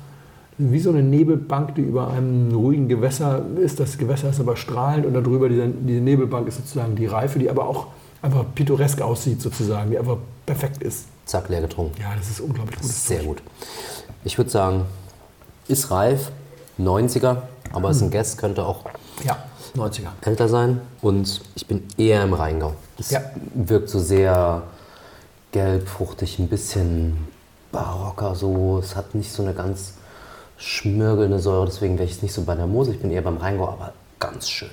wie 0.59 0.79
so 0.79 0.91
eine 0.91 1.03
Nebelbank, 1.03 1.75
die 1.75 1.83
über 1.83 2.09
einem 2.09 2.55
ruhigen 2.55 2.89
Gewässer 2.89 3.45
ist. 3.63 3.81
Das 3.81 3.99
Gewässer 3.99 4.31
ist 4.31 4.41
aber 4.41 4.57
strahlend 4.57 5.07
und 5.07 5.15
darüber 5.15 5.49
diese, 5.49 5.69
diese 5.69 6.01
Nebelbank 6.01 6.49
ist 6.49 6.57
sozusagen 6.57 6.95
die 6.97 7.07
Reife, 7.07 7.39
die 7.39 7.51
aber 7.51 7.67
auch 7.67 7.89
einfach 8.23 8.45
pittoresk 8.55 9.01
aussieht 9.03 9.43
sozusagen, 9.43 9.91
die 9.91 9.99
einfach 9.99 10.17
perfekt 10.47 10.83
ist. 10.83 11.07
Zack, 11.27 11.49
leer 11.49 11.61
getrunken. 11.61 12.01
Ja, 12.01 12.15
das 12.17 12.31
ist 12.31 12.41
unglaublich 12.41 12.77
gut. 12.77 12.85
Das 12.85 12.97
ist 12.97 13.07
sehr 13.07 13.23
gut. 13.23 13.43
Ich 14.25 14.39
würde 14.39 14.51
sagen, 14.51 14.83
ist 15.69 15.91
reif, 15.91 16.31
90er, 16.79 17.37
aber 17.73 17.91
ist 17.91 18.03
ein 18.03 18.11
Guess, 18.11 18.37
könnte 18.37 18.65
auch 18.67 18.85
Ja, 19.25 19.37
90er. 19.77 20.09
älter 20.23 20.49
sein. 20.49 20.81
Und 21.01 21.41
ich 21.55 21.67
bin 21.67 21.83
eher 21.97 22.23
im 22.25 22.33
Rheingau. 22.35 22.75
Es 22.99 23.11
Ja. 23.11 23.21
wirkt 23.55 23.89
so 23.89 23.99
sehr 23.99 24.63
gelb, 25.53 25.89
fruchtig, 25.89 26.39
ein 26.39 26.49
bisschen 26.49 27.17
barocker 27.73 28.35
so. 28.35 28.79
Es 28.79 28.97
hat 28.97 29.15
nicht 29.15 29.33
so 29.33 29.43
eine 29.43 29.55
ganz 29.55 29.95
schmirgelnde 30.59 31.39
Säure, 31.41 31.67
deswegen 31.67 31.95
wäre 31.99 32.05
ich 32.05 32.17
es 32.17 32.23
nicht 32.23 32.33
so 32.33 32.43
bei 32.43 32.55
der 32.55 32.67
Mose. 32.67 32.93
Ich 32.93 33.01
bin 33.01 33.11
eher 33.11 33.23
beim 33.23 33.37
Rheingau, 33.39 33.69
aber 33.69 33.93
ganz 34.19 34.49
schön. 34.49 34.71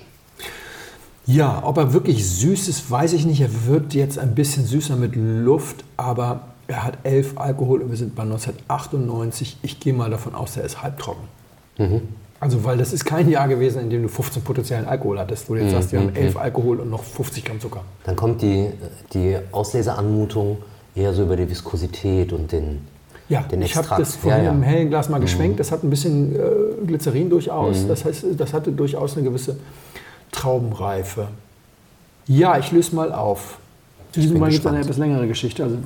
Ja, 1.25 1.61
ob 1.63 1.77
er 1.77 1.93
wirklich 1.93 2.27
süß 2.27 2.67
ist, 2.67 2.89
weiß 2.89 3.13
ich 3.13 3.25
nicht. 3.25 3.41
Er 3.41 3.65
wird 3.67 3.93
jetzt 3.93 4.17
ein 4.17 4.33
bisschen 4.35 4.65
süßer 4.65 4.95
mit 4.95 5.15
Luft, 5.15 5.83
aber 5.95 6.41
er 6.69 6.83
hat 6.83 6.99
11 7.03 7.37
Alkohol 7.37 7.81
und 7.81 7.89
wir 7.89 7.97
sind 7.97 8.15
bei 8.15 8.23
1998. 8.23 9.57
Ich 9.63 9.79
gehe 9.79 9.93
mal 9.93 10.09
davon 10.09 10.35
aus, 10.35 10.55
er 10.55 10.63
ist 10.63 10.81
halbtrocken. 10.83 11.23
Also, 12.39 12.63
weil 12.63 12.77
das 12.77 12.93
ist 12.93 13.05
kein 13.05 13.29
Jahr 13.29 13.47
gewesen, 13.47 13.81
in 13.81 13.89
dem 13.89 14.03
du 14.03 14.09
15 14.09 14.43
potenziellen 14.43 14.85
Alkohol 14.85 15.19
hattest, 15.19 15.49
wo 15.49 15.55
du 15.55 15.61
jetzt 15.61 15.71
sagst, 15.71 15.91
wir 15.91 15.99
haben 15.99 16.15
11 16.15 16.37
Alkohol 16.37 16.79
und 16.81 16.89
noch 16.89 17.03
50 17.03 17.43
Gramm 17.43 17.59
Zucker. 17.59 17.81
Dann 18.03 18.15
kommt 18.15 18.41
die, 18.41 18.69
die 19.13 19.37
Ausleseanmutung 19.51 20.57
eher 20.95 21.13
so 21.13 21.23
über 21.23 21.35
die 21.37 21.49
Viskosität 21.49 22.33
und 22.33 22.51
den, 22.51 22.81
Ja, 23.29 23.41
den 23.41 23.61
ich 23.61 23.75
habe 23.75 23.87
das 23.97 24.15
vorhin 24.17 24.41
Ja, 24.43 24.45
ja. 24.45 24.51
im 24.51 24.61
hellen 24.61 24.89
Glas 24.89 25.09
mal 25.09 25.19
geschwenkt. 25.19 25.59
Das 25.59 25.71
hat 25.71 25.83
ein 25.83 25.89
bisschen 25.89 26.35
äh, 26.35 26.39
Glycerin 26.85 27.29
durchaus. 27.29 27.87
Das 27.87 28.05
heißt, 28.05 28.25
das 28.37 28.53
hatte 28.53 28.71
durchaus 28.71 29.15
eine 29.17 29.23
gewisse 29.25 29.57
Traubenreife. 30.31 31.29
Ja, 32.27 32.57
ich 32.59 32.71
löse 32.71 32.95
mal 32.95 33.11
auf. 33.11 33.57
Zu 34.11 34.19
diesem 34.19 34.39
Mal 34.39 34.49
gibt 34.49 34.61
es 34.65 34.67
eine 34.67 34.81
etwas 34.81 34.97
längere 34.97 35.27
Geschichte. 35.27 35.63
Also, 35.63 35.77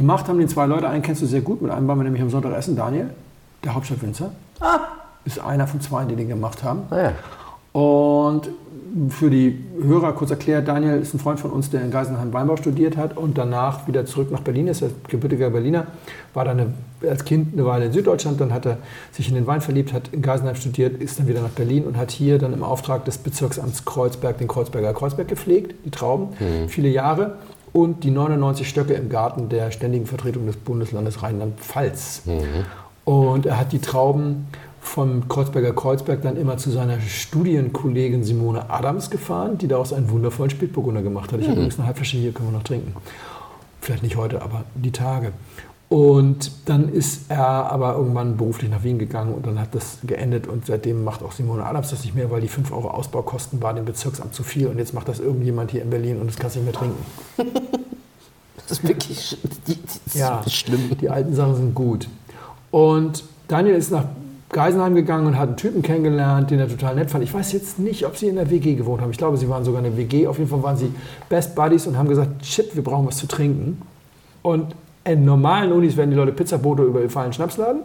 gemacht 0.00 0.28
haben 0.28 0.38
den 0.38 0.48
zwei 0.48 0.66
Leute, 0.66 0.88
einen 0.88 1.02
kennst 1.02 1.22
du 1.22 1.26
sehr 1.26 1.42
gut. 1.42 1.62
Mit 1.62 1.70
einem 1.70 1.86
waren 1.86 1.98
wir 1.98 2.04
nämlich 2.04 2.22
am 2.22 2.30
Sonntag 2.30 2.56
essen, 2.56 2.74
Daniel, 2.74 3.10
der 3.62 3.74
Hauptstadtwinzer. 3.74 4.32
Ist 5.24 5.38
einer 5.38 5.66
von 5.66 5.80
zwei, 5.80 6.04
die 6.04 6.16
den 6.16 6.28
gemacht 6.28 6.64
haben. 6.64 6.82
Ah, 6.90 7.02
ja. 7.02 7.12
Und 7.72 8.48
für 9.10 9.30
die 9.30 9.62
Hörer 9.80 10.12
kurz 10.12 10.30
erklärt, 10.30 10.66
Daniel 10.66 10.98
ist 11.00 11.14
ein 11.14 11.20
Freund 11.20 11.38
von 11.38 11.50
uns, 11.50 11.70
der 11.70 11.82
in 11.82 11.92
Geisenheim 11.92 12.32
Weinbau 12.32 12.56
studiert 12.56 12.96
hat 12.96 13.16
und 13.16 13.38
danach 13.38 13.86
wieder 13.86 14.04
zurück 14.06 14.32
nach 14.32 14.40
Berlin 14.40 14.66
ist. 14.66 14.80
Er 14.82 14.88
ist 14.88 15.08
gebürtiger 15.08 15.50
Berliner, 15.50 15.86
war 16.34 16.44
dann 16.44 16.58
eine, 16.58 16.74
als 17.08 17.24
Kind 17.24 17.52
eine 17.52 17.64
Weile 17.64 17.84
in 17.84 17.92
Süddeutschland, 17.92 18.40
dann 18.40 18.52
hat 18.52 18.66
er 18.66 18.78
sich 19.12 19.28
in 19.28 19.36
den 19.36 19.46
Wein 19.46 19.60
verliebt, 19.60 19.92
hat 19.92 20.08
in 20.12 20.22
Geisenheim 20.22 20.56
studiert, 20.56 21.00
ist 21.00 21.20
dann 21.20 21.28
wieder 21.28 21.42
nach 21.42 21.50
Berlin 21.50 21.84
und 21.84 21.96
hat 21.96 22.10
hier 22.10 22.38
dann 22.38 22.52
im 22.52 22.64
Auftrag 22.64 23.04
des 23.04 23.18
Bezirksamts 23.18 23.84
Kreuzberg 23.84 24.38
den 24.38 24.48
Kreuzberger 24.48 24.92
Kreuzberg 24.92 25.28
gepflegt, 25.28 25.74
die 25.84 25.90
Trauben, 25.90 26.30
viele 26.66 26.88
Jahre. 26.88 27.34
Und 27.72 28.04
die 28.04 28.10
99 28.10 28.68
Stöcke 28.68 28.94
im 28.94 29.08
Garten 29.08 29.48
der 29.48 29.70
ständigen 29.70 30.06
Vertretung 30.06 30.46
des 30.46 30.56
Bundeslandes 30.56 31.22
Rheinland-Pfalz. 31.22 32.22
Und 33.04 33.46
er 33.46 33.58
hat 33.58 33.72
die 33.72 33.80
Trauben 33.80 34.46
vom 34.80 35.28
Kreuzberger 35.28 35.72
Kreuzberg 35.72 36.22
dann 36.22 36.36
immer 36.36 36.56
zu 36.56 36.70
seiner 36.70 37.00
Studienkollegin 37.00 38.24
Simone 38.24 38.70
Adams 38.70 39.10
gefahren, 39.10 39.58
die 39.58 39.68
daraus 39.68 39.92
einen 39.92 40.10
wundervollen 40.10 40.50
Spätburgunder 40.50 41.02
gemacht 41.02 41.32
hat. 41.32 41.40
Ich 41.40 41.46
habe 41.46 41.56
übrigens 41.56 41.78
eine 41.78 41.86
Halbflasche 41.86 42.16
hier, 42.16 42.32
können 42.32 42.48
wir 42.48 42.58
noch 42.58 42.64
trinken. 42.64 42.94
Vielleicht 43.80 44.02
nicht 44.02 44.16
heute, 44.16 44.42
aber 44.42 44.64
die 44.74 44.90
Tage. 44.90 45.32
Und 45.88 46.52
dann 46.66 46.88
ist 46.88 47.30
er 47.30 47.40
aber 47.72 47.96
irgendwann 47.96 48.36
beruflich 48.36 48.70
nach 48.70 48.84
Wien 48.84 49.00
gegangen 49.00 49.34
und 49.34 49.44
dann 49.44 49.58
hat 49.58 49.74
das 49.74 49.98
geendet 50.04 50.46
und 50.46 50.64
seitdem 50.64 51.02
macht 51.02 51.20
auch 51.24 51.32
Simone 51.32 51.66
Adams 51.66 51.90
das 51.90 52.04
nicht 52.04 52.14
mehr, 52.14 52.30
weil 52.30 52.40
die 52.40 52.48
5 52.48 52.70
Euro 52.70 52.90
Ausbaukosten 52.90 53.60
war 53.60 53.74
dem 53.74 53.86
Bezirksamt 53.86 54.32
zu 54.32 54.44
viel 54.44 54.68
und 54.68 54.78
jetzt 54.78 54.94
macht 54.94 55.08
das 55.08 55.18
irgendjemand 55.18 55.72
hier 55.72 55.82
in 55.82 55.90
Berlin 55.90 56.20
und 56.20 56.28
das 56.28 56.36
kannst 56.36 56.54
du 56.54 56.60
nicht 56.60 56.70
mehr 56.70 56.80
trinken. 56.80 57.04
Das 58.70 58.78
ist 58.78 58.88
wirklich 58.88 59.36
die, 59.66 59.74
die, 59.74 60.18
Ja, 60.18 60.42
schlimm. 60.48 60.96
Die 61.00 61.10
alten 61.10 61.34
Sachen 61.34 61.56
sind 61.56 61.74
gut. 61.74 62.06
Und 62.70 63.24
Daniel 63.48 63.74
ist 63.74 63.90
nach 63.90 64.04
Geisenheim 64.50 64.94
gegangen 64.94 65.26
und 65.26 65.36
hat 65.36 65.48
einen 65.48 65.56
Typen 65.56 65.82
kennengelernt, 65.82 66.52
den 66.52 66.60
er 66.60 66.68
total 66.68 66.94
nett 66.94 67.10
fand. 67.10 67.24
Ich 67.24 67.34
weiß 67.34 67.50
jetzt 67.52 67.80
nicht, 67.80 68.06
ob 68.06 68.16
sie 68.16 68.28
in 68.28 68.36
der 68.36 68.48
WG 68.48 68.74
gewohnt 68.74 69.02
haben. 69.02 69.10
Ich 69.10 69.18
glaube, 69.18 69.36
sie 69.38 69.48
waren 69.48 69.64
sogar 69.64 69.84
in 69.84 69.90
der 69.90 69.96
WG. 69.96 70.28
Auf 70.28 70.38
jeden 70.38 70.48
Fall 70.48 70.62
waren 70.62 70.76
sie 70.76 70.92
Best 71.28 71.56
Buddies 71.56 71.88
und 71.88 71.98
haben 71.98 72.08
gesagt, 72.08 72.46
shit, 72.46 72.76
wir 72.76 72.84
brauchen 72.84 73.08
was 73.08 73.16
zu 73.16 73.26
trinken. 73.26 73.82
Und 74.42 74.76
in 75.02 75.24
normalen 75.24 75.72
Unis 75.72 75.96
werden 75.96 76.10
die 76.10 76.16
Leute 76.16 76.30
Pizzabote 76.30 76.84
überfallen 76.84 77.24
einen 77.24 77.32
Schnapsladen. 77.32 77.82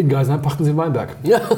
In 0.00 0.08
Geisenheim 0.08 0.40
pachten 0.40 0.64
sie 0.64 0.70
einen 0.70 0.78
Weinberg. 0.78 1.10
Ja. 1.22 1.40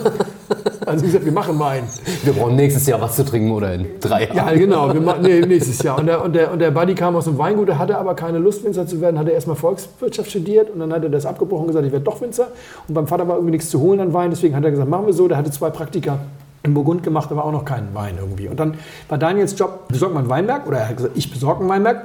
Also 0.84 1.04
wie 1.04 1.06
gesagt, 1.06 1.24
wir 1.24 1.32
machen 1.32 1.58
Wein. 1.60 1.84
Wir 2.24 2.32
brauchen 2.32 2.56
nächstes 2.56 2.86
Jahr 2.88 3.00
was 3.00 3.14
zu 3.14 3.24
trinken 3.24 3.52
oder 3.52 3.72
in 3.72 3.86
drei 4.00 4.24
Jahren. 4.24 4.36
Ja, 4.36 4.52
genau. 4.52 4.92
Wir 4.92 5.00
machen, 5.00 5.22
nee, 5.22 5.40
nächstes 5.46 5.80
Jahr. 5.80 5.96
Und 5.96 6.06
der, 6.06 6.24
und, 6.24 6.34
der, 6.34 6.52
und 6.52 6.58
der 6.58 6.72
Buddy 6.72 6.96
kam 6.96 7.14
aus 7.14 7.26
dem 7.26 7.38
Weingut, 7.38 7.68
der 7.68 7.78
hatte 7.78 7.96
aber 7.96 8.14
keine 8.16 8.38
Lust, 8.38 8.64
Winzer 8.64 8.84
zu 8.84 9.00
werden, 9.00 9.16
hatte 9.16 9.30
erstmal 9.30 9.54
Volkswirtschaft 9.54 10.30
studiert 10.30 10.70
und 10.70 10.80
dann 10.80 10.92
hat 10.92 11.04
er 11.04 11.08
das 11.08 11.24
abgebrochen 11.24 11.62
und 11.62 11.66
gesagt, 11.68 11.86
ich 11.86 11.92
werde 11.92 12.04
doch 12.04 12.20
Winzer. 12.20 12.48
Und 12.88 12.94
beim 12.94 13.06
Vater 13.06 13.28
war 13.28 13.36
irgendwie 13.36 13.52
nichts 13.52 13.70
zu 13.70 13.78
holen 13.80 14.00
an 14.00 14.12
Wein, 14.12 14.30
deswegen 14.30 14.56
hat 14.56 14.64
er 14.64 14.72
gesagt, 14.72 14.90
machen 14.90 15.06
wir 15.06 15.12
so. 15.12 15.28
Der 15.28 15.38
hatte 15.38 15.52
zwei 15.52 15.70
Praktika 15.70 16.18
in 16.64 16.74
Burgund 16.74 17.04
gemacht, 17.04 17.30
aber 17.30 17.44
auch 17.44 17.52
noch 17.52 17.64
keinen 17.64 17.94
Wein 17.94 18.16
irgendwie. 18.18 18.48
Und 18.48 18.58
dann 18.58 18.74
war 19.08 19.18
Daniels 19.18 19.56
Job, 19.56 19.86
besorgt 19.86 20.14
man 20.14 20.24
einen 20.24 20.30
Weinberg, 20.30 20.66
oder 20.66 20.78
er 20.78 20.88
hat 20.88 20.96
gesagt, 20.96 21.16
ich 21.16 21.30
besorge 21.30 21.60
einen 21.60 21.68
Weinberg. 21.68 22.02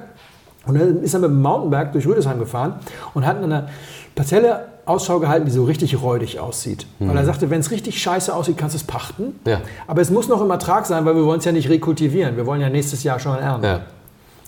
Und 0.68 0.80
dann 0.80 1.02
ist 1.02 1.16
er 1.16 1.20
mit 1.22 1.32
dem 1.32 1.42
Mountainberg 1.42 1.94
durch 1.94 2.06
Rüdesheim 2.06 2.38
gefahren 2.38 2.76
und 3.16 3.26
hat 3.26 3.38
an 3.38 3.46
einer 3.46 3.70
Parzelle 4.14 4.66
Ausschau 4.88 5.20
gehalten, 5.20 5.46
die 5.46 5.52
so 5.52 5.64
richtig 5.66 6.02
räudig 6.02 6.40
aussieht. 6.40 6.88
Weil 7.00 7.18
er 7.18 7.26
sagte, 7.26 7.50
wenn 7.50 7.60
es 7.60 7.72
richtig 7.72 8.02
scheiße 8.02 8.34
aussieht, 8.34 8.58
kannst 8.58 8.76
du 8.76 8.78
es 8.78 8.84
pachten. 8.84 9.40
Ja. 9.46 9.62
Aber 9.86 10.02
es 10.02 10.10
muss 10.10 10.28
noch 10.28 10.42
im 10.42 10.50
Ertrag 10.50 10.86
sein, 10.86 11.06
weil 11.06 11.16
wir 11.16 11.26
wollen 11.26 11.40
es 11.40 11.46
ja 11.46 11.52
nicht 11.52 11.70
rekultivieren. 11.70 12.38
Wir 12.38 12.46
wollen 12.46 12.62
ja 12.62 12.70
nächstes 12.70 13.04
Jahr 13.04 13.20
schon 13.20 13.38
ernten. 13.38 13.66
Ja. 13.66 13.82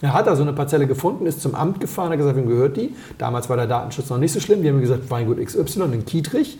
Er 0.02 0.14
hat 0.14 0.28
da 0.28 0.36
so 0.36 0.44
eine 0.44 0.54
Parzelle 0.54 0.88
gefunden, 0.88 1.26
ist 1.26 1.42
zum 1.42 1.56
Amt 1.56 1.82
gefahren, 1.82 2.12
hat 2.12 2.18
gesagt, 2.18 2.38
wem 2.38 2.48
gehört 2.48 2.78
die? 2.78 2.96
Damals 3.18 3.50
war 3.50 3.58
der 3.58 3.68
Datenschutz 3.68 4.10
noch 4.10 4.18
nicht 4.18 4.32
so 4.32 4.40
schlimm. 4.40 4.62
Die 4.62 4.70
haben 4.70 4.80
gesagt, 4.80 5.12
Weingut 5.12 5.44
XY 5.44 5.84
in 5.92 6.06
Kietrich. 6.06 6.58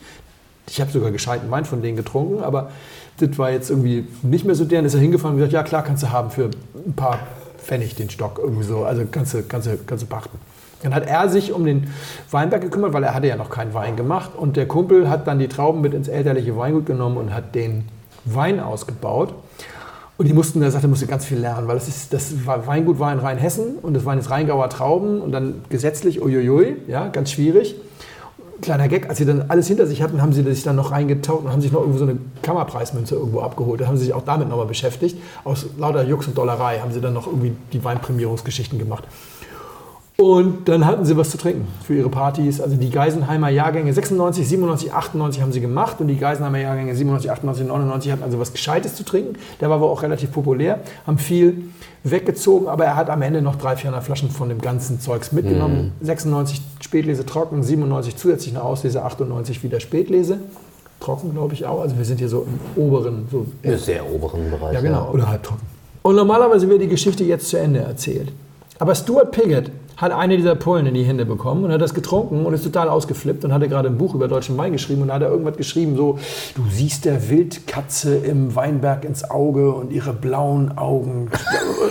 Ich 0.68 0.80
habe 0.80 0.90
sogar 0.90 1.10
gescheiten 1.10 1.50
Wein 1.50 1.64
von 1.64 1.82
denen 1.82 1.96
getrunken, 1.96 2.42
aber 2.42 2.70
das 3.18 3.38
war 3.38 3.50
jetzt 3.50 3.70
irgendwie 3.70 4.06
nicht 4.22 4.44
mehr 4.44 4.54
so 4.54 4.64
deren. 4.64 4.84
Ist 4.84 4.94
er 4.94 5.00
hingefahren 5.00 5.34
und 5.34 5.38
gesagt, 5.38 5.52
ja 5.52 5.62
klar, 5.62 5.82
kannst 5.82 6.02
du 6.02 6.10
haben 6.10 6.30
für 6.30 6.50
ein 6.86 6.92
paar 6.92 7.18
Pfennig 7.58 7.94
den 7.94 8.10
Stock 8.10 8.38
irgendwie 8.42 8.64
so. 8.64 8.84
Also 8.84 9.04
kannst 9.10 9.34
du, 9.34 9.42
kannst 9.42 9.66
du, 9.66 9.78
kannst 9.86 10.02
du 10.02 10.06
pachten. 10.06 10.38
Dann 10.82 10.94
hat 10.94 11.06
er 11.06 11.28
sich 11.28 11.52
um 11.52 11.64
den 11.64 11.92
Weinberg 12.30 12.62
gekümmert, 12.62 12.92
weil 12.92 13.04
er 13.04 13.14
hatte 13.14 13.26
ja 13.26 13.36
noch 13.36 13.50
keinen 13.50 13.74
Wein 13.74 13.96
gemacht. 13.96 14.30
Und 14.36 14.56
der 14.56 14.66
Kumpel 14.66 15.10
hat 15.10 15.26
dann 15.26 15.38
die 15.38 15.48
Trauben 15.48 15.80
mit 15.80 15.94
ins 15.94 16.08
elterliche 16.08 16.56
Weingut 16.56 16.86
genommen 16.86 17.16
und 17.16 17.34
hat 17.34 17.54
den 17.54 17.84
Wein 18.24 18.60
ausgebaut. 18.60 19.34
Und 20.20 20.26
die 20.26 20.34
mussten, 20.34 20.60
er 20.62 20.70
sagte, 20.70 20.86
musste 20.86 21.06
ganz 21.06 21.24
viel 21.24 21.38
lernen, 21.38 21.66
weil 21.66 21.76
das, 21.76 21.88
ist, 21.88 22.12
das 22.12 22.34
Weingut 22.44 22.98
war 22.98 23.10
in 23.10 23.20
Rheinhessen 23.20 23.76
und 23.80 23.94
das 23.94 24.04
waren 24.04 24.18
jetzt 24.18 24.28
Rheingauer 24.28 24.68
Trauben 24.68 25.22
und 25.22 25.32
dann 25.32 25.62
gesetzlich, 25.70 26.20
uiuiui, 26.20 26.76
ja, 26.88 27.08
ganz 27.08 27.30
schwierig. 27.30 27.74
Kleiner 28.60 28.88
Gag, 28.88 29.08
als 29.08 29.16
sie 29.16 29.24
dann 29.24 29.46
alles 29.48 29.66
hinter 29.68 29.86
sich 29.86 30.02
hatten, 30.02 30.20
haben 30.20 30.34
sie 30.34 30.42
sich 30.42 30.62
dann 30.62 30.76
noch 30.76 30.90
reingetaucht 30.90 31.46
und 31.46 31.50
haben 31.50 31.62
sich 31.62 31.72
noch 31.72 31.80
irgendwo 31.80 31.98
so 31.98 32.04
eine 32.04 32.18
Kammerpreismünze 32.42 33.14
irgendwo 33.14 33.40
abgeholt. 33.40 33.80
Da 33.80 33.86
haben 33.86 33.96
sie 33.96 34.04
sich 34.04 34.12
auch 34.12 34.22
damit 34.22 34.50
nochmal 34.50 34.66
beschäftigt. 34.66 35.16
Aus 35.44 35.64
lauter 35.78 36.04
Jux 36.04 36.26
und 36.26 36.36
Dollerei 36.36 36.80
haben 36.80 36.92
sie 36.92 37.00
dann 37.00 37.14
noch 37.14 37.26
irgendwie 37.26 37.52
die 37.72 37.82
Weinprämierungsgeschichten 37.82 38.78
gemacht. 38.78 39.04
Und 40.20 40.68
dann 40.68 40.84
hatten 40.84 41.06
sie 41.06 41.16
was 41.16 41.30
zu 41.30 41.38
trinken 41.38 41.66
für 41.82 41.94
ihre 41.94 42.10
Partys. 42.10 42.60
Also 42.60 42.76
die 42.76 42.90
Geisenheimer 42.90 43.48
Jahrgänge 43.48 43.90
96, 43.90 44.46
97, 44.46 44.92
98 44.92 45.40
haben 45.40 45.50
sie 45.50 45.62
gemacht 45.62 45.96
und 45.98 46.08
die 46.08 46.18
Geisenheimer 46.18 46.58
Jahrgänge 46.58 46.94
97, 46.94 47.30
98, 47.30 47.66
99 47.66 48.12
hatten 48.12 48.22
also 48.22 48.38
was 48.38 48.52
Gescheites 48.52 48.94
zu 48.96 49.02
trinken. 49.02 49.36
Der 49.62 49.70
war 49.70 49.76
aber 49.76 49.90
auch 49.90 50.02
relativ 50.02 50.30
populär, 50.30 50.80
haben 51.06 51.16
viel 51.16 51.64
weggezogen, 52.04 52.68
aber 52.68 52.84
er 52.84 52.96
hat 52.96 53.08
am 53.08 53.22
Ende 53.22 53.40
noch 53.40 53.56
300, 53.56 53.80
400 53.80 54.04
Flaschen 54.04 54.30
von 54.30 54.50
dem 54.50 54.60
ganzen 54.60 55.00
Zeugs 55.00 55.32
mitgenommen. 55.32 55.94
Mhm. 55.98 56.04
96 56.04 56.60
Spätlese 56.80 57.24
trocken, 57.24 57.62
97 57.62 58.16
zusätzlich 58.16 58.54
eine 58.54 58.62
Auslese, 58.62 59.02
98 59.02 59.62
wieder 59.62 59.80
Spätlese. 59.80 60.40
Trocken, 61.00 61.32
glaube 61.32 61.54
ich 61.54 61.64
auch. 61.64 61.80
Also 61.80 61.96
wir 61.96 62.04
sind 62.04 62.18
hier 62.18 62.28
so 62.28 62.46
im 62.46 62.82
oberen, 62.82 63.26
so 63.32 63.46
Im 63.62 63.78
sehr 63.78 64.06
oberen 64.06 64.50
Bereich. 64.50 64.74
Ja, 64.74 64.82
genau, 64.82 65.04
ja. 65.04 65.10
oder 65.12 65.28
halbtrocken. 65.28 65.66
Und 66.02 66.14
normalerweise 66.14 66.68
wird 66.68 66.82
die 66.82 66.88
Geschichte 66.88 67.24
jetzt 67.24 67.48
zu 67.48 67.58
Ende 67.58 67.80
erzählt. 67.80 68.30
Aber 68.78 68.94
Stuart 68.94 69.30
Piggott 69.30 69.70
hat 70.00 70.12
eine 70.12 70.36
dieser 70.36 70.54
Pullen 70.54 70.86
in 70.86 70.94
die 70.94 71.02
Hände 71.02 71.26
bekommen 71.26 71.64
und 71.64 71.72
hat 71.72 71.80
das 71.80 71.92
getrunken 71.92 72.46
und 72.46 72.54
ist 72.54 72.64
total 72.64 72.88
ausgeflippt 72.88 73.44
und 73.44 73.52
hatte 73.52 73.68
gerade 73.68 73.88
ein 73.88 73.98
Buch 73.98 74.14
über 74.14 74.28
deutschen 74.28 74.56
Wein 74.56 74.72
geschrieben 74.72 75.02
und 75.02 75.08
da 75.08 75.14
hat 75.14 75.22
er 75.22 75.30
irgendwas 75.30 75.58
geschrieben, 75.58 75.94
so, 75.96 76.18
du 76.54 76.62
siehst 76.70 77.04
der 77.04 77.28
Wildkatze 77.28 78.16
im 78.16 78.54
Weinberg 78.56 79.04
ins 79.04 79.30
Auge 79.30 79.72
und 79.72 79.92
ihre 79.92 80.14
blauen 80.14 80.78
Augen 80.78 81.30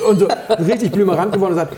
und 0.09 0.19
so 0.19 0.27
richtig 0.67 0.91
blümerant 0.91 1.33
geworden 1.33 1.51
und 1.51 1.59
sagt, 1.59 1.73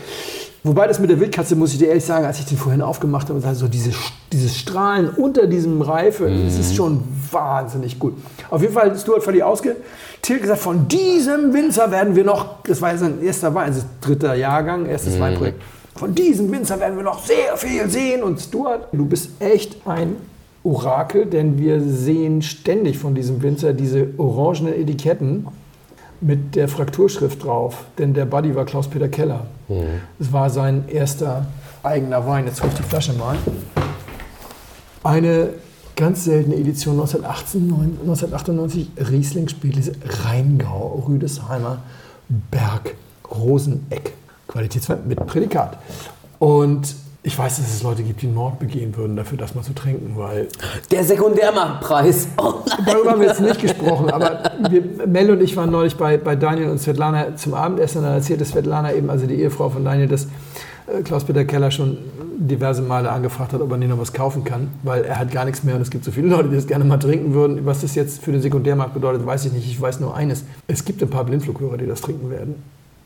Wobei 0.64 0.86
das 0.86 1.00
mit 1.00 1.10
der 1.10 1.18
Wildkatze, 1.18 1.56
muss 1.56 1.72
ich 1.72 1.80
dir 1.80 1.88
ehrlich 1.88 2.04
sagen, 2.04 2.24
als 2.24 2.38
ich 2.38 2.46
den 2.46 2.56
vorhin 2.56 2.82
aufgemacht 2.82 3.28
habe, 3.28 3.40
so 3.54 3.66
diese, 3.66 3.90
dieses 4.32 4.56
Strahlen 4.56 5.10
unter 5.10 5.48
diesem 5.48 5.82
Reife, 5.82 6.28
mhm. 6.28 6.44
das 6.44 6.56
ist 6.56 6.76
schon 6.76 7.02
wahnsinnig 7.32 7.98
gut. 7.98 8.14
Auf 8.48 8.62
jeden 8.62 8.72
Fall, 8.72 8.96
Stuart 8.96 9.24
völlig 9.24 9.42
ausgetilgt 9.42 10.42
gesagt, 10.42 10.60
von 10.60 10.86
diesem 10.86 11.52
Winzer 11.52 11.90
werden 11.90 12.14
wir 12.14 12.22
noch, 12.22 12.62
das 12.62 12.80
war 12.80 12.96
sein 12.96 13.20
erster 13.24 13.52
Wein, 13.56 13.72
also 13.72 13.82
dritter 14.00 14.34
Jahrgang, 14.34 14.86
erstes 14.86 15.16
mhm. 15.16 15.20
Weinprojekt, 15.20 15.60
von 15.94 16.14
diesem 16.14 16.50
Winzer 16.50 16.80
werden 16.80 16.96
wir 16.96 17.04
noch 17.04 17.24
sehr 17.24 17.56
viel 17.56 17.88
sehen. 17.88 18.22
Und 18.22 18.40
Stuart, 18.40 18.88
du 18.92 19.04
bist 19.06 19.30
echt 19.40 19.86
ein 19.86 20.16
Orakel, 20.64 21.26
denn 21.26 21.58
wir 21.58 21.80
sehen 21.80 22.42
ständig 22.42 22.98
von 22.98 23.14
diesem 23.14 23.42
Winzer 23.42 23.72
diese 23.72 24.08
orangenen 24.16 24.74
Etiketten 24.74 25.46
mit 26.20 26.54
der 26.54 26.68
Frakturschrift 26.68 27.44
drauf. 27.44 27.84
Denn 27.98 28.14
der 28.14 28.24
Buddy 28.24 28.54
war 28.54 28.64
Klaus-Peter 28.64 29.08
Keller. 29.08 29.46
Es 30.18 30.28
mhm. 30.28 30.32
war 30.32 30.50
sein 30.50 30.84
erster 30.88 31.46
eigener 31.82 32.26
Wein. 32.26 32.46
Jetzt 32.46 32.62
hole 32.62 32.72
ich 32.72 32.78
die 32.78 32.84
Flasche 32.84 33.12
mal. 33.14 33.36
Eine 35.02 35.50
ganz 35.96 36.24
seltene 36.24 36.56
Edition 36.56 36.94
1918, 36.94 37.62
1998 38.02 38.90
Riesling 39.10 39.48
Spätlese 39.48 39.92
Rheingau, 40.24 41.04
Rüdesheimer 41.08 41.82
Berg, 42.28 42.94
Roseneck. 43.30 44.12
Qualitätswein 44.52 45.00
mit 45.06 45.24
Prädikat. 45.26 45.78
Und 46.38 46.94
ich 47.24 47.38
weiß, 47.38 47.58
dass 47.58 47.72
es 47.72 47.82
Leute 47.84 48.02
gibt, 48.02 48.20
die 48.22 48.26
einen 48.26 48.34
Mord 48.34 48.58
begehen 48.58 48.96
würden, 48.96 49.14
dafür 49.14 49.38
das 49.38 49.54
mal 49.54 49.62
zu 49.62 49.74
trinken, 49.74 50.14
weil. 50.16 50.48
Der 50.90 51.04
Sekundärmarktpreis. 51.04 52.26
Oh 52.36 52.54
Darüber 52.84 53.12
haben 53.12 53.20
wir 53.20 53.28
jetzt 53.28 53.40
nicht 53.40 53.60
gesprochen, 53.60 54.10
aber 54.10 54.42
wir, 54.68 54.82
Mel 55.06 55.30
und 55.30 55.40
ich 55.40 55.56
waren 55.56 55.70
neulich 55.70 55.96
bei, 55.96 56.16
bei 56.16 56.34
Daniel 56.34 56.70
und 56.70 56.78
Svetlana 56.80 57.36
zum 57.36 57.54
Abendessen 57.54 57.98
und 57.98 58.04
dann 58.04 58.14
erzählte 58.14 58.44
Svetlana 58.44 58.92
eben, 58.92 59.08
also 59.08 59.26
die 59.26 59.36
Ehefrau 59.36 59.70
von 59.70 59.84
Daniel, 59.84 60.08
dass 60.08 60.24
äh, 60.24 61.02
Klaus-Peter 61.04 61.44
Keller 61.44 61.70
schon 61.70 61.96
diverse 62.38 62.82
Male 62.82 63.08
angefragt 63.08 63.52
hat, 63.52 63.60
ob 63.60 63.70
er 63.70 63.76
nicht 63.76 63.90
noch 63.90 64.00
was 64.00 64.12
kaufen 64.12 64.42
kann, 64.42 64.70
weil 64.82 65.04
er 65.04 65.20
hat 65.20 65.30
gar 65.30 65.44
nichts 65.44 65.62
mehr 65.62 65.76
und 65.76 65.82
es 65.82 65.90
gibt 65.90 66.04
so 66.04 66.10
viele 66.10 66.26
Leute, 66.26 66.48
die 66.48 66.56
das 66.56 66.66
gerne 66.66 66.84
mal 66.84 66.98
trinken 66.98 67.34
würden. 67.34 67.64
Was 67.64 67.82
das 67.82 67.94
jetzt 67.94 68.20
für 68.20 68.32
den 68.32 68.42
Sekundärmarkt 68.42 68.94
bedeutet, 68.94 69.24
weiß 69.24 69.44
ich 69.44 69.52
nicht. 69.52 69.68
Ich 69.68 69.80
weiß 69.80 70.00
nur 70.00 70.16
eines. 70.16 70.44
Es 70.66 70.84
gibt 70.84 71.00
ein 71.02 71.10
paar 71.10 71.24
Blindflughörer, 71.24 71.76
die 71.76 71.86
das 71.86 72.00
trinken 72.00 72.30
werden. 72.30 72.56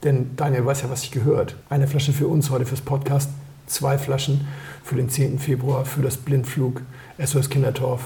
Denn 0.06 0.30
Daniel 0.36 0.64
weiß 0.64 0.82
ja, 0.82 0.88
was 0.88 1.00
sich 1.00 1.10
gehört. 1.10 1.56
Eine 1.68 1.88
Flasche 1.88 2.12
für 2.12 2.28
uns 2.28 2.50
heute 2.50 2.64
fürs 2.64 2.80
Podcast, 2.80 3.28
zwei 3.66 3.98
Flaschen 3.98 4.46
für 4.84 4.94
den 4.94 5.08
10. 5.08 5.40
Februar 5.40 5.84
für 5.84 6.00
das 6.00 6.16
Blindflug 6.16 6.82
SOS 7.18 7.50
Kindertorf 7.50 8.02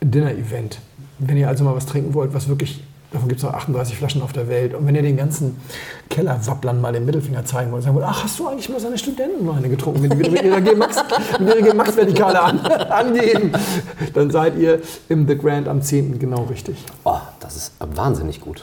Dinner 0.00 0.30
Event. 0.30 0.78
Wenn 1.18 1.36
ihr 1.36 1.46
also 1.46 1.64
mal 1.64 1.76
was 1.76 1.84
trinken 1.84 2.14
wollt, 2.14 2.32
was 2.32 2.48
wirklich, 2.48 2.82
davon 3.12 3.28
gibt 3.28 3.40
es 3.40 3.44
noch 3.44 3.52
38 3.52 3.98
Flaschen 3.98 4.22
auf 4.22 4.32
der 4.32 4.48
Welt, 4.48 4.72
und 4.72 4.86
wenn 4.86 4.94
ihr 4.94 5.02
den 5.02 5.18
ganzen 5.18 5.60
Kellerwapplern 6.08 6.80
mal 6.80 6.94
den 6.94 7.04
Mittelfinger 7.04 7.44
zeigen 7.44 7.72
wollt, 7.72 7.82
sagen 7.82 7.94
wollt, 7.94 8.06
ach, 8.08 8.24
hast 8.24 8.38
du 8.38 8.48
eigentlich 8.48 8.70
mal 8.70 8.80
seine 8.80 8.96
Studentenweine 8.96 9.68
getrunken, 9.68 10.04
wenn 10.04 10.10
die 10.10 10.18
wieder 10.20 10.30
mit 10.30 10.44
ihrer 10.44 10.62
G-Max-Vertikale 11.60 12.40
an, 12.40 12.58
angehen, 12.90 13.52
dann 14.14 14.30
seid 14.30 14.56
ihr 14.56 14.80
im 15.10 15.28
The 15.28 15.36
Grand 15.36 15.68
am 15.68 15.82
10. 15.82 16.18
genau 16.18 16.44
richtig. 16.44 16.82
Oh, 17.04 17.18
das 17.38 17.54
ist 17.54 17.72
wahnsinnig 17.80 18.40
gut. 18.40 18.62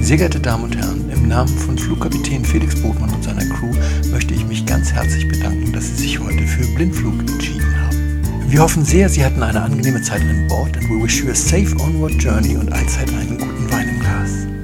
Sehr 0.00 0.16
geehrte 0.16 0.40
Damen 0.40 0.64
und 0.64 0.76
Herren, 0.76 1.10
im 1.10 1.28
Namen 1.28 1.48
von 1.48 1.76
Flugkapitän 1.76 2.44
Felix 2.44 2.80
Botmann 2.80 3.12
und 3.12 3.22
seiner 3.22 3.44
Crew 3.44 3.72
möchte 4.10 4.32
ich 4.34 4.46
mich 4.46 4.64
ganz 4.64 4.92
herzlich 4.92 5.28
bedanken, 5.28 5.72
dass 5.72 5.88
Sie 5.88 6.02
sich 6.02 6.18
heute 6.18 6.46
für 6.46 6.66
Blindflug 6.74 7.20
entschieden 7.20 7.66
haben. 7.80 8.22
Wir 8.48 8.60
hoffen 8.60 8.84
sehr, 8.84 9.08
Sie 9.08 9.24
hatten 9.24 9.42
eine 9.42 9.60
angenehme 9.60 10.00
Zeit 10.00 10.22
an 10.22 10.46
Bord 10.48 10.76
and 10.76 10.88
we 10.88 11.02
wish 11.02 11.22
you 11.22 11.30
a 11.30 11.34
safe 11.34 11.76
onward 11.80 12.14
journey 12.14 12.56
und 12.56 12.72
allzeit 12.72 13.10
einen 13.10 13.36
guten 13.38 13.70
Wein 13.70 13.88
im 13.88 14.00
Glas. 14.00 14.57